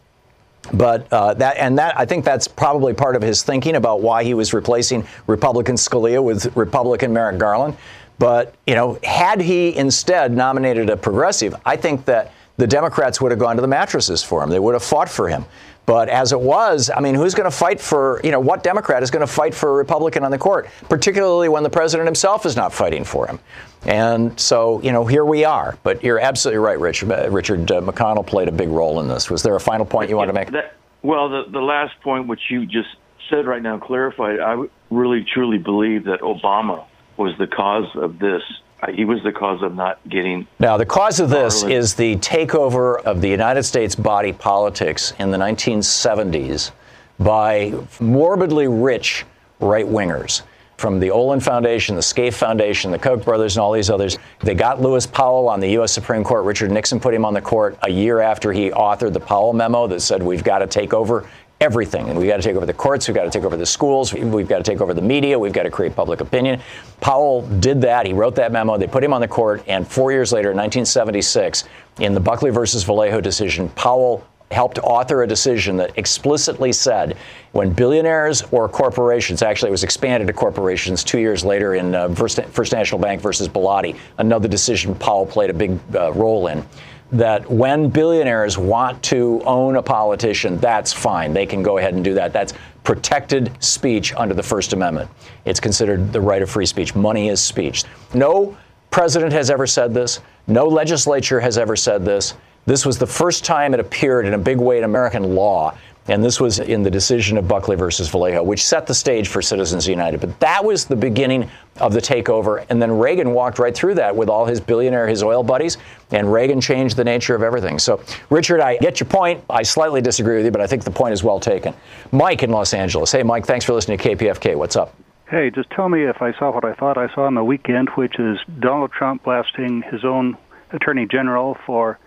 But 0.73 1.11
uh, 1.13 1.35
that 1.35 1.57
and 1.57 1.79
that 1.79 1.99
I 1.99 2.05
think 2.05 2.25
that's 2.25 2.47
probably 2.47 2.93
part 2.93 3.17
of 3.17 3.23
his 3.23 3.43
thinking 3.43 3.77
about 3.77 4.03
why 4.03 4.23
he 4.23 4.35
was 4.35 4.53
replacing 4.53 5.07
Republican 5.27 5.77
Scalia 5.77 6.23
with 6.23 6.55
Republican 6.57 7.13
Merrick 7.13 7.39
Garland. 7.39 7.77
But 8.19 8.55
you 8.67 8.75
know, 8.75 8.99
had 9.03 9.41
he 9.41 9.75
instead 9.77 10.33
nominated 10.33 10.91
a 10.91 10.97
progressive, 10.97 11.55
I 11.65 11.77
think 11.77 12.05
that 12.05 12.33
the 12.57 12.67
Democrats 12.67 13.21
would 13.21 13.31
have 13.31 13.39
gone 13.39 13.57
to 13.57 13.63
the 13.63 13.69
mattresses 13.69 14.23
for 14.23 14.43
him. 14.43 14.51
They 14.51 14.59
would 14.59 14.75
have 14.75 14.83
fought 14.83 15.09
for 15.09 15.29
him. 15.29 15.45
But 15.89 16.11
as 16.11 16.33
it 16.33 16.41
was, 16.41 16.91
I 16.95 17.01
mean, 17.01 17.15
who's 17.15 17.35
going 17.35 17.51
to 17.51 17.57
fight 17.57 17.81
for, 17.81 18.21
you 18.23 18.31
know, 18.31 18.41
what 18.41 18.63
Democrat 18.63 19.03
is 19.03 19.11
going 19.11 19.27
to 19.27 19.33
fight 19.33 19.55
for 19.55 19.71
a 19.71 19.73
Republican 19.73 20.23
on 20.23 20.31
the 20.31 20.37
court, 20.37 20.69
particularly 20.87 21.49
when 21.49 21.63
the 21.63 21.71
president 21.71 22.07
himself 22.07 22.45
is 22.45 22.57
not 22.57 22.75
fighting 22.75 23.05
for 23.05 23.27
him? 23.27 23.41
And 23.87 24.39
so, 24.39 24.83
you 24.83 24.93
know, 24.93 25.07
here 25.07 25.25
we 25.25 25.47
are. 25.47 25.79
But 25.83 26.05
you're 26.05 26.19
absolutely 26.19 26.59
right, 26.59 26.79
Richard. 26.79 27.11
Uh, 27.11 27.31
Richard 27.31 27.73
uh, 27.73 27.81
McConnell 27.81 28.27
played 28.27 28.49
a 28.49 28.53
big 28.53 28.69
role 28.69 29.01
in 29.01 29.09
this. 29.09 29.31
Was 29.31 29.43
there 29.43 29.57
a 29.57 29.61
final 29.61 29.87
point 29.87 30.11
you 30.11 30.17
wanted 30.19 30.33
to 30.33 30.39
make? 30.39 30.51
That, 30.51 30.75
well, 31.01 31.31
the, 31.31 31.51
the 31.51 31.63
last 31.63 31.99
point, 32.03 32.29
which 32.29 32.43
you 32.51 32.67
just 32.67 32.91
said 33.31 33.47
right 33.47 33.63
now, 33.63 33.79
clarified, 33.79 34.41
I 34.41 34.63
really 34.91 35.25
truly 35.25 35.57
believe 35.57 36.05
that 36.05 36.21
Obama 36.21 36.85
was 37.17 37.33
the 37.39 37.47
cause 37.47 37.89
of 37.95 38.19
this 38.19 38.43
Uh, 38.81 38.93
he 38.93 39.05
was 39.05 39.23
the 39.25 39.33
cause 39.33 39.63
of 39.63 39.75
not 39.75 39.99
getting. 40.09 40.47
Now, 40.59 40.77
the 40.77 40.87
cause 40.87 41.19
of 41.21 41.31
this 41.31 41.65
is 41.65 41.95
the 41.95 42.17
takeover 42.17 43.03
of 43.03 43.21
the 43.21 43.29
United 43.29 43.65
States 43.65 43.95
body 43.95 44.33
politics 44.33 45.13
in 45.19 45.31
the 45.31 45.39
1970s 45.39 46.71
by 47.19 47.75
morbidly 48.01 48.69
rich 48.69 49.25
right 49.61 49.87
wingers. 49.87 50.43
From 50.77 51.01
the 51.01 51.11
Olin 51.11 51.41
Foundation, 51.41 51.97
the 51.97 52.03
Scaife 52.03 52.37
Foundation, 52.37 52.93
the 52.93 52.99
Koch 53.01 53.25
brothers, 53.25 53.57
and 53.57 53.63
all 53.65 53.73
these 53.73 53.91
others. 53.91 54.17
They 54.39 54.55
got 54.55 54.81
Lewis 54.81 55.09
Powell 55.09 55.49
on 55.49 55.59
the 55.59 55.71
U.S. 55.71 55.91
Supreme 55.91 56.23
Court. 56.23 56.45
Richard 56.45 56.71
Nixon 56.71 57.01
put 57.01 57.13
him 57.13 57.25
on 57.25 57.35
the 57.35 57.41
court 57.41 57.77
a 57.83 57.91
year 57.91 58.21
after 58.21 58.53
he 58.53 58.71
authored 58.71 59.13
the 59.13 59.19
Powell 59.19 59.53
memo 59.53 59.89
that 59.89 60.03
said 60.03 60.23
we've 60.23 60.45
got 60.45 60.59
to 60.61 60.69
take 60.69 60.95
over 60.95 61.29
everything. 61.61 62.09
And 62.09 62.19
we've 62.19 62.29
got 62.29 62.37
to 62.37 62.43
take 62.43 62.57
over 62.57 62.67
the 62.67 62.73
courts, 62.73 63.09
we've 63.09 63.15
got 63.15 63.25
to 63.25 63.31
take 63.31 63.45
over 63.45 63.57
the 63.57 63.67
schools, 63.67 64.13
we've 64.13 64.49
got 64.49 64.59
to 64.59 64.65
take 64.65 64.81
over 64.81 64.95
the 64.95 65.03
media, 65.03 65.39
we've 65.39 65.53
got 65.53 65.65
to 65.65 65.71
create 65.71 65.97
public 65.97 66.21
opinion. 66.21 66.61
Powell 67.01 67.43
did 67.59 67.81
that. 67.81 68.07
He 68.07 68.13
wrote 68.13 68.37
that 68.37 68.53
memo. 68.53 68.77
They 68.79 68.87
put 68.87 69.03
him 69.03 69.13
on 69.13 69.21
the 69.21 69.29
court. 69.29 69.65
And 69.67 69.87
four 69.87 70.13
years 70.13 70.33
later, 70.33 70.51
in 70.51 70.57
1976, 70.57 71.65
in 71.99 72.15
the 72.15 72.21
Buckley 72.21 72.51
versus 72.51 72.85
Valeo 72.85 73.21
decision, 73.21 73.69
Powell 73.71 74.25
helped 74.51 74.79
author 74.79 75.23
a 75.23 75.27
decision 75.27 75.77
that 75.77 75.93
explicitly 75.99 76.73
said 76.73 77.17
when 77.53 77.71
billionaires 77.71 78.43
or 78.51 78.69
corporations, 78.69 79.43
actually 79.43 79.69
it 79.69 79.73
was 79.73 79.85
expanded 79.85 80.27
to 80.27 80.33
corporations 80.33 81.05
two 81.05 81.19
years 81.19 81.45
later 81.45 81.75
in 81.75 81.95
uh, 81.95 82.09
First, 82.15 82.43
First, 82.45 82.73
National 82.73 83.01
Bank 83.01 83.21
versus 83.21 83.49
Bellotti, 83.49 83.99
another 84.19 84.49
decision 84.49 84.95
Powell 84.95 85.27
played 85.27 85.51
a 85.51 85.55
big 85.55 85.79
uh, 85.95 86.13
role 86.13 86.47
in, 86.47 86.65
that 87.13 87.51
when 87.51 87.89
billionaires 87.89 88.59
want 88.59 89.03
to 89.05 89.41
own 89.45 89.77
a 89.77 89.83
politician, 89.83 90.59
that's 90.59 90.93
fine. 90.93 91.33
They 91.33 91.47
can 91.47 91.63
go 91.63 91.79
ahead 91.79 91.95
and 91.95 92.05
do 92.05 92.15
that. 92.15 92.33
That's 92.33 92.53
protected 92.85 93.53
speech 93.63 94.15
under 94.15 94.35
the 94.35 94.43
First 94.43 94.73
Amendment. 94.73 95.11
It's 95.45 95.61
considered 95.61 96.13
the 96.13 96.21
right 96.21 96.43
of 96.43 96.51
free 96.51 96.67
speech. 96.67 96.95
Money 96.95 97.29
is 97.29 97.41
speech. 97.41 97.85
No 98.15 98.57
president 98.91 99.33
has 99.33 99.51
ever 99.51 99.67
said 99.67 99.95
this. 99.95 100.21
No 100.47 100.67
legislature 100.67 101.41
has 101.41 101.59
ever 101.59 101.77
said 101.77 102.05
this. 102.05 102.35
This 102.67 102.85
was 102.85 102.99
the 102.99 103.07
first 103.07 103.45
time 103.45 103.73
it 103.73 103.81
appeared 103.81 104.27
in 104.27 104.35
a 104.35 104.39
big 104.39 104.59
way 104.59 104.77
in 104.77 104.85
American 104.85 105.35
law. 105.35 105.77
And 106.09 106.25
this 106.25 106.41
was 106.41 106.59
in 106.59 106.83
the 106.83 106.91
decision 106.91 107.37
of 107.37 107.47
Buckley 107.47 107.77
versus 107.77 108.11
Valeo, 108.11 108.45
which 108.45 108.65
set 108.65 108.87
the 108.87 108.95
stage 108.95 109.29
for 109.29 109.43
Citizens 109.43 109.87
United. 109.87 110.21
But 110.21 110.41
that 110.41 110.65
was 110.65 110.87
the 110.87 110.97
beginning 110.97 111.49
of 111.77 111.93
the 111.93 112.01
takeover. 112.01 112.65
And 112.71 112.81
then 112.81 112.91
Reagan 112.91 113.33
walked 113.33 113.59
right 113.59 113.75
through 113.75 113.95
that 113.97 114.17
with 114.17 114.29
all 114.29 114.47
his 114.47 114.61
billionaire, 114.61 115.07
his 115.07 115.23
oil 115.23 115.43
buddies. 115.43 115.77
And 116.11 116.33
Reagan 116.33 116.61
changed 116.61 116.97
the 116.97 117.05
nature 117.05 117.35
of 117.35 117.43
everything. 117.43 117.79
So, 117.79 118.03
Richard, 118.31 118.61
I 118.61 118.79
get 118.79 119.01
your 119.01 119.09
point. 119.09 119.45
I 119.51 119.63
slightly 119.63 120.01
disagree 120.01 120.37
with 120.37 120.47
you, 120.47 120.51
but 120.51 120.63
I 120.63 120.67
think 120.67 120.83
the 120.83 120.91
point 120.91 121.13
is 121.13 121.23
well 121.23 121.39
taken. 121.39 121.75
Mike 122.11 122.43
in 122.43 122.51
Los 122.51 122.73
Angeles. 122.73 123.13
Hey, 123.13 123.23
Mike, 123.23 123.45
thanks 123.45 123.67
for 123.67 123.75
listening 123.75 123.99
to 123.99 124.09
KPFK. 124.09 124.57
What's 124.57 124.77
up? 124.77 124.95
Hey, 125.29 125.51
just 125.51 125.69
tell 125.71 125.91
me 125.91 126.05
if 126.05 126.23
I 126.23 126.33
saw 126.39 126.51
what 126.51 126.65
I 126.65 126.73
thought 126.73 126.97
I 126.97 127.13
saw 127.15 127.27
on 127.27 127.35
the 127.35 127.45
weekend, 127.45 127.91
which 127.97 128.19
is 128.19 128.39
Donald 128.61 128.93
Trump 128.93 129.25
blasting 129.25 129.83
his 129.83 130.03
own 130.03 130.39
attorney 130.73 131.07
general 131.07 131.59
for 131.67 131.99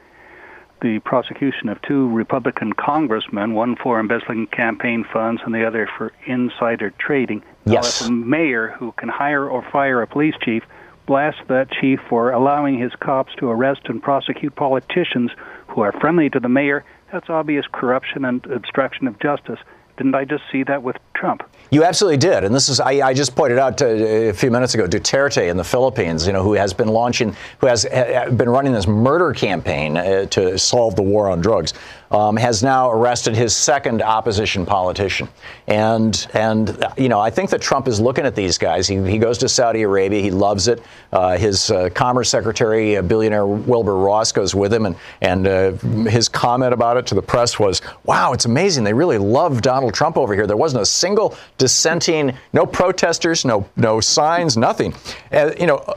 the 0.81 0.99
prosecution 0.99 1.69
of 1.69 1.81
two 1.81 2.09
Republican 2.09 2.73
congressmen, 2.73 3.53
one 3.53 3.75
for 3.75 3.99
embezzling 3.99 4.47
campaign 4.47 5.05
funds 5.11 5.41
and 5.45 5.53
the 5.53 5.65
other 5.65 5.89
for 5.97 6.11
insider 6.25 6.89
trading. 6.91 7.43
Yes. 7.65 8.01
Now, 8.01 8.07
a 8.07 8.11
mayor 8.11 8.67
who 8.79 8.91
can 8.93 9.09
hire 9.09 9.47
or 9.47 9.61
fire 9.71 10.01
a 10.01 10.07
police 10.07 10.35
chief 10.41 10.63
blasts 11.05 11.41
that 11.47 11.71
chief 11.71 11.99
for 12.09 12.31
allowing 12.31 12.79
his 12.79 12.93
cops 12.99 13.33
to 13.35 13.49
arrest 13.49 13.81
and 13.85 14.01
prosecute 14.01 14.55
politicians 14.55 15.31
who 15.67 15.81
are 15.81 15.91
friendly 15.91 16.29
to 16.29 16.39
the 16.39 16.49
mayor, 16.49 16.83
that's 17.11 17.29
obvious 17.29 17.65
corruption 17.71 18.25
and 18.25 18.45
obstruction 18.47 19.07
of 19.07 19.19
justice. 19.19 19.59
Didn't 20.01 20.15
I 20.15 20.25
just 20.25 20.41
see 20.51 20.63
that 20.63 20.81
with 20.81 20.95
Trump? 21.13 21.43
You 21.69 21.83
absolutely 21.83 22.17
did, 22.17 22.43
and 22.43 22.55
this 22.55 22.69
is 22.69 22.79
I, 22.79 23.09
I 23.09 23.13
just 23.13 23.35
pointed 23.35 23.59
out 23.59 23.77
to, 23.77 24.29
a 24.29 24.33
few 24.33 24.49
minutes 24.49 24.73
ago 24.73 24.87
Duterte 24.87 25.47
in 25.47 25.57
the 25.57 25.63
Philippines, 25.63 26.25
you 26.25 26.33
know, 26.33 26.41
who 26.41 26.53
has 26.53 26.73
been 26.73 26.87
launching, 26.87 27.35
who 27.59 27.67
has 27.67 27.85
uh, 27.85 28.31
been 28.35 28.49
running 28.49 28.73
this 28.73 28.87
murder 28.87 29.31
campaign 29.31 29.97
uh, 29.97 30.25
to 30.25 30.57
solve 30.57 30.95
the 30.95 31.03
war 31.03 31.29
on 31.29 31.39
drugs, 31.39 31.75
um, 32.11 32.35
has 32.35 32.61
now 32.61 32.91
arrested 32.91 33.35
his 33.35 33.55
second 33.55 34.01
opposition 34.01 34.65
politician, 34.65 35.29
and 35.67 36.27
and 36.33 36.85
you 36.97 37.09
know 37.09 37.19
I 37.19 37.29
think 37.29 37.49
that 37.51 37.61
Trump 37.61 37.87
is 37.87 37.99
looking 37.99 38.25
at 38.25 38.35
these 38.35 38.57
guys. 38.57 38.87
He, 38.87 38.97
he 39.09 39.17
goes 39.17 39.37
to 39.39 39.49
Saudi 39.49 39.83
Arabia, 39.83 40.21
he 40.21 40.31
loves 40.31 40.67
it. 40.67 40.81
Uh, 41.13 41.37
his 41.37 41.71
uh, 41.71 41.89
Commerce 41.89 42.29
Secretary, 42.29 42.97
uh, 42.97 43.01
billionaire 43.01 43.45
Wilbur 43.45 43.95
Ross, 43.95 44.31
goes 44.31 44.53
with 44.53 44.73
him, 44.73 44.85
and 44.85 44.95
and 45.21 45.47
uh, 45.47 45.71
his 46.09 46.27
comment 46.27 46.73
about 46.73 46.97
it 46.97 47.07
to 47.07 47.15
the 47.15 47.21
press 47.21 47.57
was, 47.57 47.81
"Wow, 48.05 48.33
it's 48.33 48.45
amazing. 48.45 48.83
They 48.83 48.93
really 48.93 49.17
love 49.17 49.61
Donald 49.61 49.93
Trump 49.93 50.17
over 50.17 50.35
here. 50.35 50.45
There 50.45 50.57
wasn't 50.57 50.81
a 50.81 50.85
single 50.85 51.35
dissenting, 51.57 52.37
no 52.51 52.65
protesters, 52.65 53.45
no 53.45 53.69
no 53.77 54.01
signs, 54.01 54.57
nothing. 54.57 54.93
Uh, 55.31 55.51
you 55.59 55.67
know." 55.67 55.95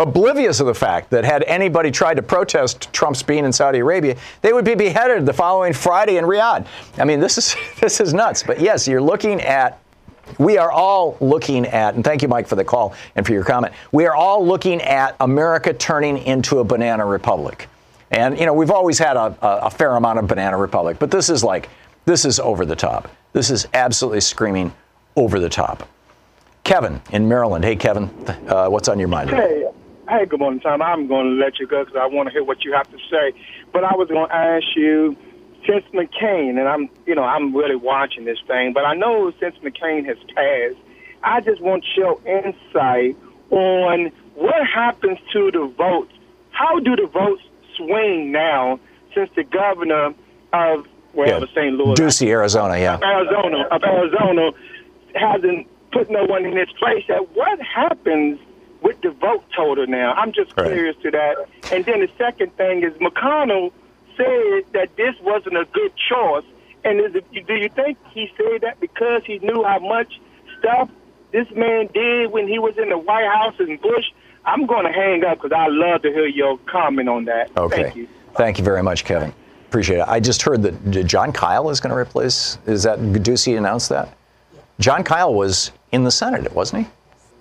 Oblivious 0.00 0.60
of 0.60 0.66
the 0.66 0.74
fact 0.74 1.10
that 1.10 1.24
had 1.24 1.42
anybody 1.42 1.90
tried 1.90 2.14
to 2.14 2.22
protest 2.22 2.90
Trump's 2.90 3.22
being 3.22 3.44
in 3.44 3.52
Saudi 3.52 3.80
Arabia, 3.80 4.16
they 4.40 4.54
would 4.54 4.64
be 4.64 4.74
beheaded 4.74 5.26
the 5.26 5.32
following 5.34 5.74
Friday 5.74 6.16
in 6.16 6.24
Riyadh. 6.24 6.66
I 6.96 7.04
mean, 7.04 7.20
this 7.20 7.36
is 7.36 7.54
this 7.80 8.00
is 8.00 8.14
nuts. 8.14 8.42
But 8.42 8.60
yes, 8.60 8.88
you're 8.88 9.02
looking 9.02 9.42
at 9.42 9.78
we 10.38 10.56
are 10.56 10.70
all 10.70 11.18
looking 11.20 11.66
at, 11.66 11.96
and 11.96 12.04
thank 12.04 12.22
you, 12.22 12.28
Mike, 12.28 12.46
for 12.46 12.56
the 12.56 12.64
call 12.64 12.94
and 13.14 13.26
for 13.26 13.32
your 13.32 13.44
comment. 13.44 13.74
We 13.92 14.06
are 14.06 14.14
all 14.14 14.46
looking 14.46 14.80
at 14.80 15.16
America 15.20 15.74
turning 15.74 16.16
into 16.18 16.60
a 16.60 16.64
banana 16.64 17.04
republic. 17.04 17.68
And, 18.10 18.38
you 18.38 18.46
know, 18.46 18.54
we've 18.54 18.70
always 18.70 18.98
had 18.98 19.16
a, 19.16 19.36
a, 19.42 19.70
fair 19.70 19.90
amount 19.96 20.18
of 20.18 20.26
banana 20.26 20.56
republic, 20.56 20.98
but 20.98 21.10
this 21.10 21.30
is 21.30 21.44
like, 21.44 21.68
this 22.06 22.24
is 22.24 22.40
over 22.40 22.64
the 22.64 22.76
top. 22.76 23.08
This 23.32 23.50
is 23.50 23.66
absolutely 23.74 24.20
screaming 24.20 24.72
over 25.16 25.38
the 25.38 25.48
top. 25.48 25.88
Kevin 26.64 27.00
in 27.10 27.28
Maryland. 27.28 27.64
Hey, 27.64 27.76
Kevin, 27.76 28.10
uh, 28.48 28.68
what's 28.68 28.88
on 28.88 28.98
your 28.98 29.08
mind? 29.08 29.30
Hey, 29.30 29.69
hey, 30.10 30.26
good 30.26 30.40
morning, 30.40 30.60
Thom. 30.60 30.82
I'm 30.82 31.06
going 31.06 31.26
to 31.26 31.44
let 31.44 31.60
you 31.60 31.66
go 31.66 31.84
because 31.84 31.98
I 31.98 32.06
want 32.06 32.28
to 32.28 32.32
hear 32.32 32.42
what 32.42 32.64
you 32.64 32.72
have 32.72 32.90
to 32.90 32.98
say. 33.10 33.32
But 33.72 33.84
I 33.84 33.94
was 33.94 34.08
going 34.08 34.26
to 34.26 34.34
ask 34.34 34.66
you, 34.74 35.16
since 35.66 35.84
McCain, 35.94 36.58
and 36.58 36.68
I'm, 36.68 36.88
you 37.06 37.14
know, 37.14 37.22
I'm 37.22 37.54
really 37.54 37.76
watching 37.76 38.24
this 38.24 38.38
thing, 38.46 38.72
but 38.72 38.84
I 38.84 38.94
know 38.94 39.32
since 39.38 39.54
McCain 39.58 40.04
has 40.06 40.16
passed, 40.34 40.82
I 41.22 41.40
just 41.40 41.60
want 41.60 41.84
your 41.96 42.18
insight 42.26 43.16
on 43.50 44.10
what 44.34 44.66
happens 44.66 45.18
to 45.32 45.50
the 45.52 45.72
votes. 45.76 46.12
How 46.50 46.80
do 46.80 46.96
the 46.96 47.06
votes 47.06 47.42
swing 47.76 48.32
now 48.32 48.80
since 49.14 49.30
the 49.36 49.44
governor 49.44 50.14
of 50.52 50.86
well, 51.12 51.40
yeah. 51.40 51.46
St. 51.54 51.74
Louis, 51.74 51.94
Ducey, 51.94 52.28
Arizona, 52.28 52.78
yeah, 52.78 52.98
Arizona, 53.02 53.66
of 53.70 53.82
Arizona, 53.82 54.50
hasn't 55.14 55.66
put 55.92 56.08
no 56.10 56.24
one 56.24 56.44
in 56.44 56.56
his 56.56 56.68
place. 56.78 57.04
That 57.08 57.34
what 57.34 57.60
happens 57.60 58.38
with 58.82 59.00
the 59.02 59.10
vote 59.10 59.44
total 59.56 59.86
now? 59.86 60.12
I'm 60.14 60.32
just 60.32 60.52
Right. 60.56 60.66
curious 60.72 60.96
to 61.02 61.10
that. 61.10 61.36
And 61.72 61.84
then 61.84 62.00
the 62.00 62.08
second 62.18 62.56
thing 62.56 62.82
is 62.82 62.92
McConnell 62.94 63.72
said 64.16 64.64
that 64.72 64.88
this 64.96 65.14
wasn't 65.22 65.56
a 65.56 65.64
good 65.72 65.92
choice. 65.96 66.44
And 66.84 67.00
is 67.00 67.14
it, 67.14 67.24
do 67.46 67.54
you 67.54 67.68
think 67.68 67.98
he 68.12 68.30
said 68.36 68.62
that 68.62 68.80
because 68.80 69.22
he 69.26 69.38
knew 69.40 69.62
how 69.64 69.78
much 69.78 70.20
stuff 70.58 70.88
this 71.32 71.46
man 71.54 71.88
did 71.92 72.30
when 72.32 72.48
he 72.48 72.58
was 72.58 72.76
in 72.78 72.88
the 72.88 72.98
White 72.98 73.26
House 73.28 73.54
and 73.58 73.80
Bush? 73.80 74.06
I'm 74.46 74.64
going 74.66 74.86
to 74.86 74.92
hang 74.92 75.22
up 75.24 75.42
because 75.42 75.52
I 75.54 75.66
love 75.68 76.02
to 76.02 76.08
hear 76.10 76.26
your 76.26 76.56
comment 76.66 77.08
on 77.08 77.26
that. 77.26 77.50
Okay. 77.56 77.82
Thank 77.82 77.96
you. 77.96 78.08
Thank 78.36 78.58
you 78.58 78.64
very 78.64 78.82
much, 78.82 79.04
Kevin. 79.04 79.34
Appreciate 79.68 79.98
it. 79.98 80.08
I 80.08 80.18
just 80.18 80.42
heard 80.42 80.62
that 80.62 81.04
Jon 81.06 81.30
Kyl 81.32 81.68
is 81.70 81.78
going 81.80 81.90
to 81.90 81.96
replace. 81.96 82.58
Is 82.66 82.82
that 82.84 82.98
Ducey 82.98 83.56
announced 83.58 83.90
that? 83.90 84.16
Jon 84.80 85.04
Kyl 85.04 85.34
was 85.34 85.70
in 85.92 86.04
the 86.04 86.10
Senate, 86.10 86.50
wasn't 86.54 86.86
he? 86.86 86.92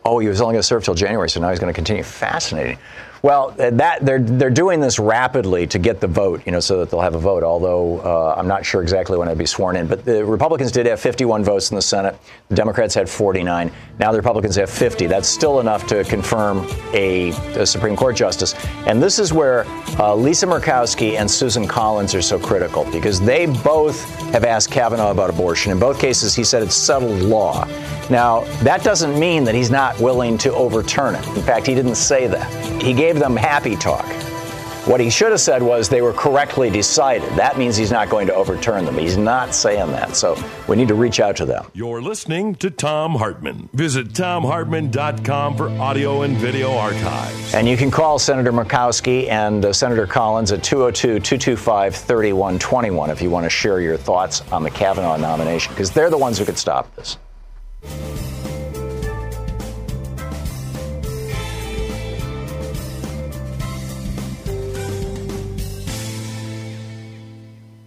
Oh, 0.09 0.17
he 0.17 0.27
was 0.27 0.41
only 0.41 0.53
going 0.53 0.61
to 0.61 0.67
serve 0.67 0.83
till 0.83 0.95
January, 0.95 1.29
so 1.29 1.39
now 1.39 1.51
he's 1.51 1.59
going 1.59 1.71
to 1.71 1.75
continue. 1.75 2.01
Fascinating. 2.01 2.79
Well, 3.21 3.51
that 3.57 4.03
they're 4.03 4.21
they're 4.21 4.49
doing 4.49 4.79
this 4.79 4.97
rapidly 4.97 5.67
to 5.67 5.77
get 5.77 5.99
the 5.99 6.07
vote, 6.07 6.41
you 6.45 6.51
know, 6.51 6.59
so 6.61 6.79
that 6.79 6.89
they'll 6.89 7.01
have 7.01 7.15
a 7.15 7.19
vote. 7.19 7.43
Although 7.43 7.99
uh, 7.99 8.33
I'm 8.35 8.47
not 8.47 8.65
sure 8.65 8.81
exactly 8.81 9.17
when 9.17 9.27
it'll 9.27 9.37
be 9.37 9.45
sworn 9.45 9.75
in. 9.75 9.87
But 9.87 10.05
the 10.05 10.25
Republicans 10.25 10.71
did 10.71 10.85
have 10.85 10.99
51 10.99 11.43
votes 11.43 11.69
in 11.69 11.75
the 11.75 11.81
Senate. 11.81 12.17
The 12.47 12.55
Democrats 12.55 12.95
had 12.95 13.09
49. 13.09 13.71
Now 13.99 14.11
the 14.11 14.17
Republicans 14.17 14.55
have 14.55 14.69
50. 14.69 15.07
That's 15.07 15.27
still 15.27 15.59
enough 15.59 15.85
to 15.87 16.03
confirm 16.05 16.65
a, 16.93 17.29
a 17.59 17.65
Supreme 17.65 17.95
Court 17.95 18.15
justice. 18.15 18.55
And 18.87 19.03
this 19.03 19.19
is 19.19 19.33
where 19.33 19.65
uh, 19.99 20.15
Lisa 20.15 20.47
Murkowski 20.47 21.19
and 21.19 21.29
Susan 21.29 21.67
Collins 21.67 22.15
are 22.15 22.21
so 22.21 22.39
critical 22.39 22.89
because 22.91 23.19
they 23.19 23.45
both 23.45 24.03
have 24.31 24.45
asked 24.45 24.71
Kavanaugh 24.71 25.11
about 25.11 25.29
abortion. 25.29 25.71
In 25.71 25.79
both 25.79 25.99
cases, 25.99 26.33
he 26.33 26.43
said 26.43 26.63
it's 26.63 26.75
settled 26.75 27.21
law. 27.21 27.67
Now, 28.09 28.41
that 28.63 28.83
doesn't 28.83 29.19
mean 29.19 29.43
that 29.43 29.55
he's 29.55 29.69
not 29.69 29.99
willing 29.99 30.37
to 30.39 30.53
overturn 30.53 31.15
it. 31.15 31.27
In 31.29 31.43
fact, 31.43 31.67
he 31.67 31.75
didn't 31.75 31.95
say 31.95 32.27
that. 32.27 32.81
He 32.81 32.93
gave 32.93 33.19
them 33.19 33.35
happy 33.35 33.75
talk. 33.75 34.05
What 34.89 34.99
he 34.99 35.11
should 35.11 35.29
have 35.29 35.39
said 35.41 35.61
was 35.61 35.87
they 35.87 36.01
were 36.01 36.13
correctly 36.13 36.71
decided. 36.71 37.29
That 37.33 37.59
means 37.59 37.77
he's 37.77 37.91
not 37.91 38.09
going 38.09 38.25
to 38.25 38.33
overturn 38.33 38.85
them. 38.85 38.97
He's 38.97 39.17
not 39.17 39.53
saying 39.53 39.91
that. 39.91 40.15
So 40.15 40.35
we 40.67 40.75
need 40.77 40.87
to 40.87 40.95
reach 40.95 41.19
out 41.19 41.35
to 41.35 41.45
them. 41.45 41.69
You're 41.75 42.01
listening 42.01 42.55
to 42.55 42.71
Thom 42.71 43.13
Hartmann. 43.13 43.69
Visit 43.73 44.13
thomhartmann.com 44.13 45.57
for 45.57 45.69
audio 45.69 46.23
and 46.23 46.35
video 46.37 46.73
archives. 46.75 47.53
And 47.53 47.67
you 47.67 47.77
can 47.77 47.91
call 47.91 48.17
Senator 48.17 48.51
Murkowski 48.51 49.29
and 49.29 49.63
uh, 49.63 49.73
Senator 49.73 50.07
Collins 50.07 50.51
at 50.51 50.63
202 50.63 51.19
225 51.19 51.95
3121 51.95 53.11
if 53.11 53.21
you 53.21 53.29
want 53.29 53.43
to 53.43 53.49
share 53.51 53.81
your 53.81 53.97
thoughts 53.97 54.41
on 54.51 54.63
the 54.63 54.71
Kavanaugh 54.71 55.17
nomination, 55.17 55.71
because 55.73 55.91
they're 55.91 56.09
the 56.09 56.17
ones 56.17 56.39
who 56.39 56.45
could 56.45 56.57
stop 56.57 56.95
this. 56.95 57.17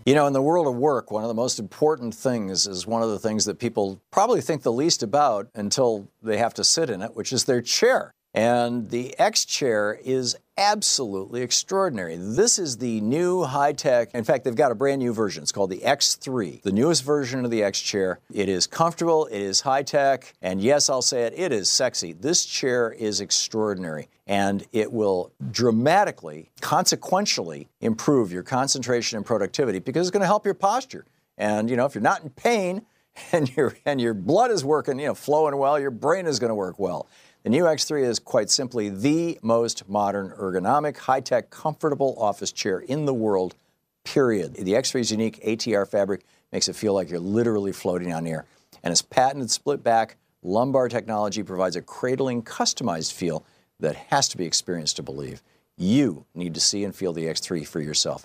You 0.05 0.16
know, 0.16 0.26
in 0.26 0.32
the 0.32 0.43
world 0.43 0.66
of 0.66 0.74
work, 0.74 1.12
one 1.12 1.22
of 1.22 1.28
the 1.28 1.34
most 1.34 1.61
important 1.61 2.12
things 2.12 2.66
is 2.66 2.88
one 2.88 3.03
of 3.03 3.11
the 3.11 3.20
things 3.20 3.45
that 3.45 3.61
people 3.61 4.01
probably 4.11 4.40
think 4.40 4.62
the 4.62 4.72
least 4.72 5.05
about 5.05 5.49
until 5.55 6.09
they 6.20 6.38
have 6.38 6.55
to 6.55 6.64
sit 6.64 6.90
in 6.90 7.03
it, 7.03 7.14
which 7.14 7.32
is 7.32 7.45
their 7.45 7.62
chair. 7.62 8.12
And 8.35 8.89
the 8.89 9.18
X 9.18 9.45
chair 9.45 9.99
is 10.03 10.37
absolutely 10.57 11.43
extraordinary. 11.43 12.16
This 12.16 12.59
is 12.59 12.78
the 12.78 13.01
new 13.01 13.43
high 13.43 13.72
tech. 13.72 14.14
In 14.14 14.24
fact, 14.24 14.45
they've 14.45 14.55
got 14.55 14.72
a 14.72 14.74
brand 14.74 15.01
new 15.01 15.12
version. 15.12 15.43
It's 15.43 15.53
called 15.53 15.70
the 15.70 15.80
X3, 15.80 16.62
the 16.62 16.72
newest 16.72 17.05
version 17.05 17.45
of 17.45 17.51
the 17.51 17.62
X 17.62 17.80
chair. 17.80 18.20
It 18.33 18.49
is 18.49 18.66
comfortable, 18.66 19.26
it 19.26 19.41
is 19.41 19.61
high 19.61 19.83
tech, 19.83 20.35
and 20.41 20.61
yes, 20.61 20.89
I'll 20.89 21.03
say 21.03 21.22
it, 21.22 21.35
it 21.37 21.53
is 21.53 21.70
sexy. 21.70 22.12
This 22.12 22.45
chair 22.45 22.93
is 22.93 23.20
extraordinary 23.20 24.09
and 24.26 24.64
it 24.72 24.93
will 24.93 25.33
dramatically, 25.51 26.51
consequentially 26.61 27.68
improve 27.80 28.33
your 28.33 28.43
concentration 28.43 29.16
and 29.16 29.26
productivity 29.26 29.78
because 29.78 30.07
it's 30.07 30.12
going 30.12 30.20
to 30.22 30.26
help 30.26 30.45
your 30.45 30.55
posture. 30.55 31.05
And 31.37 31.68
you 31.68 31.76
know, 31.76 31.87
if 31.87 31.95
you're 31.95 32.03
not 32.03 32.22
in 32.22 32.30
pain 32.30 32.83
and 33.33 33.55
your 33.57 33.76
and 33.85 34.01
your 34.01 34.14
blood 34.14 34.51
is 34.51 34.64
working, 34.64 34.99
you 34.99 35.07
know, 35.07 35.14
flowing 35.14 35.57
well, 35.57 35.78
your 35.78 35.91
brain 35.91 36.26
is 36.26 36.39
going 36.39 36.51
to 36.51 36.55
work 36.55 36.78
well. 36.78 37.09
The 37.43 37.51
new 37.51 37.64
X3 37.64 38.05
is 38.05 38.20
quite 38.20 38.51
simply 38.51 38.88
the 38.88 39.36
most 39.43 39.88
modern, 39.88 40.30
ergonomic, 40.30 40.97
high 40.97 41.18
tech, 41.18 41.51
comfortable 41.51 42.14
office 42.16 42.53
chair 42.53 42.78
in 42.78 43.05
the 43.05 43.12
world, 43.12 43.57
period. 44.05 44.55
The 44.55 44.74
X3's 44.74 45.11
unique 45.11 45.43
ATR 45.45 45.88
fabric 45.88 46.22
makes 46.53 46.68
it 46.68 46.76
feel 46.76 46.95
like 46.95 47.11
you're 47.11 47.18
literally 47.18 47.72
floating 47.72 48.12
on 48.12 48.28
air. 48.28 48.45
And 48.84 48.93
its 48.93 49.03
patented 49.03 49.51
split 49.51 49.82
back 49.82 50.18
lumbar 50.45 50.88
technology 50.88 51.43
provides 51.43 51.74
a 51.74 51.82
cradling, 51.82 52.45
customized 52.45 53.12
feel 53.12 53.45
that 53.80 53.97
has 53.97 54.28
to 54.28 54.36
be 54.36 54.45
experienced 54.45 54.95
to 54.97 55.03
believe. 55.03 55.43
You 55.76 56.24
need 56.36 56.55
to 56.55 56.61
see 56.61 56.84
and 56.84 56.95
feel 56.95 57.12
the 57.12 57.24
X3 57.24 57.66
for 57.66 57.80
yourself. 57.80 58.24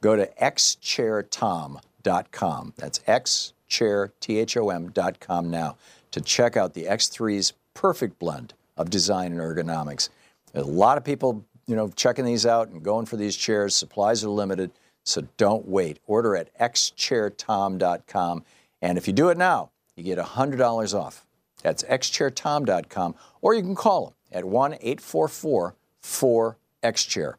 Go 0.00 0.14
to 0.14 0.30
xchairtom.com. 0.40 2.74
That's 2.76 3.00
xchairtom.com 3.00 5.50
now 5.50 5.76
to 6.12 6.20
check 6.20 6.56
out 6.56 6.74
the 6.74 6.84
X3's 6.84 7.54
perfect 7.74 8.18
blend 8.18 8.54
of 8.76 8.90
design 8.90 9.32
and 9.32 9.40
ergonomics. 9.40 10.08
A 10.54 10.62
lot 10.62 10.98
of 10.98 11.04
people, 11.04 11.44
you 11.66 11.76
know, 11.76 11.88
checking 11.88 12.24
these 12.24 12.46
out 12.46 12.68
and 12.68 12.82
going 12.82 13.06
for 13.06 13.16
these 13.16 13.36
chairs. 13.36 13.74
Supplies 13.74 14.24
are 14.24 14.28
limited, 14.28 14.70
so 15.04 15.22
don't 15.36 15.68
wait. 15.68 15.98
Order 16.06 16.36
at 16.36 16.56
xchairtom.com, 16.58 18.44
and 18.80 18.98
if 18.98 19.06
you 19.06 19.12
do 19.12 19.28
it 19.28 19.38
now, 19.38 19.70
you 19.96 20.02
get 20.02 20.18
$100 20.18 20.94
off. 20.94 21.24
That's 21.62 21.84
xchairtom.com, 21.84 23.14
or 23.40 23.54
you 23.54 23.62
can 23.62 23.74
call 23.74 24.06
them 24.06 24.14
at 24.32 24.44
1-844-4XChair. 24.44 27.34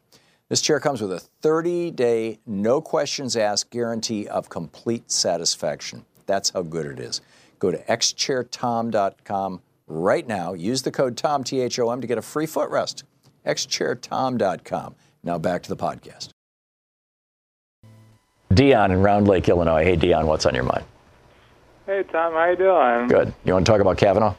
This 0.48 0.60
chair 0.60 0.78
comes 0.78 1.00
with 1.00 1.12
a 1.12 1.22
30-day, 1.42 2.38
no 2.46 2.80
questions 2.80 3.36
asked 3.36 3.70
guarantee 3.70 4.28
of 4.28 4.48
complete 4.48 5.10
satisfaction. 5.10 6.04
That's 6.26 6.50
how 6.50 6.62
good 6.62 6.86
it 6.86 7.00
is. 7.00 7.20
Go 7.58 7.70
to 7.70 7.78
xchairtom.com 7.78 9.60
right 9.86 10.26
now. 10.26 10.54
Use 10.54 10.82
the 10.82 10.90
code 10.90 11.16
TOM, 11.16 11.44
T-H-O-M, 11.44 12.00
to 12.00 12.06
get 12.06 12.18
a 12.18 12.22
free 12.22 12.46
footrest. 12.46 13.02
xchairtom.com. 13.46 14.94
Now 15.22 15.38
back 15.38 15.62
to 15.62 15.68
the 15.68 15.76
podcast. 15.76 16.30
Dion 18.52 18.90
in 18.92 19.02
Round 19.02 19.26
Lake, 19.26 19.48
Illinois. 19.48 19.84
Hey, 19.84 19.96
Dion, 19.96 20.26
what's 20.26 20.46
on 20.46 20.54
your 20.54 20.64
mind? 20.64 20.84
Hey, 21.86 22.02
Thom, 22.10 22.32
how 22.32 22.50
you 22.50 22.56
doing? 22.56 23.08
Good. 23.08 23.34
You 23.44 23.52
want 23.52 23.66
to 23.66 23.72
talk 23.72 23.80
about 23.80 23.98
Kavanaugh? 23.98 24.34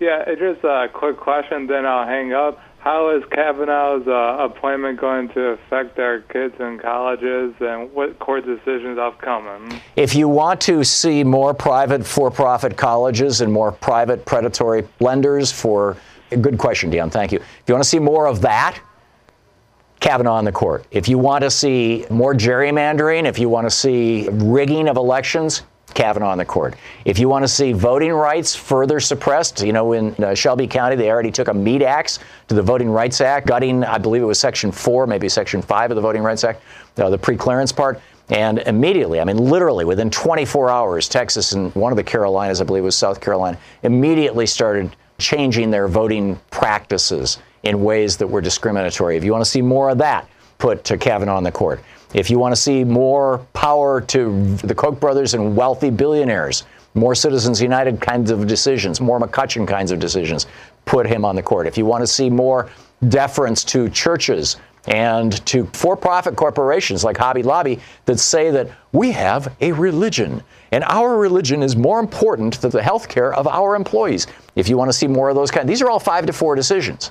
Yeah, 0.00 0.24
it's 0.26 0.40
just 0.40 0.64
a 0.64 0.88
quick 0.92 1.16
question, 1.18 1.66
then 1.66 1.86
I'll 1.86 2.06
hang 2.06 2.32
up. 2.32 2.58
How 2.84 3.16
is 3.16 3.22
Kavanaugh's 3.30 4.06
uh, 4.06 4.44
appointment 4.44 5.00
going 5.00 5.30
to 5.30 5.40
affect 5.52 5.98
our 5.98 6.20
kids 6.20 6.54
in 6.60 6.78
colleges, 6.78 7.54
and 7.58 7.90
what 7.94 8.18
court 8.18 8.44
decisions 8.44 8.98
upcoming? 8.98 9.80
If 9.96 10.14
you 10.14 10.28
want 10.28 10.60
to 10.62 10.84
see 10.84 11.24
more 11.24 11.54
private 11.54 12.04
for-profit 12.04 12.76
colleges 12.76 13.40
and 13.40 13.50
more 13.50 13.72
private 13.72 14.26
predatory 14.26 14.86
lenders 15.00 15.50
for, 15.50 15.96
good 16.42 16.58
question, 16.58 16.90
Dion, 16.90 17.08
thank 17.08 17.32
you. 17.32 17.38
If 17.38 17.62
you 17.66 17.72
want 17.72 17.84
to 17.84 17.88
see 17.88 17.98
more 17.98 18.26
of 18.26 18.42
that, 18.42 18.78
Kavanaugh 20.00 20.34
on 20.34 20.44
the 20.44 20.52
court. 20.52 20.84
If 20.90 21.08
you 21.08 21.16
want 21.16 21.42
to 21.42 21.50
see 21.50 22.04
more 22.10 22.34
gerrymandering, 22.34 23.24
if 23.24 23.38
you 23.38 23.48
want 23.48 23.66
to 23.66 23.70
see 23.70 24.28
rigging 24.30 24.88
of 24.88 24.98
elections, 24.98 25.62
Kavanaugh 25.94 26.30
on 26.30 26.38
the 26.38 26.44
court. 26.44 26.74
If 27.04 27.18
you 27.18 27.28
want 27.28 27.44
to 27.44 27.48
see 27.48 27.72
voting 27.72 28.12
rights 28.12 28.54
further 28.54 29.00
suppressed, 29.00 29.62
you 29.62 29.72
know, 29.72 29.92
in 29.92 30.14
uh, 30.22 30.34
Shelby 30.34 30.66
County, 30.66 30.96
they 30.96 31.10
already 31.10 31.30
took 31.30 31.48
a 31.48 31.54
meat 31.54 31.82
axe 31.82 32.18
to 32.48 32.54
the 32.54 32.62
Voting 32.62 32.90
Rights 32.90 33.20
Act, 33.20 33.46
gutting, 33.46 33.84
I 33.84 33.98
believe 33.98 34.22
it 34.22 34.26
was 34.26 34.38
Section 34.38 34.72
4, 34.72 35.06
maybe 35.06 35.28
Section 35.28 35.62
5 35.62 35.92
of 35.92 35.94
the 35.94 36.02
Voting 36.02 36.22
Rights 36.22 36.44
Act, 36.44 36.62
uh, 36.98 37.08
the 37.10 37.18
pre-clearance 37.18 37.72
part. 37.72 38.00
And 38.30 38.58
immediately, 38.60 39.20
I 39.20 39.24
mean, 39.24 39.36
literally 39.36 39.84
within 39.84 40.10
24 40.10 40.70
hours, 40.70 41.08
Texas 41.08 41.52
and 41.52 41.74
one 41.74 41.92
of 41.92 41.96
the 41.96 42.04
Carolinas, 42.04 42.60
I 42.60 42.64
believe 42.64 42.84
was 42.84 42.96
South 42.96 43.20
Carolina, 43.20 43.58
immediately 43.82 44.46
started 44.46 44.96
changing 45.18 45.70
their 45.70 45.88
voting 45.88 46.40
practices 46.50 47.38
in 47.62 47.82
ways 47.82 48.16
that 48.16 48.26
were 48.26 48.40
discriminatory. 48.40 49.16
If 49.16 49.24
you 49.24 49.32
want 49.32 49.44
to 49.44 49.50
see 49.50 49.62
more 49.62 49.90
of 49.90 49.98
that, 49.98 50.28
put 50.58 50.84
to 50.84 50.96
Kavanaugh 50.96 51.36
on 51.36 51.44
the 51.44 51.52
court. 51.52 51.82
If 52.14 52.30
you 52.30 52.38
want 52.38 52.54
to 52.54 52.60
see 52.60 52.84
more 52.84 53.38
power 53.52 54.00
to 54.00 54.56
the 54.58 54.74
Koch 54.74 55.00
brothers 55.00 55.34
and 55.34 55.56
wealthy 55.56 55.90
billionaires, 55.90 56.64
more 56.94 57.16
Citizens 57.16 57.60
United 57.60 58.00
kinds 58.00 58.30
of 58.30 58.46
decisions, 58.46 59.00
more 59.00 59.18
McCutcheon 59.18 59.66
kinds 59.66 59.90
of 59.90 59.98
decisions, 59.98 60.46
put 60.84 61.08
him 61.08 61.24
on 61.24 61.34
the 61.34 61.42
court. 61.42 61.66
If 61.66 61.76
you 61.76 61.84
want 61.84 62.02
to 62.02 62.06
see 62.06 62.30
more 62.30 62.70
deference 63.08 63.64
to 63.64 63.88
churches 63.90 64.58
and 64.86 65.44
to 65.46 65.66
for 65.72 65.96
profit 65.96 66.36
corporations 66.36 67.02
like 67.02 67.16
Hobby 67.16 67.42
Lobby 67.42 67.80
that 68.04 68.20
say 68.20 68.50
that 68.52 68.68
we 68.92 69.10
have 69.10 69.52
a 69.60 69.72
religion 69.72 70.40
and 70.70 70.84
our 70.84 71.16
religion 71.18 71.62
is 71.64 71.74
more 71.74 71.98
important 71.98 72.60
than 72.60 72.70
the 72.70 72.82
health 72.82 73.08
care 73.08 73.34
of 73.34 73.48
our 73.48 73.74
employees. 73.74 74.28
If 74.54 74.68
you 74.68 74.76
want 74.76 74.88
to 74.88 74.96
see 74.96 75.08
more 75.08 75.30
of 75.30 75.34
those 75.34 75.50
kinds, 75.50 75.66
these 75.66 75.82
are 75.82 75.90
all 75.90 75.98
five 75.98 76.26
to 76.26 76.32
four 76.32 76.54
decisions. 76.54 77.10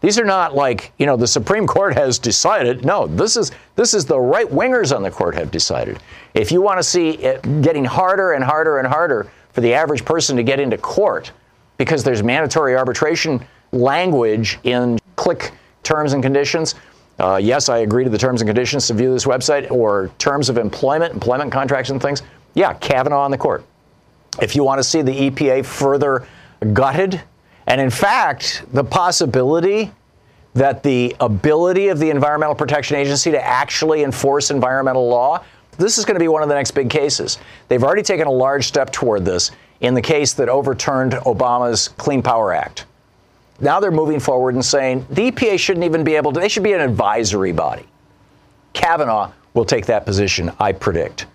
These 0.00 0.18
are 0.18 0.24
not 0.24 0.54
like, 0.54 0.92
you 0.98 1.06
know, 1.06 1.16
the 1.16 1.26
Supreme 1.26 1.66
Court 1.66 1.94
has 1.94 2.18
decided. 2.18 2.84
No, 2.84 3.06
this 3.06 3.36
is 3.36 3.50
this 3.76 3.94
is 3.94 4.04
the 4.04 4.18
right 4.20 4.46
wingers 4.46 4.94
on 4.94 5.02
the 5.02 5.10
court 5.10 5.34
have 5.34 5.50
decided. 5.50 5.98
If 6.34 6.52
you 6.52 6.60
want 6.60 6.78
to 6.78 6.82
see 6.82 7.10
it 7.10 7.42
getting 7.62 7.84
harder 7.84 8.32
and 8.32 8.44
harder 8.44 8.78
and 8.78 8.86
harder 8.86 9.30
for 9.52 9.62
the 9.62 9.72
average 9.72 10.04
person 10.04 10.36
to 10.36 10.42
get 10.42 10.60
into 10.60 10.76
court 10.78 11.32
because 11.78 12.04
there's 12.04 12.22
mandatory 12.22 12.76
arbitration 12.76 13.44
language 13.72 14.58
in 14.64 14.98
click 15.16 15.52
terms 15.82 16.12
and 16.12 16.22
conditions. 16.22 16.74
Uh, 17.18 17.40
yes, 17.42 17.68
I 17.68 17.78
agree 17.78 18.04
to 18.04 18.10
the 18.10 18.18
terms 18.18 18.42
and 18.42 18.48
conditions 18.48 18.86
to 18.88 18.94
view 18.94 19.10
this 19.10 19.24
website 19.24 19.70
or 19.70 20.10
terms 20.18 20.50
of 20.50 20.58
employment, 20.58 21.14
employment 21.14 21.50
contracts 21.50 21.90
and 21.90 22.00
things. 22.00 22.22
Yeah, 22.54 22.74
Kavanaugh 22.74 23.24
on 23.24 23.30
the 23.30 23.38
court. 23.38 23.64
If 24.40 24.54
you 24.54 24.64
want 24.64 24.78
to 24.78 24.84
see 24.84 25.00
the 25.00 25.30
EPA 25.30 25.64
further 25.64 26.26
gutted, 26.74 27.22
and 27.66 27.80
in 27.80 27.90
fact, 27.90 28.64
the 28.72 28.84
possibility 28.84 29.90
that 30.54 30.82
the 30.82 31.14
ability 31.20 31.88
of 31.88 31.98
the 31.98 32.10
Environmental 32.10 32.54
Protection 32.54 32.96
Agency 32.96 33.30
to 33.30 33.44
actually 33.44 34.02
enforce 34.04 34.50
environmental 34.50 35.06
law, 35.06 35.44
this 35.76 35.98
is 35.98 36.04
going 36.04 36.14
to 36.14 36.20
be 36.20 36.28
one 36.28 36.42
of 36.42 36.48
the 36.48 36.54
next 36.54 36.70
big 36.70 36.88
cases. 36.88 37.38
They've 37.68 37.84
already 37.84 38.02
taken 38.02 38.26
a 38.26 38.32
large 38.32 38.66
step 38.66 38.90
toward 38.90 39.24
this 39.24 39.50
in 39.80 39.92
the 39.92 40.00
case 40.00 40.32
that 40.34 40.48
overturned 40.48 41.12
Obama's 41.12 41.88
Clean 41.88 42.22
Power 42.22 42.54
Act. 42.54 42.86
Now 43.60 43.80
they're 43.80 43.90
moving 43.90 44.20
forward 44.20 44.54
and 44.54 44.64
saying 44.64 45.06
the 45.10 45.30
EPA 45.30 45.58
shouldn't 45.58 45.84
even 45.84 46.04
be 46.04 46.14
able 46.14 46.32
to, 46.32 46.40
they 46.40 46.48
should 46.48 46.62
be 46.62 46.72
an 46.72 46.80
advisory 46.80 47.52
body. 47.52 47.86
Kavanaugh 48.72 49.32
will 49.54 49.64
take 49.64 49.86
that 49.86 50.04
position, 50.06 50.52
I 50.58 50.72
predict. 50.72 51.26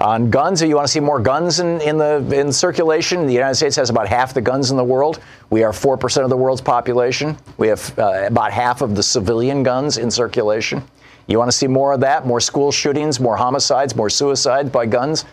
On 0.00 0.28
guns, 0.28 0.60
you 0.60 0.76
want 0.76 0.86
to 0.86 0.92
see 0.92 1.00
more 1.00 1.18
guns 1.18 1.58
in, 1.58 1.80
in 1.80 1.96
the 1.96 2.16
in 2.38 2.52
circulation? 2.52 3.26
The 3.26 3.32
United 3.32 3.54
States 3.54 3.76
has 3.76 3.88
about 3.88 4.08
half 4.08 4.34
the 4.34 4.42
guns 4.42 4.70
in 4.70 4.76
the 4.76 4.84
world. 4.84 5.20
We 5.48 5.62
are 5.62 5.72
4% 5.72 6.22
of 6.22 6.28
the 6.28 6.36
world's 6.36 6.60
population. 6.60 7.38
We 7.56 7.68
have 7.68 7.98
uh, 7.98 8.24
about 8.26 8.52
half 8.52 8.82
of 8.82 8.94
the 8.94 9.02
civilian 9.02 9.62
guns 9.62 9.96
in 9.96 10.10
circulation. 10.10 10.84
You 11.28 11.38
want 11.38 11.50
to 11.50 11.56
see 11.56 11.66
more 11.66 11.94
of 11.94 12.00
that? 12.00 12.26
More 12.26 12.40
school 12.40 12.70
shootings, 12.70 13.18
more 13.18 13.36
homicides, 13.36 13.96
more 13.96 14.10
suicides 14.10 14.68
by 14.68 14.84
guns? 14.84 15.24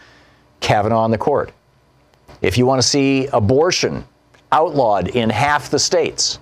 Kavanaugh 0.61 1.01
on 1.01 1.11
the 1.11 1.18
court. 1.18 1.51
If 2.41 2.57
you 2.57 2.66
want 2.66 2.82
to 2.82 2.88
see 2.88 3.28
abortion 3.28 4.05
outlawed 4.53 5.09
in 5.09 5.30
half 5.30 5.70
the 5.70 5.80
states, 5.80 6.39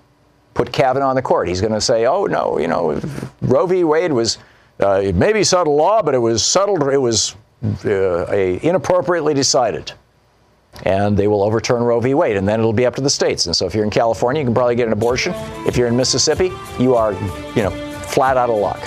put 0.54 0.72
Kavanaugh 0.72 1.10
on 1.10 1.16
the 1.16 1.22
court. 1.24 1.48
He's 1.48 1.60
going 1.60 1.74
to 1.74 1.82
say, 1.82 2.06
oh, 2.06 2.26
no, 2.26 2.60
you 2.60 2.68
know, 2.68 3.02
Roe 3.42 3.66
v. 3.66 3.84
Wade 3.84 4.14
was 4.14 4.38
uh, 4.80 5.12
maybe 5.16 5.44
subtle 5.44 5.76
law, 5.76 6.04
but 6.04 6.14
it 6.14 6.20
was 6.20 6.46
settled, 6.46 6.84
it 6.84 6.98
was 6.98 7.36
Uh, 7.64 8.26
inappropriately 8.64 9.36
decided. 9.36 9.92
And 10.84 11.16
they 11.16 11.28
will 11.28 11.44
overturn 11.44 11.84
Roe 11.84 12.00
v. 12.00 12.14
Wade, 12.16 12.38
and 12.38 12.48
then 12.48 12.60
it'll 12.60 12.74
be 12.74 12.86
up 12.86 12.96
to 12.96 13.02
the 13.02 13.10
states. 13.10 13.46
And 13.46 13.56
so, 13.56 13.68
if 13.68 13.76
you're 13.76 13.84
in 13.84 13.92
California, 13.92 14.42
you 14.42 14.48
can 14.48 14.56
probably 14.56 14.76
get 14.76 14.88
an 14.88 14.94
abortion. 14.94 15.34
If 15.68 15.78
you're 15.78 15.88
in 15.88 15.96
Mississippi, 15.96 16.52
you 16.80 16.96
are, 16.96 17.14
you 17.56 17.62
know, 17.62 17.70
flat 17.70 18.38
out 18.38 18.50
of 18.50 18.58
luck. 18.58 18.82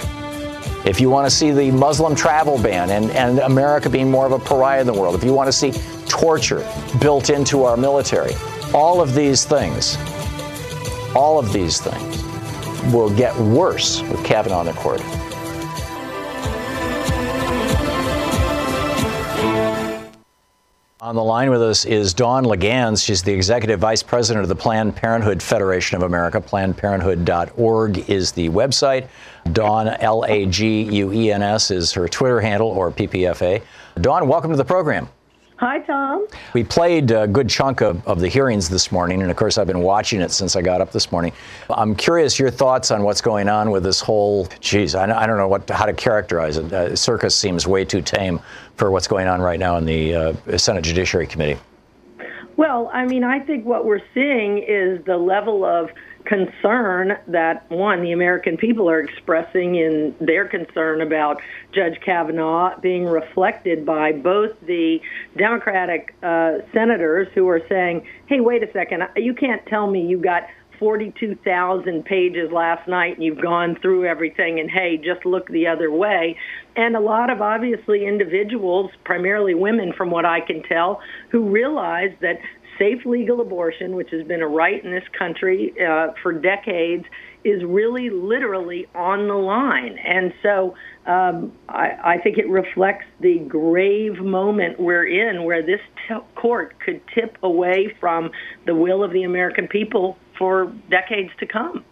If 0.84 1.00
you 1.00 1.08
want 1.08 1.26
to 1.26 1.30
see 1.30 1.50
the 1.50 1.70
Muslim 1.70 2.16
travel 2.16 2.60
ban 2.60 2.90
and, 2.90 3.10
and 3.12 3.38
America 3.40 3.88
being 3.88 4.10
more 4.10 4.26
of 4.26 4.32
a 4.32 4.38
pariah 4.38 4.80
in 4.80 4.86
the 4.86 4.92
world, 4.92 5.14
if 5.14 5.22
you 5.22 5.32
want 5.32 5.46
to 5.46 5.52
see 5.52 5.72
torture 6.08 6.66
built 7.00 7.30
into 7.30 7.64
our 7.64 7.76
military, 7.76 8.32
all 8.74 9.00
of 9.00 9.14
these 9.14 9.44
things, 9.44 9.96
all 11.14 11.38
of 11.38 11.52
these 11.52 11.80
things 11.80 12.22
will 12.92 13.14
get 13.14 13.36
worse 13.38 14.02
with 14.02 14.24
Kavanaugh 14.24 14.58
on 14.58 14.66
the 14.66 14.72
court. 14.72 15.00
On 21.04 21.14
the 21.14 21.22
line 21.22 21.50
with 21.50 21.60
us 21.60 21.84
is 21.84 22.14
Dawn 22.14 22.44
Laguens. 22.46 23.04
She's 23.04 23.22
the 23.22 23.30
executive 23.34 23.78
vice 23.78 24.02
president 24.02 24.42
of 24.42 24.48
the 24.48 24.56
Planned 24.56 24.96
Parenthood 24.96 25.42
Federation 25.42 25.98
of 25.98 26.02
America. 26.02 26.40
PlannedParenthood.org 26.40 28.08
is 28.08 28.32
the 28.32 28.48
website. 28.48 29.08
Dawn, 29.52 29.88
L 29.88 30.24
A 30.26 30.46
G 30.46 30.84
U 30.84 31.12
E 31.12 31.30
N 31.30 31.42
S, 31.42 31.70
is 31.70 31.92
her 31.92 32.08
Twitter 32.08 32.40
handle 32.40 32.68
or 32.68 32.90
PPFA. 32.90 33.62
Dawn, 34.00 34.26
welcome 34.26 34.50
to 34.50 34.56
the 34.56 34.64
program. 34.64 35.06
Hi, 35.58 35.78
Thom. 35.80 36.26
We 36.52 36.64
played 36.64 37.12
a 37.12 37.28
good 37.28 37.48
chunk 37.48 37.80
of, 37.80 38.04
of 38.08 38.18
the 38.18 38.26
hearings 38.26 38.68
this 38.68 38.90
morning, 38.90 39.22
and 39.22 39.30
of 39.30 39.36
course, 39.36 39.56
I've 39.56 39.68
been 39.68 39.82
watching 39.82 40.20
it 40.20 40.32
since 40.32 40.56
I 40.56 40.62
got 40.62 40.80
up 40.80 40.90
this 40.90 41.12
morning. 41.12 41.32
I'm 41.70 41.94
curious 41.94 42.40
your 42.40 42.50
thoughts 42.50 42.90
on 42.90 43.04
what's 43.04 43.20
going 43.20 43.48
on 43.48 43.70
with 43.70 43.84
this 43.84 44.00
whole, 44.00 44.48
geez, 44.58 44.96
I, 44.96 45.04
I 45.04 45.28
don't 45.28 45.38
know 45.38 45.46
what, 45.46 45.70
how 45.70 45.86
to 45.86 45.92
characterize 45.92 46.56
it. 46.56 46.72
Uh, 46.72 46.96
circus 46.96 47.36
seems 47.36 47.68
way 47.68 47.84
too 47.84 48.02
tame 48.02 48.40
for 48.74 48.90
what's 48.90 49.06
going 49.06 49.28
on 49.28 49.40
right 49.40 49.60
now 49.60 49.76
in 49.76 49.84
the 49.84 50.14
uh, 50.14 50.58
Senate 50.58 50.82
Judiciary 50.82 51.28
Committee. 51.28 51.60
Well, 52.56 52.90
I 52.92 53.06
mean, 53.06 53.22
I 53.22 53.38
think 53.38 53.64
what 53.64 53.84
we're 53.84 54.02
seeing 54.12 54.58
is 54.58 55.04
the 55.04 55.16
level 55.16 55.64
of 55.64 55.90
concern 56.24 57.18
that 57.26 57.70
one 57.70 58.02
the 58.02 58.12
American 58.12 58.56
people 58.56 58.88
are 58.88 59.00
expressing 59.00 59.76
in 59.76 60.14
their 60.20 60.46
concern 60.46 61.00
about 61.00 61.40
Judge 61.72 62.00
Kavanaugh 62.00 62.78
being 62.80 63.04
reflected 63.04 63.84
by 63.84 64.12
both 64.12 64.52
the 64.66 65.00
Democratic 65.36 66.14
uh, 66.22 66.58
senators 66.72 67.28
who 67.34 67.48
are 67.48 67.62
saying, 67.68 68.06
"Hey, 68.26 68.40
wait 68.40 68.62
a 68.62 68.72
second, 68.72 69.02
you 69.16 69.34
can't 69.34 69.64
tell 69.66 69.90
me 69.90 70.06
you 70.06 70.18
got." 70.18 70.44
42,000 70.78 72.04
pages 72.04 72.50
last 72.50 72.88
night 72.88 73.14
and 73.14 73.22
you've 73.22 73.40
gone 73.40 73.76
through 73.80 74.06
everything 74.06 74.58
and 74.58 74.70
hey, 74.70 74.96
just 74.96 75.24
look 75.24 75.48
the 75.48 75.68
other 75.68 75.90
way. 75.90 76.36
And 76.76 76.96
a 76.96 77.00
lot 77.00 77.30
of 77.30 77.40
obviously 77.40 78.04
individuals, 78.04 78.90
primarily 79.04 79.54
women 79.54 79.92
from 79.92 80.10
what 80.10 80.24
I 80.24 80.40
can 80.40 80.62
tell, 80.64 81.00
who 81.30 81.48
realize 81.48 82.10
that 82.20 82.40
safe 82.78 83.04
legal 83.04 83.40
abortion, 83.40 83.94
which 83.94 84.10
has 84.10 84.26
been 84.26 84.42
a 84.42 84.48
right 84.48 84.82
in 84.84 84.90
this 84.90 85.04
country 85.18 85.74
uh, 85.80 86.12
for 86.22 86.32
decades, 86.32 87.04
is 87.44 87.62
really 87.64 88.10
literally 88.10 88.86
on 88.94 89.28
the 89.28 89.34
line. 89.34 89.98
And 89.98 90.32
so 90.42 90.74
um, 91.06 91.52
I, 91.68 92.14
I 92.14 92.18
think 92.18 92.38
it 92.38 92.48
reflects 92.48 93.04
the 93.20 93.38
grave 93.40 94.18
moment 94.18 94.80
we're 94.80 95.06
in 95.06 95.44
where 95.44 95.62
this 95.62 95.80
t- 96.08 96.14
court 96.34 96.78
could 96.80 97.00
tip 97.14 97.36
away 97.42 97.94
from 98.00 98.30
the 98.64 98.74
will 98.74 99.04
of 99.04 99.12
the 99.12 99.24
American 99.24 99.68
people 99.68 100.16
for 100.38 100.72
decades 100.88 101.30
to 101.38 101.46
come. 101.46 101.84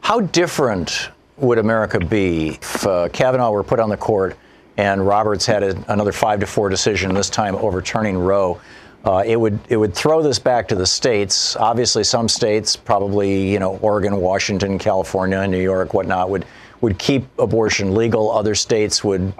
How 0.00 0.20
different 0.20 1.10
would 1.36 1.58
America 1.58 2.00
be 2.00 2.50
if 2.50 2.86
uh, 2.86 3.08
Kavanaugh 3.10 3.50
were 3.50 3.62
put 3.62 3.78
on 3.78 3.88
the 3.88 3.96
court 3.96 4.36
and 4.76 5.06
Roberts 5.06 5.46
had 5.46 5.62
a, 5.62 5.92
another 5.92 6.12
five 6.12 6.40
to 6.40 6.46
four 6.46 6.68
decision, 6.68 7.14
this 7.14 7.30
time 7.30 7.54
overturning 7.54 8.18
Roe? 8.18 8.60
Uh, 9.06 9.22
it 9.24 9.38
would 9.38 9.58
it 9.68 9.76
would 9.76 9.94
throw 9.94 10.20
this 10.20 10.40
back 10.40 10.66
to 10.66 10.74
the 10.74 10.86
states. 10.86 11.54
Obviously, 11.56 12.02
some 12.02 12.28
states, 12.28 12.74
probably 12.74 13.52
you 13.52 13.60
know 13.60 13.76
Oregon, 13.76 14.16
Washington, 14.16 14.78
California, 14.78 15.46
New 15.46 15.62
York, 15.62 15.94
whatnot, 15.94 16.28
would 16.28 16.44
would 16.80 16.98
keep 16.98 17.24
abortion 17.38 17.94
legal. 17.94 18.30
Other 18.32 18.56
states 18.56 19.04
would 19.04 19.32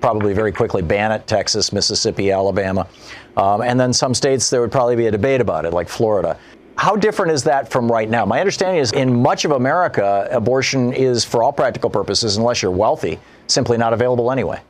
probably 0.00 0.32
very 0.32 0.52
quickly 0.52 0.80
ban 0.80 1.12
it. 1.12 1.26
Texas, 1.26 1.70
Mississippi, 1.70 2.32
Alabama, 2.32 2.88
um, 3.36 3.60
and 3.60 3.78
then 3.78 3.92
some 3.92 4.14
states 4.14 4.48
there 4.48 4.62
would 4.62 4.72
probably 4.72 4.96
be 4.96 5.06
a 5.06 5.10
debate 5.10 5.42
about 5.42 5.66
it, 5.66 5.74
like 5.74 5.88
Florida. 5.88 6.38
How 6.76 6.96
different 6.96 7.32
is 7.32 7.44
that 7.44 7.70
from 7.70 7.92
right 7.92 8.08
now? 8.08 8.24
My 8.24 8.40
understanding 8.40 8.80
is 8.80 8.92
in 8.92 9.20
much 9.20 9.44
of 9.44 9.50
America, 9.50 10.26
abortion 10.30 10.94
is, 10.94 11.26
for 11.26 11.42
all 11.42 11.52
practical 11.52 11.90
purposes, 11.90 12.38
unless 12.38 12.62
you're 12.62 12.70
wealthy, 12.70 13.18
simply 13.48 13.76
not 13.76 13.92
available 13.92 14.32
anyway. 14.32 14.60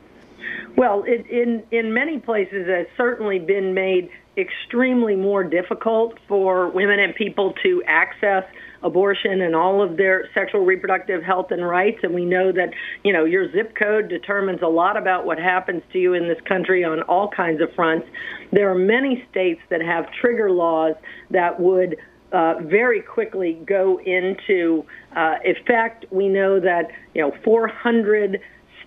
Well, 0.77 1.05
it, 1.07 1.27
in 1.29 1.63
in 1.71 1.93
many 1.93 2.19
places, 2.19 2.67
it's 2.69 2.91
certainly 2.97 3.39
been 3.39 3.75
made 3.75 4.11
extremely 4.37 5.17
more 5.17 5.43
difficult 5.43 6.19
for 6.29 6.69
women 6.71 7.01
and 7.01 7.15
people 7.15 7.53
to 7.63 7.83
access 7.87 8.45
abortion 8.83 9.43
and 9.43 9.55
all 9.55 9.83
of 9.83 9.97
their 9.97 10.29
sexual 10.33 10.65
reproductive 10.65 11.23
health 11.23 11.51
and 11.51 11.67
rights 11.67 11.99
and 12.03 12.15
we 12.15 12.25
know 12.25 12.51
that 12.51 12.71
you 13.05 13.13
know 13.13 13.25
your 13.25 13.51
zip 13.53 13.75
code 13.77 14.09
determines 14.09 14.63
a 14.63 14.67
lot 14.67 14.97
about 14.97 15.27
what 15.27 15.39
happens 15.39 15.83
to 15.93 15.99
you 15.99 16.15
in 16.15 16.29
this 16.29 16.39
country 16.47 16.83
on 16.83 17.03
all 17.03 17.29
kinds 17.29 17.61
of 17.61 17.69
fronts 17.75 18.07
there 18.53 18.71
are 18.71 18.79
many 18.79 19.23
states 19.31 19.61
that 19.69 19.83
have 19.83 20.07
trigger 20.21 20.51
laws 20.51 20.95
that 21.31 21.61
would 21.61 21.97
uh, 22.33 22.55
very 22.63 23.03
quickly 23.03 23.61
go 23.67 24.01
into 24.01 24.85
uh, 25.17 25.37
effect. 25.45 26.05
We 26.11 26.29
know 26.29 26.61
that 26.61 26.89
you 27.15 27.23
know 27.23 27.33
400 27.45 28.41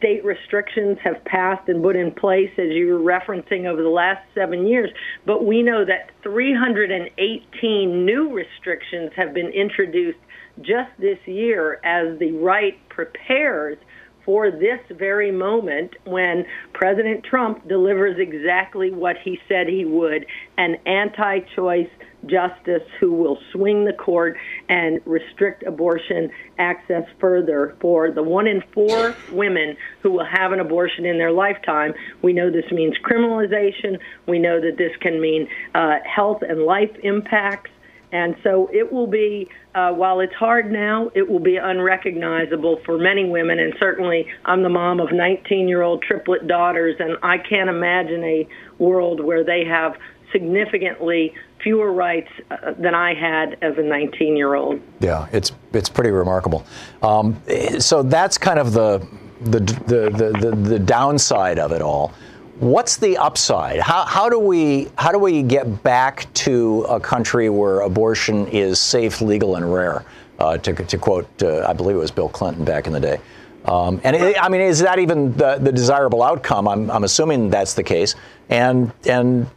state 0.04 0.26
restrictions 0.26 0.98
have 1.02 1.24
passed 1.24 1.70
and 1.70 1.82
put 1.82 1.96
in 1.96 2.12
place, 2.12 2.50
as 2.58 2.72
you 2.72 2.88
were 2.88 3.00
referencing, 3.00 3.66
over 3.66 3.82
the 3.82 3.88
last 3.88 4.22
seven 4.36 4.68
years. 4.68 4.90
But 5.26 5.46
we 5.46 5.64
know 5.64 5.86
that 5.86 6.12
318 6.24 8.06
new 8.06 8.34
restrictions 8.34 9.12
have 9.16 9.34
been 9.34 9.48
introduced 9.48 10.20
just 10.58 10.92
this 11.00 11.20
year 11.26 11.80
as 11.86 12.20
the 12.20 12.34
right 12.34 12.78
prepares 12.90 13.78
for 14.26 14.52
this 14.52 14.80
very 14.92 15.32
moment 15.32 15.92
when 16.06 16.46
President 16.74 17.24
Trump 17.24 17.68
delivers 17.68 18.18
exactly 18.20 18.92
what 18.92 19.16
he 19.24 19.40
said 19.48 19.68
he 19.68 19.86
would 19.86 20.26
an 20.58 20.76
anti 20.86 21.40
choice 21.56 21.90
justice 22.26 22.84
who 23.00 23.14
will 23.14 23.38
swing 23.52 23.86
the 23.86 23.94
court 23.94 24.38
and 24.70 25.02
restrict 25.06 25.64
abortion 25.64 26.30
access 26.58 27.04
further 27.20 27.76
for 27.80 28.12
the 28.12 28.24
one 28.24 28.48
in 28.48 28.64
four 28.74 29.16
women 29.32 29.76
who 30.02 30.12
will 30.12 30.26
have 30.26 30.52
an 30.52 30.60
abortion 30.60 31.06
in 31.06 31.18
their 31.18 31.32
lifetime. 31.32 31.94
We 32.22 32.34
know 32.34 32.50
this 32.52 32.70
means 32.72 32.96
criminalization. 33.04 34.00
We 34.28 34.40
know 34.40 34.60
that 34.62 34.78
this 34.78 34.92
can 35.02 35.20
mean 35.20 35.48
uh, 35.76 35.98
health 36.06 36.42
and 36.48 36.64
life 36.64 36.92
impacts. 37.04 37.72
And 38.12 38.36
so 38.44 38.70
it 38.72 38.94
will 38.94 39.08
be, 39.08 39.50
uh, 39.74 39.92
while 39.92 40.20
it's 40.20 40.36
hard 40.36 40.72
now, 40.72 41.10
it 41.16 41.28
will 41.28 41.40
be 41.40 41.58
unrecognizable 41.58 42.80
for 42.86 43.00
many 43.00 43.28
women. 43.28 43.58
And 43.58 43.74
certainly, 43.80 44.28
I'm 44.46 44.62
the 44.62 44.70
mom 44.70 45.00
of 45.00 45.12
19 45.12 45.68
year 45.68 45.82
old 45.82 46.04
triplet 46.04 46.48
daughters, 46.48 46.96
and 47.00 47.18
I 47.24 47.40
can't 47.40 47.70
imagine 47.70 48.24
a 48.24 48.48
world 48.78 49.20
where 49.20 49.44
they 49.44 49.66
have 49.66 49.98
significantly 50.32 51.34
fewer 51.64 51.92
rights 51.92 52.30
uh, 52.52 52.74
than 52.78 52.94
I 52.94 53.14
had 53.14 53.58
as 53.62 53.78
a 53.78 53.82
19 53.82 54.36
year 54.38 54.56
old. 54.56 54.82
Yeah, 55.00 55.28
it's 55.32 55.52
it's 55.74 55.90
pretty 55.90 56.12
remarkable. 56.12 56.66
Um, 57.02 57.42
so 57.80 58.04
that's 58.04 58.38
kind 58.38 58.60
of 58.60 58.74
the 58.74 59.08
the, 59.42 59.60
the 59.60 60.10
the, 60.10 60.40
the 60.40 60.56
the 60.56 60.80
downside 60.80 61.60
of 61.60 61.72
it 61.72 61.82
all. 61.82 62.14
What's 62.60 62.98
the 62.98 63.18
upside? 63.18 63.80
How, 63.80 64.06
how 64.06 64.30
do 64.30 64.38
we 64.38 64.90
how 64.98 65.12
do 65.12 65.20
we 65.20 65.42
get 65.42 65.84
back 65.84 66.32
to 66.36 66.84
a 66.84 67.00
country 67.00 67.50
where 67.50 67.82
abortion 67.82 68.48
is 68.48 68.80
safe, 68.80 69.22
legal, 69.22 69.56
and 69.56 69.74
rare? 69.74 70.06
Uh, 70.40 70.58
to, 70.58 70.74
to 70.74 70.98
quote, 70.98 71.28
uh, 71.44 71.66
I 71.68 71.74
believe 71.74 71.96
it 71.96 72.00
was 72.00 72.12
Bill 72.12 72.28
Clinton 72.28 72.66
back 72.66 72.88
in 72.88 72.94
the 72.94 73.00
day. 73.00 73.20
Um, 73.66 74.02
and 74.04 74.16
it, 74.16 74.36
I 74.42 74.50
mean, 74.50 74.62
is 74.62 74.80
that 74.80 75.00
even 75.00 75.32
the, 75.38 75.58
the 75.58 75.72
desirable 75.72 76.22
outcome? 76.22 76.68
I'm, 76.68 76.92
I'm 76.92 77.04
assuming 77.04 77.50
that's 77.50 77.76
the 77.76 77.84
case. 77.84 78.16
And 78.50 78.92
and 79.06 79.48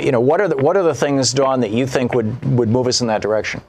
you 0.00 0.10
know, 0.12 0.20
what 0.20 0.40
are 0.40 0.48
the, 0.48 0.56
what 0.56 0.76
are 0.76 0.82
the 0.82 0.94
things, 0.94 1.32
Dawn, 1.32 1.60
that 1.60 1.70
you 1.70 1.86
think 1.86 2.14
would, 2.14 2.58
would 2.58 2.68
move 2.68 2.86
us 2.86 3.00
in 3.00 3.06
that 3.06 3.22
direction? 3.22 3.62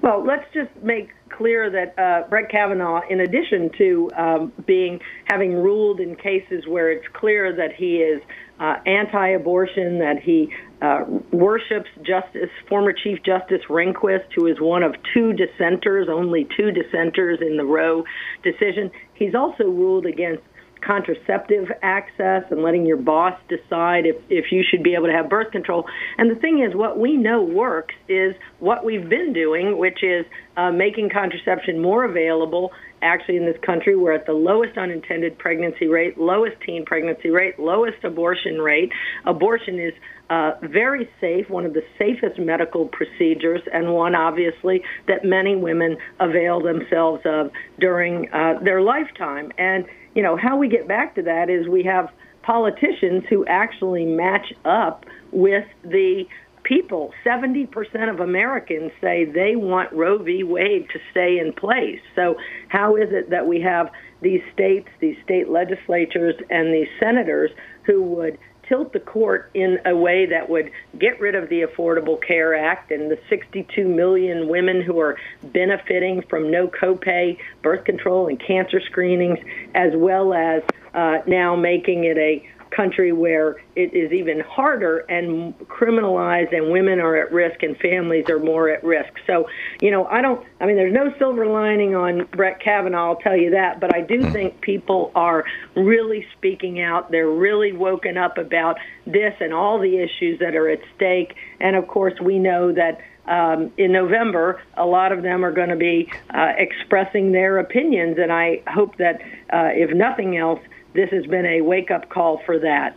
Well, 0.00 0.24
let's 0.24 0.44
just 0.52 0.70
make 0.82 1.10
clear 1.30 1.70
that 1.70 1.98
uh, 1.98 2.28
Brett 2.28 2.50
Kavanaugh, 2.50 3.02
in 3.08 3.20
addition 3.20 3.70
to 3.78 4.10
um, 4.16 4.52
being 4.66 5.00
having 5.24 5.54
ruled 5.54 6.00
in 6.00 6.16
cases 6.16 6.66
where 6.66 6.90
it's 6.90 7.06
clear 7.12 7.54
that 7.54 7.74
he 7.74 7.96
is 7.96 8.20
uh, 8.58 8.76
anti-abortion, 8.86 9.98
that 10.00 10.20
he 10.20 10.52
uh, 10.82 11.04
worships 11.32 11.88
Justice 12.02 12.50
former 12.68 12.92
Chief 12.92 13.22
Justice 13.22 13.62
Rehnquist, 13.68 14.26
who 14.34 14.46
is 14.46 14.60
one 14.60 14.82
of 14.82 14.94
two 15.14 15.32
dissenters, 15.32 16.08
only 16.10 16.46
two 16.56 16.70
dissenters 16.72 17.38
in 17.40 17.56
the 17.56 17.64
Roe 17.64 18.04
decision. 18.42 18.90
He's 19.14 19.34
also 19.34 19.64
ruled 19.64 20.06
against 20.06 20.42
contraceptive 20.80 21.68
access 21.82 22.44
and 22.50 22.62
letting 22.62 22.86
your 22.86 22.96
boss 22.96 23.38
decide 23.48 24.06
if, 24.06 24.16
if 24.28 24.52
you 24.52 24.62
should 24.68 24.82
be 24.82 24.94
able 24.94 25.06
to 25.06 25.12
have 25.12 25.28
birth 25.28 25.50
control. 25.50 25.84
And 26.16 26.30
the 26.30 26.40
thing 26.40 26.62
is, 26.62 26.74
what 26.74 26.98
we 26.98 27.16
know 27.16 27.42
works 27.42 27.94
is 28.08 28.34
what 28.60 28.84
we've 28.84 29.08
been 29.08 29.32
doing, 29.32 29.78
which 29.78 30.02
is 30.02 30.24
uh, 30.56 30.70
making 30.70 31.10
contraception 31.10 31.80
more 31.80 32.04
available. 32.04 32.72
Actually, 33.00 33.36
in 33.36 33.46
this 33.46 33.56
country, 33.64 33.94
we're 33.94 34.12
at 34.12 34.26
the 34.26 34.32
lowest 34.32 34.76
unintended 34.76 35.38
pregnancy 35.38 35.86
rate, 35.86 36.18
lowest 36.18 36.56
teen 36.66 36.84
pregnancy 36.84 37.30
rate, 37.30 37.58
lowest 37.58 38.02
abortion 38.02 38.58
rate. 38.58 38.90
Abortion 39.24 39.78
is 39.78 39.92
uh, 40.30 40.52
very 40.62 41.08
safe, 41.20 41.48
one 41.48 41.64
of 41.64 41.74
the 41.74 41.84
safest 41.98 42.38
medical 42.38 42.86
procedures, 42.88 43.62
and 43.72 43.94
one 43.94 44.14
obviously 44.14 44.82
that 45.06 45.24
many 45.24 45.56
women 45.56 45.96
avail 46.20 46.60
themselves 46.60 47.22
of 47.24 47.50
during 47.78 48.28
uh, 48.32 48.54
their 48.62 48.82
lifetime. 48.82 49.52
And 49.58 49.86
you 50.18 50.24
know, 50.24 50.36
how 50.36 50.56
we 50.56 50.66
get 50.66 50.88
back 50.88 51.14
to 51.14 51.22
that 51.22 51.48
is 51.48 51.68
we 51.68 51.84
have 51.84 52.10
politicians 52.42 53.22
who 53.30 53.46
actually 53.46 54.04
match 54.04 54.52
up 54.64 55.06
with 55.30 55.64
the 55.84 56.24
people. 56.64 57.14
70% 57.24 57.68
of 58.10 58.18
Americans 58.18 58.90
say 59.00 59.26
they 59.26 59.54
want 59.54 59.92
Roe 59.92 60.18
v. 60.18 60.42
Wade 60.42 60.88
to 60.92 60.98
stay 61.12 61.38
in 61.38 61.52
place. 61.52 62.00
So, 62.16 62.34
how 62.66 62.96
is 62.96 63.10
it 63.12 63.30
that 63.30 63.46
we 63.46 63.60
have 63.60 63.92
these 64.20 64.40
states, 64.52 64.88
these 64.98 65.16
state 65.22 65.50
legislatures, 65.50 66.34
and 66.50 66.74
these 66.74 66.88
senators 66.98 67.52
who 67.84 68.02
would 68.02 68.38
tilt 68.68 68.92
the 68.92 69.00
court 69.00 69.50
in 69.54 69.78
a 69.86 69.96
way 69.96 70.26
that 70.26 70.48
would 70.48 70.70
get 70.98 71.18
rid 71.20 71.34
of 71.34 71.48
the 71.48 71.62
Affordable 71.62 72.20
Care 72.20 72.54
Act 72.54 72.90
and 72.90 73.10
the 73.10 73.18
62 73.28 73.86
million 73.88 74.48
women 74.48 74.82
who 74.82 75.00
are 75.00 75.18
benefiting 75.42 76.22
from 76.28 76.50
no 76.50 76.68
copay 76.68 77.38
birth 77.62 77.84
control 77.84 78.28
and 78.28 78.40
cancer 78.44 78.80
screenings, 78.80 79.38
as 79.74 79.92
well 79.94 80.34
as 80.34 80.62
uh, 80.94 81.18
now 81.26 81.56
making 81.56 82.04
it 82.04 82.18
a 82.18 82.46
country 82.70 83.12
where 83.12 83.56
it 83.76 83.94
is 83.94 84.12
even 84.12 84.40
harder 84.40 84.98
and 85.08 85.58
criminalized 85.68 86.56
and 86.56 86.70
women 86.70 87.00
are 87.00 87.16
at 87.16 87.32
risk 87.32 87.62
and 87.62 87.76
families 87.78 88.28
are 88.28 88.38
more 88.38 88.68
at 88.68 88.82
risk. 88.84 89.12
So, 89.26 89.48
you 89.80 89.90
know, 89.90 90.06
I 90.06 90.20
don't, 90.20 90.44
I 90.60 90.66
mean, 90.66 90.76
there's 90.76 90.92
no 90.92 91.12
silver 91.18 91.46
lining 91.46 91.94
on 91.94 92.26
Brett 92.26 92.60
Kavanaugh, 92.60 93.10
I'll 93.10 93.16
tell 93.16 93.36
you 93.36 93.50
that, 93.50 93.80
but 93.80 93.94
I 93.94 94.00
do 94.00 94.22
hmm. 94.22 94.32
think 94.32 94.60
people 94.60 95.12
are 95.14 95.44
really 95.74 96.26
speaking 96.36 96.80
out. 96.80 97.10
They're 97.10 97.30
really 97.30 97.72
woken 97.72 98.16
up 98.16 98.38
about 98.38 98.78
this 99.06 99.34
and 99.40 99.52
all 99.52 99.78
the 99.78 99.98
issues 99.98 100.38
that 100.40 100.54
are 100.54 100.68
at 100.68 100.80
stake. 100.96 101.34
And 101.60 101.76
of 101.76 101.86
course, 101.88 102.14
we 102.20 102.38
know 102.38 102.72
that 102.72 103.00
um, 103.28 103.72
in 103.76 103.92
November, 103.92 104.62
a 104.74 104.86
lot 104.86 105.12
of 105.12 105.22
them 105.22 105.44
are 105.44 105.52
going 105.52 105.68
to 105.68 105.76
be 105.76 106.10
uh, 106.30 106.52
expressing 106.56 107.32
their 107.32 107.58
opinions, 107.58 108.16
and 108.18 108.32
I 108.32 108.62
hope 108.66 108.96
that, 108.96 109.20
uh, 109.52 109.68
if 109.72 109.94
nothing 109.94 110.36
else, 110.36 110.60
this 110.92 111.10
has 111.10 111.26
been 111.26 111.46
a 111.46 111.60
wake 111.60 111.90
up 111.90 112.08
call 112.08 112.38
for 112.44 112.58
that. 112.58 112.96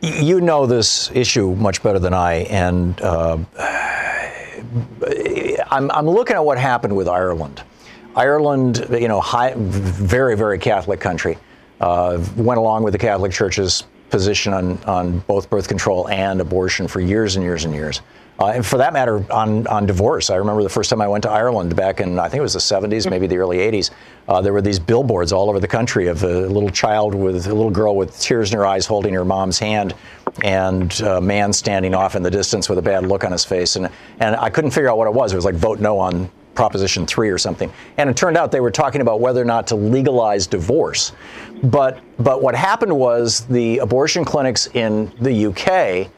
You 0.00 0.40
know 0.40 0.66
this 0.66 1.10
issue 1.12 1.54
much 1.54 1.82
better 1.82 2.00
than 2.00 2.12
I, 2.12 2.34
and 2.50 3.00
uh, 3.00 3.38
I'm, 5.70 5.90
I'm 5.90 6.08
looking 6.08 6.34
at 6.34 6.44
what 6.44 6.58
happened 6.58 6.96
with 6.96 7.08
Ireland. 7.08 7.62
Ireland, 8.16 8.86
you 8.90 9.08
know, 9.08 9.20
high, 9.20 9.54
very, 9.56 10.36
very 10.36 10.58
Catholic 10.58 11.00
country, 11.00 11.38
uh, 11.80 12.22
went 12.36 12.58
along 12.58 12.82
with 12.82 12.92
the 12.92 12.98
Catholic 12.98 13.32
Church's 13.32 13.84
position 14.10 14.52
on, 14.52 14.78
on 14.84 15.20
both 15.20 15.48
birth 15.48 15.68
control 15.68 16.08
and 16.08 16.40
abortion 16.40 16.86
for 16.86 17.00
years 17.00 17.36
and 17.36 17.44
years 17.44 17.64
and 17.64 17.72
years. 17.72 18.02
Uh, 18.38 18.46
and 18.46 18.66
for 18.66 18.78
that 18.78 18.92
matter, 18.92 19.24
on, 19.32 19.66
on 19.66 19.86
divorce. 19.86 20.30
I 20.30 20.36
remember 20.36 20.62
the 20.62 20.68
first 20.68 20.90
time 20.90 21.00
I 21.00 21.06
went 21.06 21.22
to 21.24 21.30
Ireland 21.30 21.76
back 21.76 22.00
in, 22.00 22.18
I 22.18 22.28
think 22.28 22.38
it 22.38 22.42
was 22.42 22.54
the 22.54 22.58
70s, 22.58 23.08
maybe 23.08 23.26
the 23.26 23.36
early 23.36 23.58
80s. 23.58 23.90
Uh, 24.26 24.40
there 24.40 24.52
were 24.52 24.62
these 24.62 24.78
billboards 24.78 25.32
all 25.32 25.48
over 25.48 25.60
the 25.60 25.68
country 25.68 26.08
of 26.08 26.22
a 26.24 26.46
little 26.46 26.70
child 26.70 27.14
with 27.14 27.46
a 27.46 27.54
little 27.54 27.70
girl 27.70 27.94
with 27.94 28.18
tears 28.18 28.52
in 28.52 28.58
her 28.58 28.66
eyes 28.66 28.86
holding 28.86 29.14
her 29.14 29.24
mom's 29.24 29.58
hand 29.58 29.94
and 30.42 31.00
a 31.00 31.20
man 31.20 31.52
standing 31.52 31.94
off 31.94 32.16
in 32.16 32.22
the 32.22 32.30
distance 32.30 32.68
with 32.68 32.78
a 32.78 32.82
bad 32.82 33.06
look 33.06 33.22
on 33.22 33.32
his 33.32 33.44
face. 33.44 33.76
And, 33.76 33.88
and 34.20 34.34
I 34.36 34.48
couldn't 34.48 34.70
figure 34.70 34.90
out 34.90 34.96
what 34.96 35.06
it 35.06 35.14
was. 35.14 35.32
It 35.32 35.36
was 35.36 35.44
like 35.44 35.54
vote 35.54 35.78
no 35.78 35.98
on 35.98 36.30
Proposition 36.54 37.06
3 37.06 37.30
or 37.30 37.38
something. 37.38 37.72
And 37.96 38.10
it 38.10 38.16
turned 38.16 38.36
out 38.36 38.50
they 38.50 38.60
were 38.60 38.70
talking 38.70 39.00
about 39.00 39.20
whether 39.20 39.40
or 39.40 39.44
not 39.44 39.66
to 39.68 39.76
legalize 39.76 40.46
divorce. 40.46 41.12
But, 41.64 42.00
but 42.18 42.42
what 42.42 42.54
happened 42.54 42.94
was 42.94 43.46
the 43.46 43.78
abortion 43.78 44.24
clinics 44.24 44.66
in 44.74 45.12
the 45.20 45.46
UK 45.46 46.10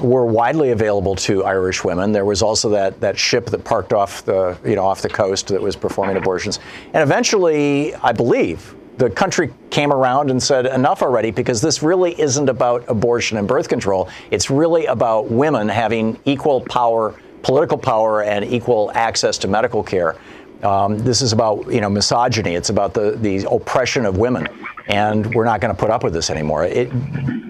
were 0.00 0.26
widely 0.26 0.70
available 0.70 1.14
to 1.14 1.44
Irish 1.44 1.84
women. 1.84 2.12
There 2.12 2.24
was 2.24 2.42
also 2.42 2.68
that, 2.70 3.00
that 3.00 3.18
ship 3.18 3.46
that 3.46 3.64
parked 3.64 3.92
off 3.92 4.24
the 4.24 4.58
you 4.64 4.76
know 4.76 4.84
off 4.84 5.02
the 5.02 5.08
coast 5.08 5.48
that 5.48 5.60
was 5.60 5.76
performing 5.76 6.16
abortions. 6.16 6.58
And 6.92 7.02
eventually, 7.02 7.94
I 7.96 8.12
believe 8.12 8.74
the 9.00 9.08
country 9.08 9.50
came 9.70 9.92
around 9.92 10.30
and 10.30 10.42
said 10.42 10.66
enough 10.66 11.02
already 11.02 11.30
because 11.30 11.62
this 11.62 11.82
really 11.82 12.20
isn't 12.20 12.50
about 12.50 12.84
abortion 12.86 13.38
and 13.38 13.48
birth 13.48 13.68
control. 13.68 14.10
It's 14.30 14.50
really 14.50 14.84
about 14.86 15.30
women 15.30 15.68
having 15.70 16.18
equal 16.26 16.60
power, 16.60 17.14
political 17.42 17.78
power, 17.78 18.22
and 18.22 18.44
equal 18.44 18.92
access 18.94 19.38
to 19.38 19.48
medical 19.48 19.82
care. 19.82 20.16
Um, 20.62 20.98
this 20.98 21.22
is 21.22 21.32
about 21.32 21.72
you 21.72 21.80
know 21.80 21.88
misogyny. 21.88 22.54
It's 22.54 22.68
about 22.68 22.92
the 22.92 23.12
the 23.12 23.50
oppression 23.50 24.04
of 24.04 24.18
women, 24.18 24.46
and 24.90 25.32
we're 25.34 25.44
not 25.44 25.60
going 25.60 25.74
to 25.74 25.78
put 25.78 25.90
up 25.90 26.02
with 26.02 26.12
this 26.12 26.30
anymore. 26.30 26.64
It, 26.64 26.90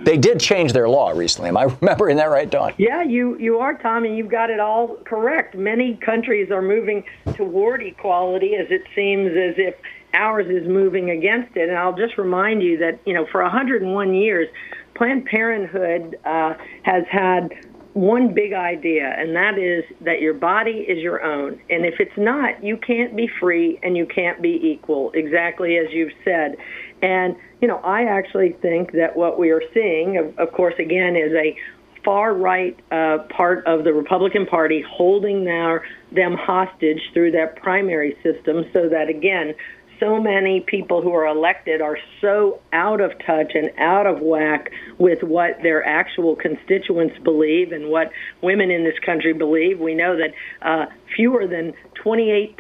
they 0.05 0.19
did 0.19 0.39
change 0.41 0.73
their 0.73 0.89
law 0.89 1.11
recently. 1.11 1.49
Am 1.49 1.57
I 1.57 1.65
remembering 1.81 2.19
that 2.19 2.27
right, 2.31 2.49
Dawn? 2.49 2.75
Yeah, 2.79 3.03
you 3.03 3.39
you 3.39 3.59
are, 3.59 3.75
Tommy. 3.75 4.17
You've 4.17 4.31
got 4.31 4.51
it 4.51 4.61
all 4.61 4.97
correct. 5.05 5.55
Many 5.55 5.97
countries 5.97 6.51
are 6.51 6.63
moving 6.63 7.05
toward 7.35 7.83
equality, 7.83 8.57
as 8.57 8.67
it 8.71 8.83
seems 8.95 9.31
as 9.31 9.55
if 9.57 9.75
ours 10.13 10.47
is 10.49 10.69
moving 10.69 11.11
against 11.11 11.57
it. 11.57 11.69
And 11.69 11.79
I'll 11.79 11.97
just 11.97 12.19
remind 12.19 12.63
you 12.63 12.77
that 12.79 13.01
you 13.07 13.15
know 13.15 13.27
for 13.33 13.43
101 13.43 14.15
years, 14.15 14.49
Planned 14.95 15.25
Parenthood 15.25 16.19
uh, 16.25 16.55
has 16.83 17.05
had 17.11 17.51
one 17.95 18.33
big 18.35 18.53
idea, 18.53 19.15
and 19.19 19.35
that 19.35 19.59
is 19.59 19.85
that 20.03 20.21
your 20.21 20.35
body 20.35 20.87
is 20.89 20.99
your 20.99 21.23
own. 21.23 21.61
And 21.71 21.85
if 21.85 21.95
it's 21.99 22.17
not, 22.17 22.63
you 22.63 22.77
can't 22.77 23.17
be 23.17 23.29
free 23.41 23.81
and 23.83 23.97
you 23.97 24.07
can't 24.07 24.41
be 24.41 24.61
equal, 24.63 25.11
exactly 25.13 25.77
as 25.77 25.87
you've 25.91 26.13
said. 26.25 26.57
And, 27.03 27.37
you 27.61 27.69
know, 27.69 27.79
I 27.79 28.05
actually 28.05 28.53
think 28.61 28.93
that 28.93 29.17
what 29.17 29.39
we 29.39 29.51
are 29.51 29.63
seeing, 29.73 30.19
of, 30.19 30.39
of 30.39 30.53
course, 30.53 30.75
again, 30.79 31.17
is 31.17 31.33
a 31.33 31.57
far 32.05 32.35
right 32.35 32.79
uh, 32.91 33.19
part 33.29 33.67
of 33.67 33.85
the 33.85 33.93
Republican 33.93 34.47
Party 34.47 34.85
holding 34.89 35.45
their, 35.45 35.85
them 36.13 36.35
hostage 36.35 37.01
through 37.13 37.33
that 37.33 37.57
primary 37.57 38.17
system 38.23 38.65
so 38.73 38.89
that, 38.89 39.09
again, 39.09 39.55
so 40.01 40.21
many 40.21 40.61
people 40.61 41.03
who 41.03 41.13
are 41.13 41.27
elected 41.27 41.81
are 41.81 41.99
so 42.21 42.61
out 42.73 43.01
of 43.01 43.13
touch 43.25 43.53
and 43.55 43.71
out 43.79 44.07
of 44.07 44.21
whack 44.21 44.71
with 44.99 45.23
what 45.23 45.63
their 45.63 45.87
actual 45.87 46.35
constituents 46.35 47.15
believe 47.23 47.71
and 47.71 47.89
what 47.89 48.11
women 48.43 48.71
in 48.71 48.83
this 48.83 48.99
country 49.05 49.33
believe. 49.33 49.79
We 49.79 49.95
know 49.95 50.17
that 50.17 50.33
uh, 50.67 50.87
fewer 51.15 51.47
than 51.47 51.75
28% 52.03 52.57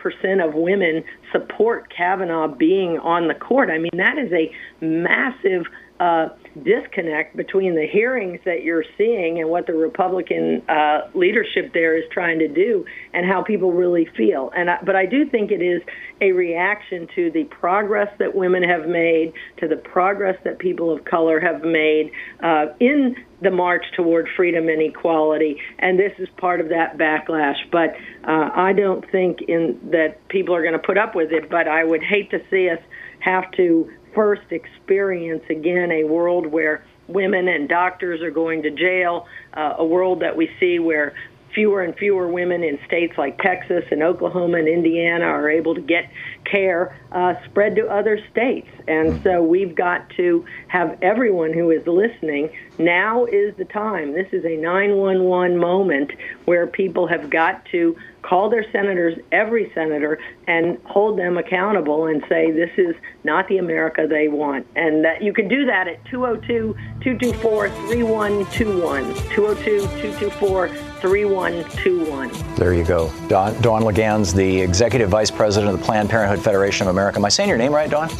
of 0.47 0.55
women 0.55 1.03
support 1.33 1.93
Kavanaugh 1.95 2.49
being 2.49 2.99
on 2.99 3.29
the 3.29 3.35
court. 3.35 3.71
I 3.71 3.79
mean, 3.79 3.91
that 3.95 4.19
is 4.19 4.31
a 4.33 4.53
massive 4.85 5.65
uh, 6.01 6.31
disconnect 6.65 7.37
between 7.37 7.75
the 7.75 7.87
hearings 7.87 8.41
that 8.47 8.63
you're 8.63 8.85
seeing 8.97 9.39
and 9.39 9.51
what 9.51 9.67
the 9.67 9.75
Republican 9.75 10.63
uh, 10.67 11.03
leadership 11.15 11.75
there 11.75 11.95
is 11.95 12.05
trying 12.11 12.39
to 12.39 12.49
do 12.49 12.87
and 13.13 13.27
how 13.27 13.43
people 13.43 13.71
really 13.71 14.09
feel. 14.17 14.51
And 14.57 14.71
I, 14.71 14.79
but 14.83 14.97
I 14.97 15.05
do 15.05 15.29
think 15.29 15.51
it 15.51 15.63
is 15.63 15.83
a 16.23 16.33
reaction 16.33 17.07
to 17.15 17.31
the 17.31 17.45
progress 17.45 18.09
that 18.19 18.35
women 18.35 18.63
have 18.63 18.89
made, 18.89 19.35
to 19.59 19.69
the 19.69 19.77
progress 19.77 20.39
that 20.45 20.59
people 20.59 20.91
of 20.91 21.05
color 21.05 21.39
have 21.39 21.63
made 21.63 22.11
uh, 22.43 22.67
in 22.81 23.15
the 23.43 23.51
march 23.51 23.85
toward 23.95 24.27
freedom 24.37 24.69
and 24.69 24.81
equality. 24.81 25.59
And 25.81 25.99
this 25.99 26.13
is 26.19 26.29
part 26.39 26.61
of 26.61 26.71
that 26.71 26.97
backlash. 26.97 27.57
But 27.71 27.91
uh, 28.27 28.51
I 28.55 28.73
don't 28.73 29.05
think 29.11 29.43
in 29.43 29.79
that 29.93 30.27
people 30.29 30.55
are 30.55 30.63
going 30.63 30.73
to 30.73 30.79
put 30.79 30.97
up 30.97 31.15
with 31.15 31.31
it. 31.31 31.51
But 31.51 31.69
I 31.69 31.85
would 31.85 32.03
hate 32.03 32.31
to 32.31 32.39
see 32.51 32.71
us 32.71 32.79
have 33.21 33.51
to 33.53 33.91
first 34.15 34.51
experience 34.51 35.43
again 35.49 35.91
a 35.91 36.05
world 36.05 36.47
where 36.47 36.85
women 37.09 37.49
and 37.49 37.69
doctors 37.69 38.23
are 38.23 38.31
going 38.31 38.63
to 38.63 38.71
jail, 38.71 39.27
uh, 39.55 39.75
a 39.79 39.85
world 39.85 40.21
that 40.21 40.37
we 40.37 40.51
see 40.61 40.79
where 40.79 41.15
fewer 41.55 41.83
and 41.83 41.97
fewer 41.97 42.29
women 42.29 42.63
in 42.63 42.79
states 42.87 43.15
like 43.19 43.39
Texas 43.39 43.85
and 43.91 44.03
Oklahoma 44.03 44.59
and 44.59 44.69
Indiana 44.69 45.25
are 45.25 45.51
able 45.51 45.75
to 45.75 45.81
get 45.81 46.11
care 46.45 46.97
uh, 47.13 47.35
spread 47.45 47.77
to 47.77 47.89
other 47.89 48.19
states. 48.31 48.69
And 48.87 49.15
hmm. 49.17 49.23
so 49.23 49.43
we've 49.43 49.75
got 49.75 50.09
to 50.11 50.45
have 50.69 50.99
everyone 51.03 51.53
who 51.53 51.71
is 51.71 51.87
listening. 51.87 52.51
Now 52.79 53.25
is 53.25 53.55
the 53.57 53.65
time. 53.65 54.13
This 54.13 54.29
is 54.33 54.45
a 54.45 54.57
911 54.57 55.59
moment 55.59 56.13
where 56.45 56.67
people 56.67 57.07
have 57.09 57.31
got 57.31 57.65
to 57.67 57.97
call 58.23 58.51
their 58.51 58.71
senators, 58.71 59.19
every 59.33 59.71
senator, 59.75 60.19
and 60.47 60.79
hold 60.85 61.19
them 61.19 61.39
accountable 61.39 62.07
and 62.07 62.23
say 62.29 62.51
this 62.51 62.71
is 62.77 62.95
not 63.25 63.49
the 63.49 63.59
America 63.59 64.07
they 64.09 64.29
want. 64.29 64.67
And 64.77 65.05
that 65.05 65.23
you 65.23 65.33
can 65.33 65.49
do 65.49 65.67
that 65.67 65.89
at 65.89 66.05
202 66.07 66.75
224 67.03 67.69
3121. 67.69 69.15
202 69.35 69.81
224 69.81 70.69
3121. 71.01 72.55
There 72.57 72.75
you 72.75 72.85
go. 72.85 73.11
Dawn, 73.29 73.61
Dawn 73.63 73.83
Laguens, 73.83 74.35
the 74.35 74.61
Executive 74.61 75.09
Vice 75.09 75.31
President 75.31 75.73
of 75.73 75.79
the 75.79 75.85
Planned 75.85 76.11
Parenthood 76.11 76.43
Federation 76.43 76.87
of 76.87 76.95
America. 76.95 77.19
Am 77.19 77.25
I 77.25 77.31
saying 77.31 77.49
your 77.49 77.59
name 77.59 77.73
right, 77.73 77.91
Dawn? 77.91 78.11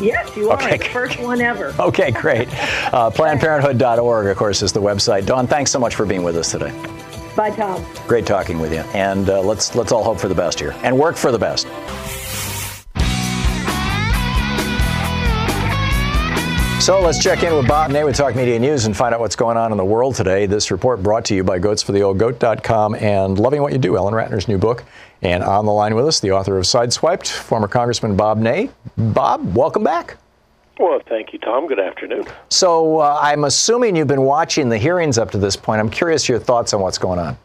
Yes, 0.00 0.36
you 0.36 0.52
okay. 0.52 0.78
are. 0.78 0.84
First 0.90 1.18
one 1.20 1.40
ever. 1.40 1.74
Okay, 1.86 2.10
great. 2.10 2.48
Uh, 2.92 3.10
PlannedParenthood.org, 3.10 4.26
of 4.26 4.36
course, 4.36 4.60
is 4.60 4.72
the 4.72 4.80
website. 4.80 5.24
Dawn, 5.24 5.46
thanks 5.46 5.70
so 5.70 5.78
much 5.78 5.94
for 5.94 6.04
being 6.04 6.24
with 6.24 6.36
us 6.36 6.50
today. 6.50 6.72
Bye, 7.36 7.50
Thom. 7.50 7.84
Great 8.08 8.26
talking 8.26 8.58
with 8.58 8.72
you. 8.72 8.80
And 8.94 9.28
uh, 9.28 9.42
let's 9.42 9.74
let's 9.74 9.92
all 9.92 10.02
hope 10.02 10.18
for 10.18 10.28
the 10.28 10.34
best 10.34 10.58
here 10.58 10.74
and 10.82 10.98
work 10.98 11.16
for 11.16 11.30
the 11.30 11.38
best. 11.38 11.66
So 16.86 17.00
let's 17.00 17.20
check 17.20 17.42
in 17.42 17.52
with 17.52 17.66
Bob 17.66 17.90
Ney 17.90 18.04
with 18.04 18.14
Talk 18.14 18.36
Media 18.36 18.60
News 18.60 18.86
and 18.86 18.96
find 18.96 19.12
out 19.12 19.18
what's 19.18 19.34
going 19.34 19.56
on 19.56 19.72
in 19.72 19.76
the 19.76 19.84
world 19.84 20.14
today. 20.14 20.46
This 20.46 20.70
report 20.70 21.02
brought 21.02 21.24
to 21.24 21.34
you 21.34 21.42
by 21.42 21.58
goatsfortheoldgoat.com 21.58 22.94
and 22.94 23.36
Loving 23.40 23.60
What 23.60 23.72
You 23.72 23.78
Do, 23.78 23.96
Ellen 23.96 24.14
Ratner's 24.14 24.46
new 24.46 24.56
book. 24.56 24.84
And 25.20 25.42
on 25.42 25.66
the 25.66 25.72
line 25.72 25.96
with 25.96 26.06
us, 26.06 26.20
the 26.20 26.30
author 26.30 26.56
of 26.56 26.64
Sideswiped, 26.64 27.28
former 27.28 27.66
Congressman 27.66 28.16
Bob 28.16 28.38
Ney. 28.38 28.70
Bob, 28.96 29.56
welcome 29.56 29.82
back. 29.82 30.16
Well, 30.78 31.00
thank 31.08 31.32
you, 31.32 31.38
Thom. 31.38 31.66
Good 31.66 31.80
afternoon. 31.80 32.26
So 32.50 33.00
uh, 33.00 33.18
I'm 33.20 33.44
assuming 33.44 33.96
you've 33.96 34.08
been 34.08 34.22
watching 34.22 34.68
the 34.68 34.78
hearings 34.78 35.16
up 35.16 35.30
to 35.30 35.38
this 35.38 35.56
point. 35.56 35.80
I'm 35.80 35.88
curious 35.88 36.28
your 36.28 36.38
thoughts 36.38 36.74
on 36.74 36.80
what's 36.80 36.98
going 36.98 37.18
on 37.18 37.38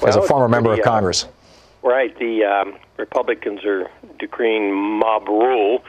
well, 0.00 0.08
as 0.08 0.16
a 0.16 0.22
former 0.22 0.48
member 0.48 0.72
of 0.72 0.80
Congress. 0.82 1.24
Uh, 1.24 1.88
right. 1.88 2.18
The 2.18 2.44
um, 2.44 2.78
Republicans 2.96 3.64
are 3.64 3.90
decreeing 4.18 4.74
mob 4.74 5.28
rule, 5.28 5.84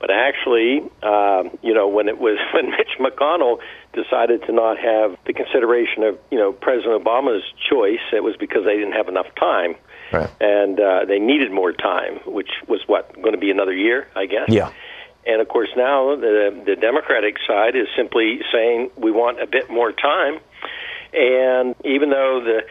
But 0.00 0.10
actually, 0.10 0.82
uh, 1.02 1.44
you 1.62 1.72
know, 1.72 1.88
when 1.88 2.08
it 2.08 2.18
was 2.18 2.38
when 2.54 2.70
Mitch 2.70 2.98
McConnell 3.00 3.60
decided 3.94 4.42
to 4.42 4.52
not 4.52 4.78
have 4.78 5.16
the 5.24 5.32
consideration 5.32 6.02
of 6.02 6.18
you 6.30 6.38
know 6.38 6.52
President 6.52 7.02
Obama's 7.02 7.44
choice, 7.70 8.00
it 8.12 8.22
was 8.22 8.36
because 8.36 8.64
they 8.64 8.74
didn't 8.74 8.92
have 8.92 9.08
enough 9.08 9.34
time, 9.40 9.76
right. 10.12 10.30
and 10.40 10.78
uh, 10.78 11.06
they 11.06 11.18
needed 11.18 11.52
more 11.52 11.72
time, 11.72 12.16
which 12.26 12.50
was 12.68 12.82
what 12.86 13.14
going 13.14 13.32
to 13.32 13.38
be 13.38 13.50
another 13.50 13.72
year, 13.72 14.08
I 14.14 14.26
guess. 14.26 14.48
Yeah. 14.48 14.72
And 15.26 15.40
of 15.40 15.48
course, 15.48 15.70
now 15.76 16.16
the 16.16 16.62
the 16.64 16.76
Democratic 16.76 17.36
side 17.46 17.76
is 17.76 17.88
simply 17.96 18.40
saying 18.52 18.90
we 18.96 19.10
want 19.10 19.40
a 19.40 19.46
bit 19.46 19.70
more 19.70 19.92
time, 19.92 20.38
and 21.12 21.74
even 21.84 22.10
though 22.10 22.42
the 22.44 22.62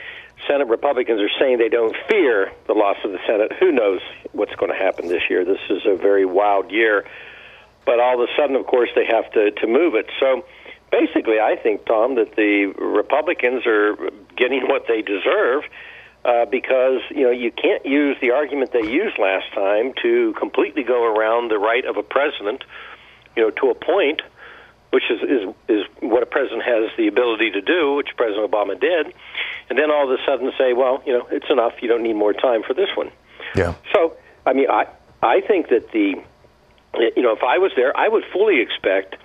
Senate 0.47 0.67
Republicans 0.67 1.21
are 1.21 1.31
saying 1.39 1.57
they 1.57 1.69
don't 1.69 1.95
fear 2.09 2.51
the 2.67 2.73
loss 2.73 2.97
of 3.03 3.11
the 3.11 3.19
Senate. 3.25 3.53
Who 3.59 3.71
knows 3.71 4.01
what's 4.31 4.53
going 4.55 4.71
to 4.71 4.77
happen 4.77 5.07
this 5.07 5.23
year? 5.29 5.45
This 5.45 5.61
is 5.69 5.83
a 5.85 5.95
very 5.95 6.25
wild 6.25 6.71
year. 6.71 7.05
But 7.85 7.99
all 7.99 8.21
of 8.21 8.29
a 8.29 8.31
sudden, 8.37 8.55
of 8.55 8.65
course, 8.65 8.89
they 8.95 9.05
have 9.05 9.31
to, 9.33 9.51
to 9.51 9.67
move 9.67 9.95
it. 9.95 10.07
So 10.19 10.45
basically, 10.91 11.39
I 11.39 11.55
think, 11.55 11.85
Thom, 11.85 12.15
that 12.15 12.35
the 12.35 12.73
Republicans 12.77 13.63
are 13.65 13.95
getting 14.35 14.67
what 14.67 14.85
they 14.87 15.01
deserve 15.01 15.63
uh, 16.25 16.45
because, 16.45 17.01
you 17.09 17.23
know, 17.23 17.31
you 17.31 17.51
can't 17.51 17.85
use 17.85 18.17
the 18.21 18.31
argument 18.31 18.71
they 18.71 18.87
used 18.87 19.17
last 19.17 19.51
time 19.53 19.93
to 20.01 20.33
completely 20.39 20.83
go 20.83 21.03
around 21.03 21.49
the 21.51 21.59
right 21.59 21.85
of 21.85 21.97
a 21.97 22.03
president, 22.03 22.63
you 23.35 23.43
know, 23.43 23.49
to 23.49 23.69
a 23.69 23.75
point 23.75 24.21
which 24.93 25.09
is, 25.09 25.21
is 25.23 25.55
is 25.67 25.85
what 26.01 26.21
a 26.21 26.25
president 26.27 26.61
has 26.61 26.87
the 26.97 27.07
ability 27.07 27.49
to 27.49 27.61
do, 27.61 27.95
which 27.95 28.09
President 28.15 28.49
Obama 28.49 28.79
did, 28.79 29.11
and 29.67 29.79
then 29.79 29.89
all 29.89 30.03
of 30.05 30.11
a 30.11 30.23
sudden 30.23 30.51
say, 30.55 30.73
well, 30.73 31.01
you 31.03 31.11
know, 31.11 31.27
it's 31.31 31.49
enough. 31.49 31.73
You 31.81 31.87
don't 31.87 32.03
need 32.03 32.13
more 32.13 32.31
time 32.31 32.61
for 32.61 32.75
this 32.75 32.89
one. 32.95 33.09
Yeah. 33.55 33.73
So, 33.91 34.15
I 34.45 34.53
mean, 34.53 34.69
I 34.69 34.85
I 35.23 35.41
think 35.41 35.69
that 35.69 35.91
the, 35.93 36.21
you 36.93 37.23
know, 37.23 37.31
if 37.31 37.41
I 37.41 37.57
was 37.57 37.71
there, 37.75 37.97
I 37.97 38.07
would 38.07 38.23
fully 38.31 38.61
expect, 38.61 39.15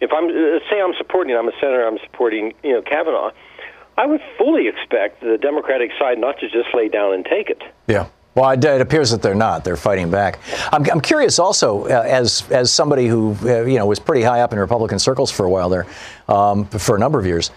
if 0.00 0.10
I'm 0.14 0.30
say 0.70 0.80
I'm 0.80 0.94
supporting, 0.96 1.36
I'm 1.36 1.48
a 1.48 1.52
senator, 1.60 1.86
I'm 1.86 1.98
supporting, 2.06 2.54
you 2.64 2.72
know, 2.72 2.80
Kavanaugh, 2.80 3.32
I 3.98 4.06
would 4.06 4.20
fully 4.38 4.68
expect 4.68 5.20
the 5.20 5.36
Democratic 5.36 5.90
side 5.98 6.18
not 6.18 6.38
to 6.38 6.48
just 6.48 6.68
lay 6.72 6.88
down 6.88 7.14
and 7.14 7.24
take 7.24 7.50
it. 7.50 7.60
Yeah. 7.88 8.06
Well, 8.36 8.50
it, 8.50 8.64
appears 8.64 9.10
that 9.10 9.20
they're 9.20 9.34
not. 9.34 9.64
They're 9.64 9.76
fighting 9.76 10.08
back. 10.08 10.38
I'm, 10.72 10.88
I'm 10.88 11.00
curious 11.00 11.40
also, 11.40 11.86
uh, 11.86 12.04
as 12.06 12.48
as 12.52 12.70
somebody 12.72 13.08
who 13.08 13.36
uh, 13.42 13.64
you 13.64 13.78
know 13.78 13.86
was 13.86 13.98
pretty 13.98 14.22
high 14.22 14.42
up 14.42 14.52
in 14.52 14.60
Republican 14.60 15.00
circles 15.00 15.32
for 15.32 15.44
a 15.44 15.50
while 15.50 15.68
there, 15.68 15.86
um, 16.28 16.64
for 16.66 16.94
a 16.94 16.98
number 17.00 17.18
of 17.18 17.26
years. 17.26 17.50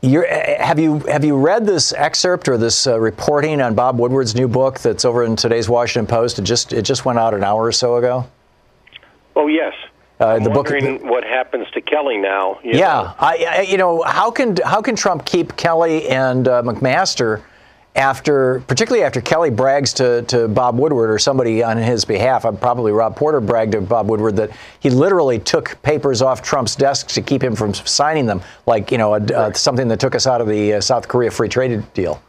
You're, 0.00 0.26
uh, 0.26 0.64
have 0.64 0.78
you 0.78 1.00
have 1.00 1.26
you 1.26 1.36
read 1.36 1.66
this 1.66 1.92
excerpt 1.92 2.48
or 2.48 2.56
this 2.56 2.86
uh, 2.86 2.98
reporting 2.98 3.60
on 3.60 3.74
Bob 3.74 3.98
Woodward's 3.98 4.34
new 4.34 4.48
book 4.48 4.80
that's 4.80 5.04
over 5.04 5.24
in 5.24 5.36
today's 5.36 5.68
Washington 5.68 6.06
Post? 6.06 6.38
It 6.38 6.42
just 6.42 6.72
it 6.72 6.82
just 6.82 7.04
went 7.04 7.18
out 7.18 7.34
an 7.34 7.44
hour 7.44 7.62
or 7.62 7.72
so 7.72 7.96
ago. 7.96 8.26
Oh 9.36 9.48
yes. 9.48 9.74
Uh, 10.24 10.36
I'm 10.36 10.42
the 10.44 10.50
book. 10.50 10.70
wondering 10.70 11.06
what 11.06 11.22
happens 11.24 11.70
to 11.72 11.80
Kelly 11.82 12.16
now. 12.16 12.58
you 12.62 12.72
yeah, 12.72 12.78
know. 12.78 13.14
I, 13.18 13.46
I, 13.48 13.60
you 13.62 13.76
know, 13.76 14.02
how 14.02 14.30
can 14.30 14.56
how 14.64 14.80
can 14.80 14.96
Trump 14.96 15.24
keep 15.26 15.56
Kelly 15.56 16.08
and 16.08 16.48
uh, 16.48 16.62
McMaster 16.62 17.42
after, 17.94 18.60
particularly 18.66 19.04
after 19.04 19.20
Kelly 19.20 19.50
brags 19.50 19.92
to, 19.94 20.22
to 20.22 20.48
Bob 20.48 20.78
Woodward 20.78 21.10
or 21.10 21.18
somebody 21.18 21.62
on 21.62 21.76
his 21.76 22.04
behalf? 22.04 22.44
uh, 22.44 22.52
Probably 22.52 22.90
Rob 22.90 23.16
Porter 23.16 23.40
bragged 23.40 23.72
to 23.72 23.82
Bob 23.82 24.08
Woodward 24.08 24.36
that 24.36 24.50
he 24.80 24.88
literally 24.88 25.38
took 25.38 25.80
papers 25.82 26.22
off 26.22 26.42
Trump's 26.42 26.74
desk 26.74 27.08
to 27.08 27.20
keep 27.20 27.42
him 27.42 27.54
from 27.54 27.74
signing 27.74 28.24
them, 28.26 28.40
like 28.66 28.90
you 28.90 28.98
know, 28.98 29.14
a, 29.14 29.20
uh, 29.20 29.52
something 29.52 29.88
that 29.88 30.00
took 30.00 30.14
us 30.14 30.26
out 30.26 30.40
of 30.40 30.48
the 30.48 30.74
uh, 30.74 30.80
South 30.80 31.06
Korea 31.06 31.30
free 31.30 31.48
trade 31.48 31.84
deal. 31.92 32.22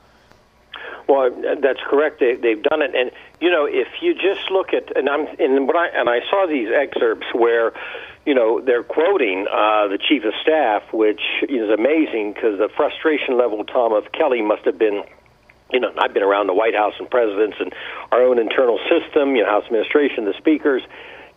Well, 1.08 1.30
that's 1.62 1.80
correct. 1.88 2.20
They, 2.20 2.36
they've 2.36 2.62
done 2.62 2.82
it, 2.82 2.96
and 2.96 3.12
you 3.40 3.52
know, 3.52 3.66
if 3.66 3.88
you 4.02 4.16
just 4.16 4.50
look 4.50 4.74
at, 4.74 4.96
and 4.98 5.08
I'm, 5.08 5.28
and 5.40 5.68
when 5.68 5.76
I 5.76 5.90
and 5.94 6.10
I 6.10 6.22
saw 6.30 6.48
these 6.48 6.70
excerpts 6.74 7.28
where, 7.34 7.74
you 8.26 8.34
know, 8.34 8.60
they're 8.60 8.84
quoting 8.84 9.46
uh, 9.48 9.88
the 9.88 10.00
chief 10.00 10.24
of 10.24 10.34
staff, 10.42 10.82
which 10.92 11.22
is 11.48 11.70
amazing 11.70 12.34
because 12.34 12.58
the 12.58 12.70
frustration 12.76 13.38
level, 13.38 13.64
Thom, 13.66 13.94
of 13.94 14.12
Kelly 14.12 14.42
must 14.42 14.66
have 14.66 14.78
been. 14.78 15.04
You 15.72 15.80
know, 15.80 15.92
I've 15.98 16.14
been 16.14 16.24
around 16.24 16.46
the 16.46 16.54
White 16.54 16.76
House 16.76 16.94
and 17.00 17.10
presidents 17.10 17.58
and 17.60 17.74
our 18.12 18.22
own 18.22 18.38
internal 18.38 18.80
system, 18.88 19.36
you 19.36 19.44
know, 19.44 19.50
House 19.50 19.66
administration, 19.66 20.26
the 20.26 20.36
speakers. 20.38 20.84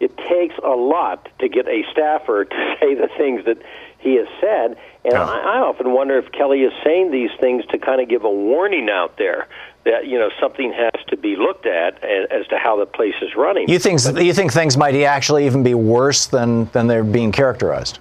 It 0.00 0.16
takes 0.16 0.54
a 0.62 0.76
lot 0.76 1.28
to 1.40 1.48
get 1.48 1.66
a 1.66 1.82
staffer 1.90 2.44
to 2.50 2.76
say 2.78 2.94
the 2.94 3.08
things 3.16 3.46
that 3.46 3.58
he 3.99 4.16
has 4.16 4.26
said. 4.40 4.76
And 5.05 5.14
I, 5.14 5.57
I 5.57 5.59
often 5.61 5.92
wonder 5.92 6.18
if 6.18 6.30
Kelly 6.32 6.61
is 6.61 6.72
saying 6.84 7.11
these 7.11 7.30
things 7.40 7.64
to 7.66 7.78
kind 7.78 8.01
of 8.01 8.09
give 8.09 8.24
a 8.24 8.30
warning 8.30 8.88
out 8.90 9.16
there 9.16 9.49
that 9.84 10.07
you 10.07 10.18
know 10.18 10.30
something 10.40 10.72
has 10.72 11.05
to 11.09 11.16
be 11.16 11.36
looked 11.36 11.66
at 11.66 12.03
as 12.05 12.46
to 12.49 12.59
how 12.59 12.76
the 12.78 12.86
place 12.86 13.14
is 13.22 13.34
running. 13.36 13.68
You 13.68 13.78
think 13.78 14.01
you 14.18 14.32
think 14.32 14.53
things 14.53 14.76
might 14.76 14.94
actually 14.96 15.46
even 15.46 15.62
be 15.62 15.74
worse 15.74 16.26
than 16.26 16.66
than 16.72 16.86
they're 16.86 17.05
being 17.05 17.32
characterized? 17.32 17.99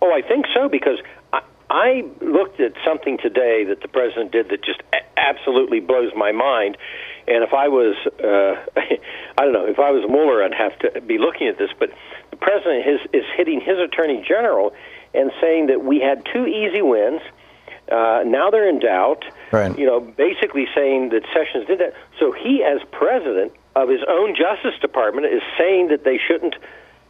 Oh, 0.00 0.12
I 0.12 0.22
think 0.22 0.46
so 0.54 0.68
because 0.68 0.98
I, 1.32 1.42
I 1.70 2.04
looked 2.20 2.60
at 2.60 2.72
something 2.84 3.18
today 3.18 3.64
that 3.64 3.80
the 3.82 3.88
president 3.88 4.32
did 4.32 4.48
that 4.50 4.62
just 4.62 4.80
absolutely 5.16 5.80
blows 5.80 6.12
my 6.16 6.32
mind. 6.32 6.76
And 7.26 7.44
if 7.44 7.52
I 7.52 7.68
was, 7.68 7.94
uh, 8.24 8.80
I 9.38 9.44
don't 9.44 9.52
know, 9.52 9.66
if 9.66 9.78
I 9.78 9.90
was 9.90 10.08
Mueller, 10.08 10.42
I'd 10.42 10.54
have 10.54 10.78
to 10.78 11.00
be 11.00 11.18
looking 11.18 11.48
at 11.48 11.58
this. 11.58 11.70
But 11.78 11.90
the 12.30 12.36
president 12.36 12.86
is, 12.86 13.00
is 13.12 13.24
hitting 13.36 13.60
his 13.60 13.78
attorney 13.78 14.24
general 14.26 14.72
and 15.14 15.30
saying 15.40 15.66
that 15.68 15.84
we 15.84 16.00
had 16.00 16.24
two 16.32 16.46
easy 16.46 16.82
wins. 16.82 17.20
Uh, 17.90 18.22
now 18.26 18.50
they're 18.50 18.68
in 18.68 18.78
doubt. 18.80 19.24
Right. 19.50 19.76
You 19.78 19.86
know, 19.86 20.00
basically 20.00 20.66
saying 20.74 21.08
that 21.10 21.22
Sessions 21.32 21.66
did 21.66 21.78
that. 21.80 21.94
So 22.18 22.32
he, 22.32 22.62
as 22.62 22.80
president 22.92 23.52
of 23.76 23.88
his 23.88 24.00
own 24.08 24.34
Justice 24.36 24.78
Department, 24.80 25.26
is 25.26 25.42
saying 25.56 25.88
that 25.88 26.04
they 26.04 26.18
shouldn't 26.18 26.56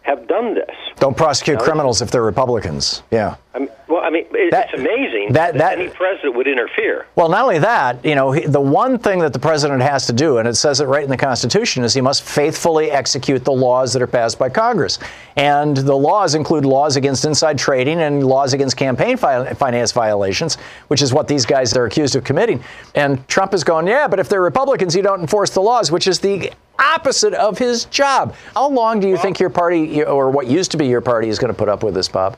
have 0.03 0.27
done 0.29 0.55
this. 0.55 0.71
Don't 0.97 1.17
prosecute 1.17 1.59
No. 1.59 1.65
criminals 1.65 2.01
if 2.01 2.11
they're 2.11 2.23
Republicans. 2.23 3.03
Yeah. 3.11 3.35
I 3.59 3.61
mean, 3.61 3.69
well, 3.89 4.03
I 4.05 4.11
mean, 4.11 4.27
it, 4.31 4.51
That- 4.53 4.69
it's 4.73 4.79
amazing 4.81 5.33
that- 5.33 5.55
that, 5.55 5.59
that- 5.59 5.79
any 5.81 5.89
president 5.89 6.37
would 6.37 6.47
interfere. 6.47 7.07
Well, 7.17 7.29
not 7.29 7.43
only 7.43 7.59
that, 7.59 8.05
you 8.05 8.15
know, 8.15 8.31
he, 8.31 8.47
the 8.47 8.61
one 8.61 8.99
thing 8.99 9.19
that 9.21 9.33
the 9.33 9.39
president 9.41 9.83
has 9.83 10.07
to 10.07 10.13
do, 10.13 10.39
and 10.39 10.47
it 10.47 10.55
says 10.55 10.81
it 10.81 10.85
right 10.87 11.03
in 11.03 11.11
the 11.11 11.17
Constitution, 11.17 11.83
is 11.83 11.93
he 11.93 12.01
must 12.01 12.23
faithfully 12.23 12.91
execute 12.93 13.45
the 13.45 13.53
laws 13.53 13.93
that 13.95 14.03
are 14.03 14.07
passed 14.07 14.39
by 14.39 14.49
Congress. 14.49 15.01
And 15.37 15.77
the 15.77 15.95
laws 15.97 16.37
include 16.37 16.65
laws 16.65 16.97
against 16.97 17.25
inside 17.25 17.59
trading 17.59 18.01
and 18.01 18.25
laws 18.25 18.53
against 18.53 18.77
campaign 18.77 19.17
fi- 19.17 19.53
finance 19.55 19.91
violations, 19.91 20.57
which 20.87 21.03
is 21.03 21.13
what 21.13 21.27
these 21.27 21.45
guys 21.45 21.77
are 21.77 21.87
accused 21.87 22.15
of 22.15 22.23
committing. 22.23 22.63
And 22.95 23.27
Trump 23.27 23.55
is 23.55 23.65
going, 23.65 23.89
yeah, 23.89 24.07
but 24.07 24.21
if 24.21 24.29
they're 24.29 24.43
Republicans, 24.43 24.95
you 24.95 25.03
don't 25.03 25.21
enforce 25.21 25.51
the 25.51 25.61
laws, 25.63 25.91
which 25.91 26.07
is 26.07 26.21
the 26.21 26.53
opposite 26.79 27.35
of 27.35 27.59
his 27.59 27.87
job. 27.87 28.35
How 28.55 28.69
long 28.69 29.01
do 29.01 29.09
you 29.09 29.17
think 29.17 29.41
your 29.41 29.51
party, 29.51 30.05
or 30.05 30.31
what 30.31 30.47
used 30.47 30.71
to 30.71 30.77
be 30.77 30.87
your 30.87 31.01
party, 31.01 31.29
is 31.29 31.39
going 31.41 31.53
to 31.53 31.59
put 31.59 31.69
up 31.69 31.83
with 31.83 31.95
this, 31.95 32.09
Bob? 32.09 32.37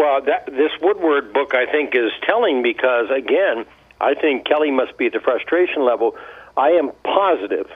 Well, 0.00 0.22
that, 0.22 0.46
this 0.46 0.72
Woodward 0.80 1.34
book, 1.34 1.52
I 1.54 1.66
think, 1.70 1.94
is 1.94 2.10
telling 2.22 2.62
because, 2.62 3.10
again, 3.10 3.66
I 4.00 4.14
think 4.14 4.46
Kelly 4.46 4.70
must 4.70 4.96
be 4.96 5.04
at 5.04 5.12
the 5.12 5.20
frustration 5.20 5.84
level. 5.84 6.16
I 6.56 6.70
am 6.70 6.92
positive 7.04 7.66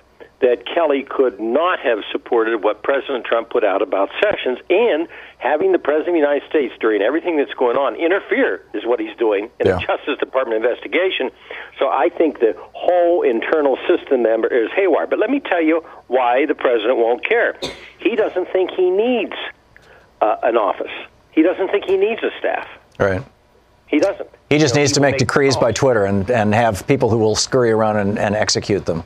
that 0.41 0.65
Kelly 0.65 1.03
could 1.03 1.39
not 1.39 1.81
have 1.81 1.99
supported 2.13 2.65
what 2.65 2.83
President 2.83 3.27
Trump 3.27 3.51
put 3.51 3.63
out 3.63 3.83
about 3.83 4.09
Sessions 4.23 4.59
and 4.71 5.07
having 5.37 5.73
the 5.73 5.79
President 5.79 6.09
of 6.09 6.15
the 6.15 6.21
United 6.21 6.49
States, 6.49 6.73
during 6.81 7.03
everything 7.03 7.37
that's 7.37 7.53
going 7.53 7.77
on, 7.77 7.95
interfere 7.97 8.65
is 8.73 8.87
what 8.87 9.01
he's 9.01 9.15
doing 9.19 9.51
in 9.61 9.67
Yeah. 9.67 9.75
the 9.75 9.81
Justice 9.81 10.17
Department 10.19 10.65
investigation. 10.65 11.31
So 11.79 11.91
I 11.91 12.09
think 12.09 12.41
the 12.41 12.57
whole 12.73 13.21
internal 13.21 13.77
system 13.87 14.23
member 14.23 14.49
is 14.49 14.71
haywire. 14.73 15.07
But 15.07 15.19
let 15.19 15.29
me 15.29 15.41
tell 15.41 15.63
you 15.63 15.85
why 16.07 16.47
the 16.47 16.55
President 16.55 16.97
won't 16.97 17.23
care. 17.23 17.57
He 17.99 18.17
doesn't 18.17 18.49
think 18.49 18.71
he 18.71 18.89
needs 18.89 19.37
uh, 20.23 20.37
an 20.43 20.57
office. 20.57 20.93
He 21.35 21.43
doesn't 21.43 21.69
think 21.71 21.85
he 21.85 21.97
needs 21.97 22.23
a 22.23 22.31
staff. 22.39 22.69
Right. 22.99 23.23
He 23.87 23.99
doesn't. 23.99 24.29
He 24.51 24.59
just 24.59 24.75
You 24.75 24.79
know, 24.79 24.83
needs 24.83 24.93
to 24.93 25.01
will 25.01 25.11
make 25.11 25.19
decrees 25.19 25.57
by 25.57 25.73
Twitter 25.73 26.05
and, 26.05 26.31
and 26.31 26.55
have 26.55 26.87
people 26.87 27.11
who 27.11 27.19
will 27.19 27.37
scurry 27.37 27.71
around 27.71 27.97
and, 27.99 28.19
and 28.19 28.35
execute 28.35 28.87
them. 28.87 29.05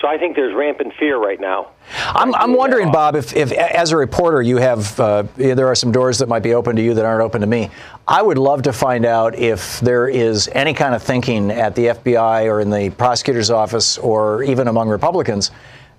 So 0.00 0.08
I 0.08 0.16
think 0.16 0.34
there's 0.34 0.54
rampant 0.54 0.94
fear 0.98 1.18
right 1.18 1.38
now. 1.38 1.68
I'm, 2.08 2.34
I'm 2.34 2.54
wondering, 2.54 2.90
Bob, 2.90 3.16
if, 3.16 3.36
if 3.36 3.52
as 3.52 3.92
a 3.92 3.98
reporter 3.98 4.40
you 4.40 4.56
have, 4.56 4.98
uh, 4.98 5.24
there 5.36 5.66
are 5.66 5.74
some 5.74 5.92
doors 5.92 6.18
that 6.18 6.28
might 6.28 6.42
be 6.42 6.54
open 6.54 6.74
to 6.76 6.82
you 6.82 6.94
that 6.94 7.04
aren't 7.04 7.20
open 7.22 7.42
to 7.42 7.46
me. 7.46 7.68
I 8.08 8.22
would 8.22 8.38
love 8.38 8.62
to 8.62 8.72
find 8.72 9.04
out 9.04 9.34
if 9.34 9.78
there 9.80 10.08
is 10.08 10.48
any 10.54 10.72
kind 10.72 10.94
of 10.94 11.02
thinking 11.02 11.50
at 11.50 11.74
the 11.74 11.86
FBI 11.86 12.46
or 12.46 12.62
in 12.62 12.70
the 12.70 12.88
prosecutor's 12.90 13.50
office 13.50 13.98
or 13.98 14.42
even 14.42 14.68
among 14.68 14.88
Republicans 14.88 15.50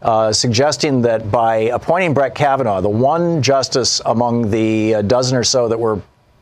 uh, 0.02 0.32
suggesting 0.34 1.02
that 1.04 1.32
by 1.32 1.56
appointing 1.58 2.14
Brett 2.14 2.36
Kavanaugh, 2.36 2.82
the 2.82 2.90
one 2.90 3.42
justice 3.42 4.02
among 4.06 4.50
the 4.50 4.96
uh, 4.96 5.02
dozen 5.04 5.38
or 5.38 5.44
so 5.44 5.68
that 5.68 5.80
were 5.80 6.02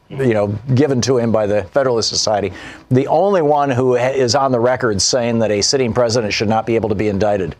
you 0.10 0.34
know, 0.34 0.48
given 0.74 1.02
to 1.02 1.18
him 1.18 1.32
by 1.32 1.46
the 1.46 1.64
Federalist 1.66 2.10
Society, 2.10 2.52
the 2.90 3.08
only 3.08 3.42
one 3.42 3.70
who 3.70 3.96
is 3.96 4.34
on 4.34 4.52
the 4.52 4.60
record 4.60 5.02
saying 5.02 5.40
that 5.40 5.52
a 5.52 5.62
sitting 5.62 5.94
president 5.94 6.34
should 6.34 6.50
not 6.50 6.66
be 6.66 6.76
able 6.76 6.90
to 6.90 6.96
be 6.96 7.08
indicted. 7.08 7.56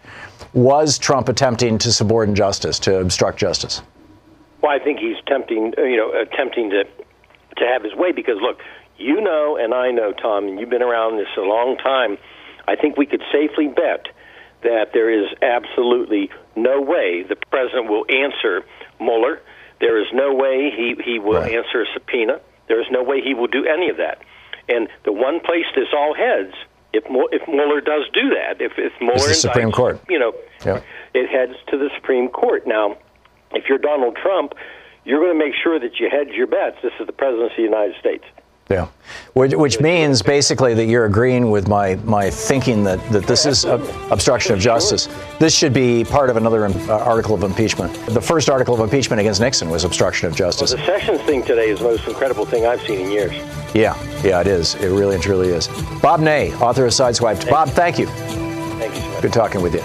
Was 0.54 0.98
Trump 0.98 1.30
attempting 1.30 1.78
to 1.78 1.92
subordinate 1.92 2.38
justice, 2.38 2.80
to 2.80 3.00
obstruct 3.00 3.38
justice? 3.38 3.84
Well, 4.62 4.72
I 4.72 4.80
think 4.84 5.00
he's 5.00 5.18
tempting, 5.28 5.74
uh, 5.78 5.84
you 5.84 5.98
know, 5.98 6.12
attempting 6.12 6.72
to 6.72 6.86
to 7.58 7.66
have 7.66 7.84
his 7.84 7.94
way 7.94 8.12
because 8.12 8.38
look, 8.42 8.60
you 8.98 9.20
know, 9.20 9.58
and 9.58 9.74
I 9.74 9.92
know, 9.92 10.14
Thom, 10.14 10.48
and 10.48 10.60
you've 10.60 10.70
been 10.70 10.82
around 10.82 11.18
this 11.18 11.28
a 11.38 11.42
long 11.42 11.78
time. 11.78 12.18
I 12.68 12.76
think 12.76 12.98
we 12.98 13.06
could 13.06 13.22
safely 13.32 13.68
bet 13.68 14.08
that 14.64 14.92
there 14.94 15.10
is 15.10 15.28
absolutely 15.42 16.30
no 16.56 16.82
way 16.82 17.24
the 17.24 17.36
president 17.50 17.90
will 17.90 18.06
answer 18.10 18.66
Mueller. 19.00 19.42
There 19.80 20.02
is 20.02 20.08
no 20.14 20.34
way 20.34 20.72
he, 20.76 20.96
he 21.04 21.20
will 21.20 21.40
right. 21.42 21.54
answer 21.54 21.82
a 21.82 21.86
subpoena. 21.94 22.42
There 22.68 22.82
is 22.82 22.88
no 22.92 23.04
way 23.04 23.22
he 23.22 23.34
will 23.34 23.48
do 23.48 23.66
any 23.66 23.90
of 23.90 23.98
that. 23.98 24.20
And 24.68 24.88
the 25.04 25.14
one 25.14 25.40
place 25.40 25.66
this 25.76 25.88
all 25.96 26.14
heads, 26.14 26.54
if 26.94 27.04
if 27.08 27.48
Mueller 27.48 27.82
does 27.82 28.04
do 28.14 28.30
that, 28.30 28.62
if 28.62 28.74
if 28.78 28.94
Mueller 29.00 29.28
the 29.28 29.34
Supreme 29.34 29.72
Court, 29.72 30.00
you 30.10 30.20
know, 30.20 30.34
yeah. 30.66 30.82
it 31.14 31.30
heads 31.30 31.58
to 31.70 31.78
the 31.78 31.90
Supreme 31.96 32.30
Court. 32.30 32.68
Now, 32.68 32.98
if 33.52 33.66
you're 33.68 33.80
Donald 33.80 34.16
Trump, 34.16 34.54
you're 35.06 35.20
going 35.20 35.38
to 35.38 35.46
make 35.46 35.56
sure 35.64 35.80
that 35.80 36.00
you 36.00 36.10
hedge 36.12 36.36
your 36.36 36.48
bets. 36.48 36.78
This 36.84 36.94
is 37.00 37.08
the 37.08 37.14
presidency 37.14 37.66
of 37.66 37.72
the 37.72 37.78
United 37.78 37.96
States. 38.00 38.26
Yeah, 38.70 38.88
which, 39.34 39.56
which, 39.56 39.80
means 39.80 40.22
basically 40.22 40.76
that 40.76 40.86
you're 40.86 41.06
agreeing 41.06 41.50
with 41.50 41.68
my, 41.68 41.96
my 41.96 42.30
thinking 42.30 42.84
that, 42.84 43.04
that 43.10 43.26
this 43.26 43.48
is 43.48 43.66
obstruction 43.66 44.54
of 44.54 44.60
justice. 44.60 45.10
This 45.40 45.56
should 45.56 45.74
be 45.74 46.04
part 46.04 46.30
of 46.30 46.38
another 46.38 46.66
uh, 46.66 47.00
article 47.00 47.34
of 47.34 47.42
impeachment. 47.42 47.92
The 48.06 48.22
first 48.22 48.48
article 48.48 48.76
of 48.76 48.82
impeachment 48.82 49.22
against 49.22 49.42
Nixon 49.42 49.72
was 49.72 49.86
obstruction 49.86 50.28
of 50.28 50.36
justice. 50.36 50.76
Well, 50.76 50.86
the 50.86 51.00
Sessions 51.00 51.22
thing 51.22 51.42
today 51.42 51.70
is 51.70 51.80
the 51.80 51.86
most 51.86 52.08
incredible 52.08 52.46
thing 52.46 52.68
I've 52.68 52.82
seen 52.82 53.08
in 53.08 53.12
years. 53.12 53.32
Yeah, 53.74 53.98
yeah, 54.24 54.40
it 54.40 54.46
is. 54.46 54.76
It 54.76 54.90
really 54.90 55.16
and 55.16 55.24
truly 55.24 55.48
is. 55.50 55.68
Bob 56.00 56.20
Ney, 56.20 56.54
author 56.58 56.86
of 56.86 56.92
Sideswiped. 56.92 57.38
Thank 57.38 57.50
Bob, 57.50 57.70
thank 57.70 57.98
you. 57.98 58.06
Thank 58.06 58.94
you 58.94 59.02
so 59.02 59.10
much. 59.10 59.22
Good 59.24 59.34
talking 59.34 59.64
with 59.64 59.74
you. 59.74 59.82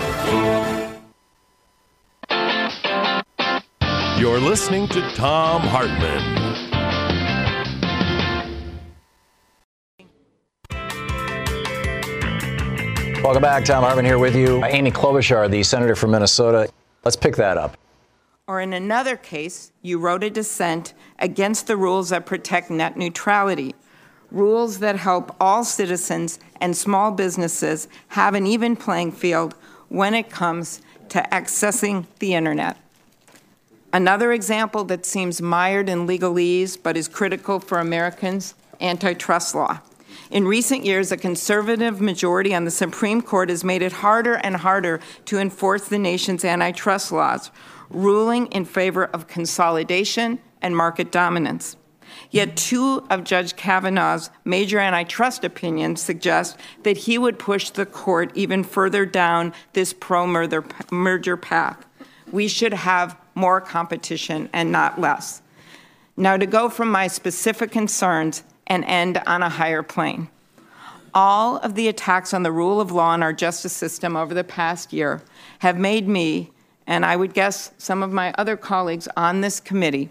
You're 4.20 4.40
listening 4.40 4.88
to 4.88 5.00
Thom 5.12 5.62
Hartmann. 5.62 6.43
Welcome 13.24 13.40
back. 13.40 13.64
Thom 13.64 13.82
Hartmann 13.82 14.04
here 14.04 14.18
with 14.18 14.36
you. 14.36 14.62
Amy 14.66 14.90
Klobuchar, 14.90 15.50
the 15.50 15.62
senator 15.62 15.96
from 15.96 16.10
Minnesota. 16.10 16.70
Let's 17.06 17.16
pick 17.16 17.36
that 17.36 17.56
up. 17.56 17.74
Or 18.46 18.60
in 18.60 18.74
another 18.74 19.16
case, 19.16 19.72
you 19.80 19.98
wrote 19.98 20.22
a 20.22 20.28
dissent 20.28 20.92
against 21.18 21.66
the 21.66 21.74
rules 21.74 22.10
that 22.10 22.26
protect 22.26 22.68
net 22.68 22.98
neutrality, 22.98 23.74
rules 24.30 24.80
that 24.80 24.96
help 24.96 25.34
all 25.40 25.64
citizens 25.64 26.38
and 26.60 26.76
small 26.76 27.12
businesses 27.12 27.88
have 28.08 28.34
an 28.34 28.46
even 28.46 28.76
playing 28.76 29.12
field 29.12 29.54
when 29.88 30.12
it 30.12 30.28
comes 30.28 30.82
to 31.08 31.26
accessing 31.32 32.04
the 32.18 32.34
internet. 32.34 32.76
Another 33.90 34.34
example 34.34 34.84
that 34.84 35.06
seems 35.06 35.40
mired 35.40 35.88
in 35.88 36.06
legalese 36.06 36.76
but 36.80 36.94
is 36.94 37.08
critical 37.08 37.58
for 37.58 37.78
Americans 37.78 38.54
antitrust 38.82 39.54
law. 39.54 39.80
In 40.30 40.46
recent 40.48 40.84
years, 40.84 41.12
a 41.12 41.16
conservative 41.16 42.00
majority 42.00 42.54
on 42.54 42.64
the 42.64 42.70
Supreme 42.70 43.20
Court 43.20 43.50
has 43.50 43.62
made 43.62 43.82
it 43.82 43.92
harder 43.92 44.34
and 44.34 44.56
harder 44.56 45.00
to 45.26 45.38
enforce 45.38 45.88
the 45.88 45.98
nation's 45.98 46.44
antitrust 46.44 47.12
laws, 47.12 47.50
ruling 47.90 48.46
in 48.46 48.64
favor 48.64 49.04
of 49.04 49.26
consolidation 49.26 50.38
and 50.62 50.76
market 50.76 51.12
dominance. 51.12 51.76
Yet 52.30 52.56
two 52.56 53.06
of 53.10 53.24
Judge 53.24 53.56
Kavanaugh's 53.56 54.30
major 54.44 54.78
antitrust 54.78 55.44
opinions 55.44 56.00
suggest 56.00 56.56
that 56.84 56.96
he 56.96 57.18
would 57.18 57.38
push 57.38 57.70
the 57.70 57.86
court 57.86 58.30
even 58.34 58.64
further 58.64 59.04
down 59.04 59.52
this 59.72 59.92
pro 59.92 60.26
merger 60.26 61.36
path. 61.36 61.84
We 62.32 62.48
should 62.48 62.72
have 62.72 63.16
more 63.34 63.60
competition 63.60 64.48
and 64.52 64.72
not 64.72 65.00
less. 65.00 65.42
Now, 66.16 66.36
to 66.36 66.46
go 66.46 66.68
from 66.68 66.90
my 66.90 67.08
specific 67.08 67.72
concerns 67.72 68.44
and 68.66 68.84
end 68.84 69.20
on 69.26 69.42
a 69.42 69.48
higher 69.48 69.82
plane. 69.82 70.28
All 71.12 71.58
of 71.58 71.74
the 71.74 71.88
attacks 71.88 72.34
on 72.34 72.42
the 72.42 72.52
rule 72.52 72.80
of 72.80 72.90
law 72.90 73.14
and 73.14 73.22
our 73.22 73.32
justice 73.32 73.72
system 73.72 74.16
over 74.16 74.34
the 74.34 74.44
past 74.44 74.92
year 74.92 75.22
have 75.60 75.78
made 75.78 76.08
me, 76.08 76.50
and 76.86 77.06
I 77.06 77.16
would 77.16 77.34
guess 77.34 77.70
some 77.78 78.02
of 78.02 78.12
my 78.12 78.34
other 78.36 78.56
colleagues 78.56 79.08
on 79.16 79.40
this 79.40 79.60
committee, 79.60 80.10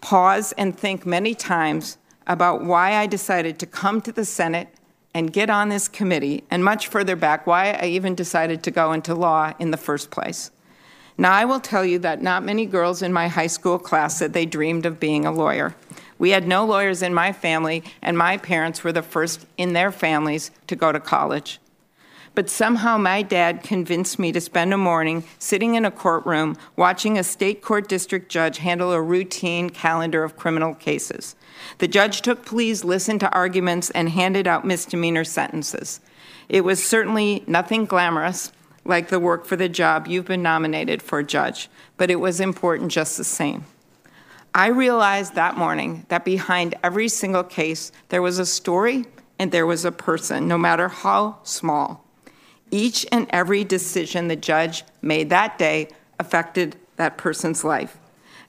pause 0.00 0.52
and 0.52 0.76
think 0.76 1.04
many 1.04 1.34
times 1.34 1.98
about 2.26 2.64
why 2.64 2.94
I 2.94 3.06
decided 3.06 3.58
to 3.58 3.66
come 3.66 4.00
to 4.02 4.12
the 4.12 4.24
Senate 4.24 4.68
and 5.12 5.32
get 5.32 5.50
on 5.50 5.68
this 5.68 5.88
committee, 5.88 6.44
and 6.50 6.64
much 6.64 6.86
further 6.86 7.16
back, 7.16 7.46
why 7.46 7.72
I 7.72 7.86
even 7.86 8.14
decided 8.14 8.62
to 8.62 8.70
go 8.70 8.92
into 8.92 9.14
law 9.14 9.52
in 9.58 9.72
the 9.72 9.76
first 9.76 10.10
place. 10.10 10.52
Now, 11.18 11.32
I 11.32 11.44
will 11.44 11.60
tell 11.60 11.84
you 11.84 11.98
that 11.98 12.22
not 12.22 12.44
many 12.44 12.64
girls 12.64 13.02
in 13.02 13.12
my 13.12 13.26
high 13.26 13.48
school 13.48 13.78
class 13.78 14.16
said 14.16 14.32
they 14.32 14.46
dreamed 14.46 14.86
of 14.86 15.00
being 15.00 15.26
a 15.26 15.32
lawyer. 15.32 15.74
We 16.20 16.30
had 16.30 16.46
no 16.46 16.66
lawyers 16.66 17.00
in 17.02 17.14
my 17.14 17.32
family, 17.32 17.82
and 18.02 18.16
my 18.16 18.36
parents 18.36 18.84
were 18.84 18.92
the 18.92 19.00
first 19.00 19.46
in 19.56 19.72
their 19.72 19.90
families 19.90 20.50
to 20.66 20.76
go 20.76 20.92
to 20.92 21.00
college. 21.00 21.60
But 22.34 22.50
somehow 22.50 22.98
my 22.98 23.22
dad 23.22 23.62
convinced 23.62 24.18
me 24.18 24.30
to 24.32 24.40
spend 24.40 24.74
a 24.74 24.76
morning 24.76 25.24
sitting 25.38 25.76
in 25.76 25.86
a 25.86 25.90
courtroom 25.90 26.58
watching 26.76 27.16
a 27.16 27.24
state 27.24 27.62
court 27.62 27.88
district 27.88 28.28
judge 28.30 28.58
handle 28.58 28.92
a 28.92 29.00
routine 29.00 29.70
calendar 29.70 30.22
of 30.22 30.36
criminal 30.36 30.74
cases. 30.74 31.36
The 31.78 31.88
judge 31.88 32.20
took 32.20 32.44
pleas, 32.44 32.84
listened 32.84 33.20
to 33.20 33.32
arguments, 33.32 33.88
and 33.88 34.10
handed 34.10 34.46
out 34.46 34.66
misdemeanor 34.66 35.24
sentences. 35.24 36.00
It 36.50 36.64
was 36.64 36.84
certainly 36.84 37.44
nothing 37.46 37.86
glamorous, 37.86 38.52
like 38.84 39.08
the 39.08 39.20
work 39.20 39.46
for 39.46 39.56
the 39.56 39.70
job 39.70 40.06
you've 40.06 40.26
been 40.26 40.42
nominated 40.42 41.00
for, 41.00 41.22
Judge, 41.22 41.70
but 41.96 42.10
it 42.10 42.16
was 42.16 42.40
important 42.40 42.92
just 42.92 43.16
the 43.16 43.24
same. 43.24 43.64
I 44.54 44.68
realized 44.68 45.34
that 45.36 45.56
morning 45.56 46.06
that 46.08 46.24
behind 46.24 46.74
every 46.82 47.08
single 47.08 47.44
case, 47.44 47.92
there 48.08 48.22
was 48.22 48.38
a 48.38 48.46
story 48.46 49.06
and 49.38 49.52
there 49.52 49.66
was 49.66 49.84
a 49.84 49.92
person, 49.92 50.48
no 50.48 50.58
matter 50.58 50.88
how 50.88 51.38
small. 51.44 52.04
Each 52.70 53.06
and 53.12 53.26
every 53.30 53.64
decision 53.64 54.28
the 54.28 54.36
judge 54.36 54.84
made 55.02 55.30
that 55.30 55.56
day 55.56 55.88
affected 56.18 56.76
that 56.96 57.16
person's 57.16 57.64
life. 57.64 57.96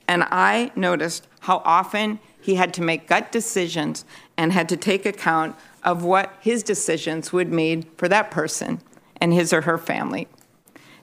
And 0.07 0.23
I 0.23 0.71
noticed 0.75 1.27
how 1.41 1.61
often 1.63 2.19
he 2.41 2.55
had 2.55 2.73
to 2.73 2.81
make 2.81 3.07
gut 3.07 3.31
decisions 3.31 4.03
and 4.37 4.51
had 4.51 4.67
to 4.69 4.77
take 4.77 5.05
account 5.05 5.55
of 5.83 6.03
what 6.03 6.35
his 6.41 6.63
decisions 6.63 7.31
would 7.31 7.51
mean 7.51 7.83
for 7.95 8.07
that 8.09 8.31
person 8.31 8.81
and 9.21 9.33
his 9.33 9.53
or 9.53 9.61
her 9.61 9.77
family. 9.77 10.27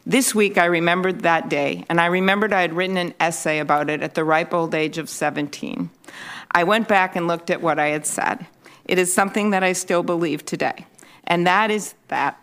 This 0.08 0.34
week, 0.34 0.56
I 0.56 0.64
remembered 0.64 1.20
that 1.20 1.50
day, 1.50 1.84
and 1.90 2.00
I 2.00 2.06
remembered 2.06 2.54
I 2.54 2.62
had 2.62 2.72
written 2.72 2.96
an 2.96 3.12
essay 3.20 3.58
about 3.58 3.90
it 3.90 4.00
at 4.02 4.14
the 4.14 4.24
ripe 4.24 4.54
old 4.54 4.74
age 4.74 4.96
of 4.96 5.10
17. 5.10 5.90
I 6.50 6.64
went 6.64 6.88
back 6.88 7.14
and 7.14 7.28
looked 7.28 7.50
at 7.50 7.60
what 7.60 7.78
I 7.78 7.88
had 7.88 8.06
said. 8.06 8.46
It 8.86 8.98
is 8.98 9.12
something 9.12 9.50
that 9.50 9.62
I 9.62 9.74
still 9.74 10.02
believe 10.02 10.46
today, 10.46 10.86
and 11.24 11.46
that 11.46 11.70
is 11.70 11.94
that 12.08 12.42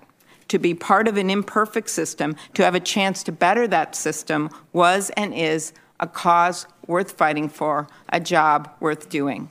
to 0.50 0.60
be 0.60 0.76
part 0.76 1.08
of 1.08 1.18
an 1.18 1.32
imperfect 1.32 1.90
system, 1.90 2.36
to 2.54 2.64
have 2.64 2.76
a 2.76 2.80
chance 2.80 3.24
to 3.24 3.32
better 3.32 3.68
that 3.68 3.96
system, 3.96 4.52
was 4.72 5.10
and 5.18 5.34
is 5.34 5.74
a 6.00 6.06
cause 6.06 6.68
worth 6.86 7.14
fighting 7.14 7.50
for, 7.50 7.88
a 8.10 8.20
job 8.20 8.70
worth 8.80 9.10
doing. 9.10 9.50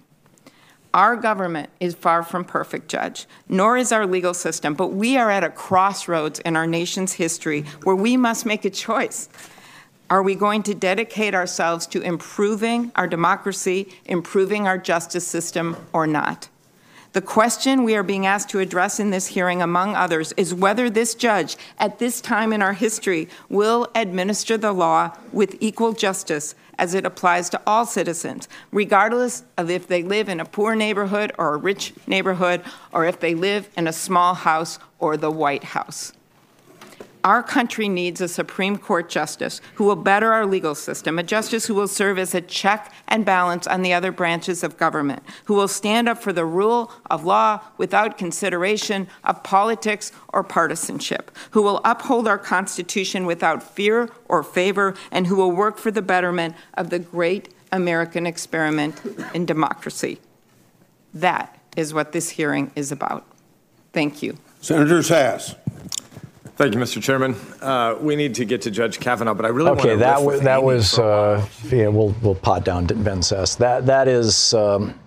Our 0.94 1.16
government 1.16 1.70
is 1.80 1.96
far 1.96 2.22
from 2.22 2.44
perfect, 2.44 2.88
Judge, 2.88 3.26
nor 3.48 3.76
is 3.76 3.90
our 3.90 4.06
legal 4.06 4.32
system, 4.32 4.74
but 4.74 4.92
we 4.92 5.16
are 5.16 5.28
at 5.28 5.42
a 5.42 5.50
crossroads 5.50 6.38
in 6.38 6.54
our 6.54 6.68
nation's 6.68 7.14
history 7.14 7.62
where 7.82 7.96
we 7.96 8.16
must 8.16 8.46
make 8.46 8.64
a 8.64 8.70
choice. 8.70 9.28
Are 10.08 10.22
we 10.22 10.36
going 10.36 10.62
to 10.62 10.74
dedicate 10.74 11.34
ourselves 11.34 11.88
to 11.88 12.00
improving 12.00 12.92
our 12.94 13.08
democracy, 13.08 13.88
improving 14.04 14.68
our 14.68 14.78
justice 14.78 15.26
system, 15.26 15.76
or 15.92 16.06
not? 16.06 16.48
The 17.12 17.22
question 17.22 17.82
we 17.82 17.96
are 17.96 18.04
being 18.04 18.26
asked 18.26 18.50
to 18.50 18.60
address 18.60 19.00
in 19.00 19.10
this 19.10 19.26
hearing, 19.26 19.62
among 19.62 19.96
others, 19.96 20.32
is 20.36 20.54
whether 20.54 20.88
this 20.88 21.16
judge, 21.16 21.56
at 21.78 21.98
this 21.98 22.20
time 22.20 22.52
in 22.52 22.62
our 22.62 22.72
history, 22.72 23.28
will 23.48 23.88
administer 23.96 24.56
the 24.56 24.72
law 24.72 25.16
with 25.32 25.56
equal 25.58 25.92
justice 25.92 26.54
as 26.78 26.94
it 26.94 27.06
applies 27.06 27.50
to 27.50 27.60
all 27.66 27.86
citizens, 27.86 28.48
regardless 28.72 29.44
of 29.56 29.70
if 29.70 29.86
they 29.86 30.02
live 30.02 30.28
in 30.28 30.40
a 30.40 30.44
poor 30.44 30.74
neighborhood 30.74 31.32
or 31.38 31.54
a 31.54 31.58
rich 31.58 31.92
neighborhood, 32.06 32.62
or 32.92 33.04
if 33.04 33.20
they 33.20 33.34
live 33.34 33.68
in 33.76 33.86
a 33.86 33.92
small 33.92 34.34
house 34.34 34.78
or 34.98 35.16
the 35.16 35.30
White 35.30 35.64
House. 35.64 36.12
Our 37.24 37.42
country 37.42 37.88
needs 37.88 38.20
a 38.20 38.28
Supreme 38.28 38.76
Court 38.76 39.08
justice 39.08 39.62
who 39.76 39.84
will 39.84 39.96
better 39.96 40.30
our 40.30 40.44
legal 40.44 40.74
system, 40.74 41.18
a 41.18 41.22
justice 41.22 41.64
who 41.64 41.74
will 41.74 41.88
serve 41.88 42.18
as 42.18 42.34
a 42.34 42.42
check 42.42 42.92
and 43.08 43.24
balance 43.24 43.66
on 43.66 43.80
the 43.80 43.94
other 43.94 44.12
branches 44.12 44.62
of 44.62 44.76
government, 44.76 45.22
who 45.46 45.54
will 45.54 45.66
stand 45.66 46.06
up 46.06 46.18
for 46.18 46.34
the 46.34 46.44
rule 46.44 46.92
of 47.10 47.24
law 47.24 47.60
without 47.78 48.18
consideration 48.18 49.08
of 49.24 49.42
politics 49.42 50.12
or 50.34 50.44
partisanship, 50.44 51.30
who 51.52 51.62
will 51.62 51.80
uphold 51.82 52.28
our 52.28 52.36
Constitution 52.36 53.24
without 53.24 53.62
fear 53.62 54.10
or 54.26 54.42
favor, 54.42 54.94
and 55.10 55.26
who 55.26 55.36
will 55.36 55.50
work 55.50 55.78
for 55.78 55.90
the 55.90 56.02
betterment 56.02 56.54
of 56.74 56.90
the 56.90 56.98
great 56.98 57.48
American 57.72 58.26
experiment 58.26 59.00
in 59.32 59.46
democracy. 59.46 60.20
That 61.14 61.58
is 61.74 61.94
what 61.94 62.12
this 62.12 62.28
hearing 62.28 62.70
is 62.76 62.92
about. 62.92 63.24
Thank 63.94 64.22
you. 64.22 64.36
Senator 64.60 64.98
Sasse. 64.98 65.56
Thank 66.56 66.74
you, 66.74 66.80
Mr. 66.80 67.02
Chairman. 67.02 67.34
Uh, 67.60 67.96
we 68.00 68.14
need 68.14 68.36
to 68.36 68.44
get 68.44 68.62
to 68.62 68.70
Judge 68.70 69.00
Kavanaugh, 69.00 69.34
but 69.34 69.44
I 69.44 69.48
really 69.48 69.70
okay. 69.70 69.96
that 69.96 70.22
was 70.22 70.40
that 70.42 70.62
was 70.62 70.98
uh, 70.98 71.44
yeah. 71.68 71.88
We'll 71.88 72.14
we'll 72.22 72.36
pot 72.36 72.64
down 72.64 72.86
Ben 72.86 73.20
Sasse. 73.20 73.56
That 73.58 73.86
that 73.86 74.08
is. 74.08 74.54
Um, 74.54 74.98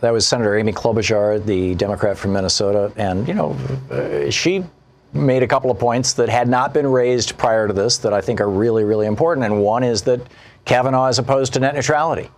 that 0.00 0.12
was 0.12 0.26
Senator 0.26 0.56
Amy 0.56 0.72
Klobuchar, 0.72 1.44
the 1.44 1.74
Democrat 1.74 2.16
from 2.16 2.32
Minnesota, 2.32 2.90
and 2.96 3.28
you 3.28 3.34
know, 3.34 3.56
uh, 3.90 4.30
she 4.30 4.64
made 5.12 5.42
a 5.42 5.46
couple 5.46 5.70
of 5.70 5.78
points 5.78 6.14
that 6.14 6.28
had 6.28 6.48
not 6.48 6.74
been 6.74 6.86
raised 6.86 7.38
prior 7.38 7.68
to 7.68 7.72
this 7.72 7.98
that 7.98 8.12
I 8.12 8.20
think 8.20 8.40
are 8.40 8.50
really, 8.50 8.84
really 8.84 9.06
important. 9.06 9.44
And 9.44 9.62
one 9.62 9.84
is 9.84 10.02
that 10.02 10.20
Kavanaugh 10.64 11.06
is 11.06 11.18
opposed 11.18 11.52
to 11.52 11.60
net 11.60 11.74
neutrality. 11.74 12.28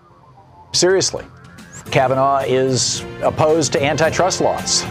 Seriously. 0.72 1.24
Kavanaugh 1.90 2.42
is 2.46 3.04
opposed 3.22 3.72
to 3.72 3.82
antitrust 3.82 4.40
laws. 4.40 4.84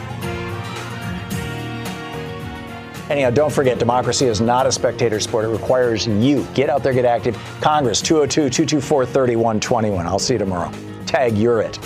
Anyhow, 3.10 3.30
don't 3.30 3.52
forget, 3.52 3.78
democracy 3.78 4.26
is 4.26 4.42
not 4.42 4.66
a 4.66 4.72
spectator 4.72 5.20
sport. 5.20 5.46
It 5.46 5.50
requires 5.50 6.08
you. 6.08 6.46
Get 6.54 6.70
out 6.70 6.84
there, 6.84 6.94
get 6.94 7.06
active. 7.06 7.38
Congress, 7.62 8.02
202 8.02 8.50
224 8.50 9.06
3121. 9.06 10.08
I'll 10.08 10.20
see 10.20 10.34
you 10.34 10.40
tomorrow. 10.40 10.72
Tag, 11.06 11.38
you're 11.38 11.62
it. 11.62 11.78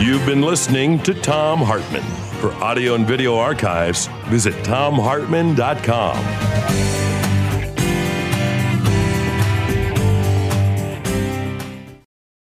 You've 0.00 0.26
been 0.26 0.42
listening 0.42 1.02
to 1.04 1.14
Thom 1.14 1.60
Hartmann. 1.60 2.02
For 2.40 2.52
audio 2.62 2.94
and 2.94 3.06
video 3.06 3.36
archives, 3.36 4.08
visit 4.26 4.54
thomhartmann.com. 4.64 7.13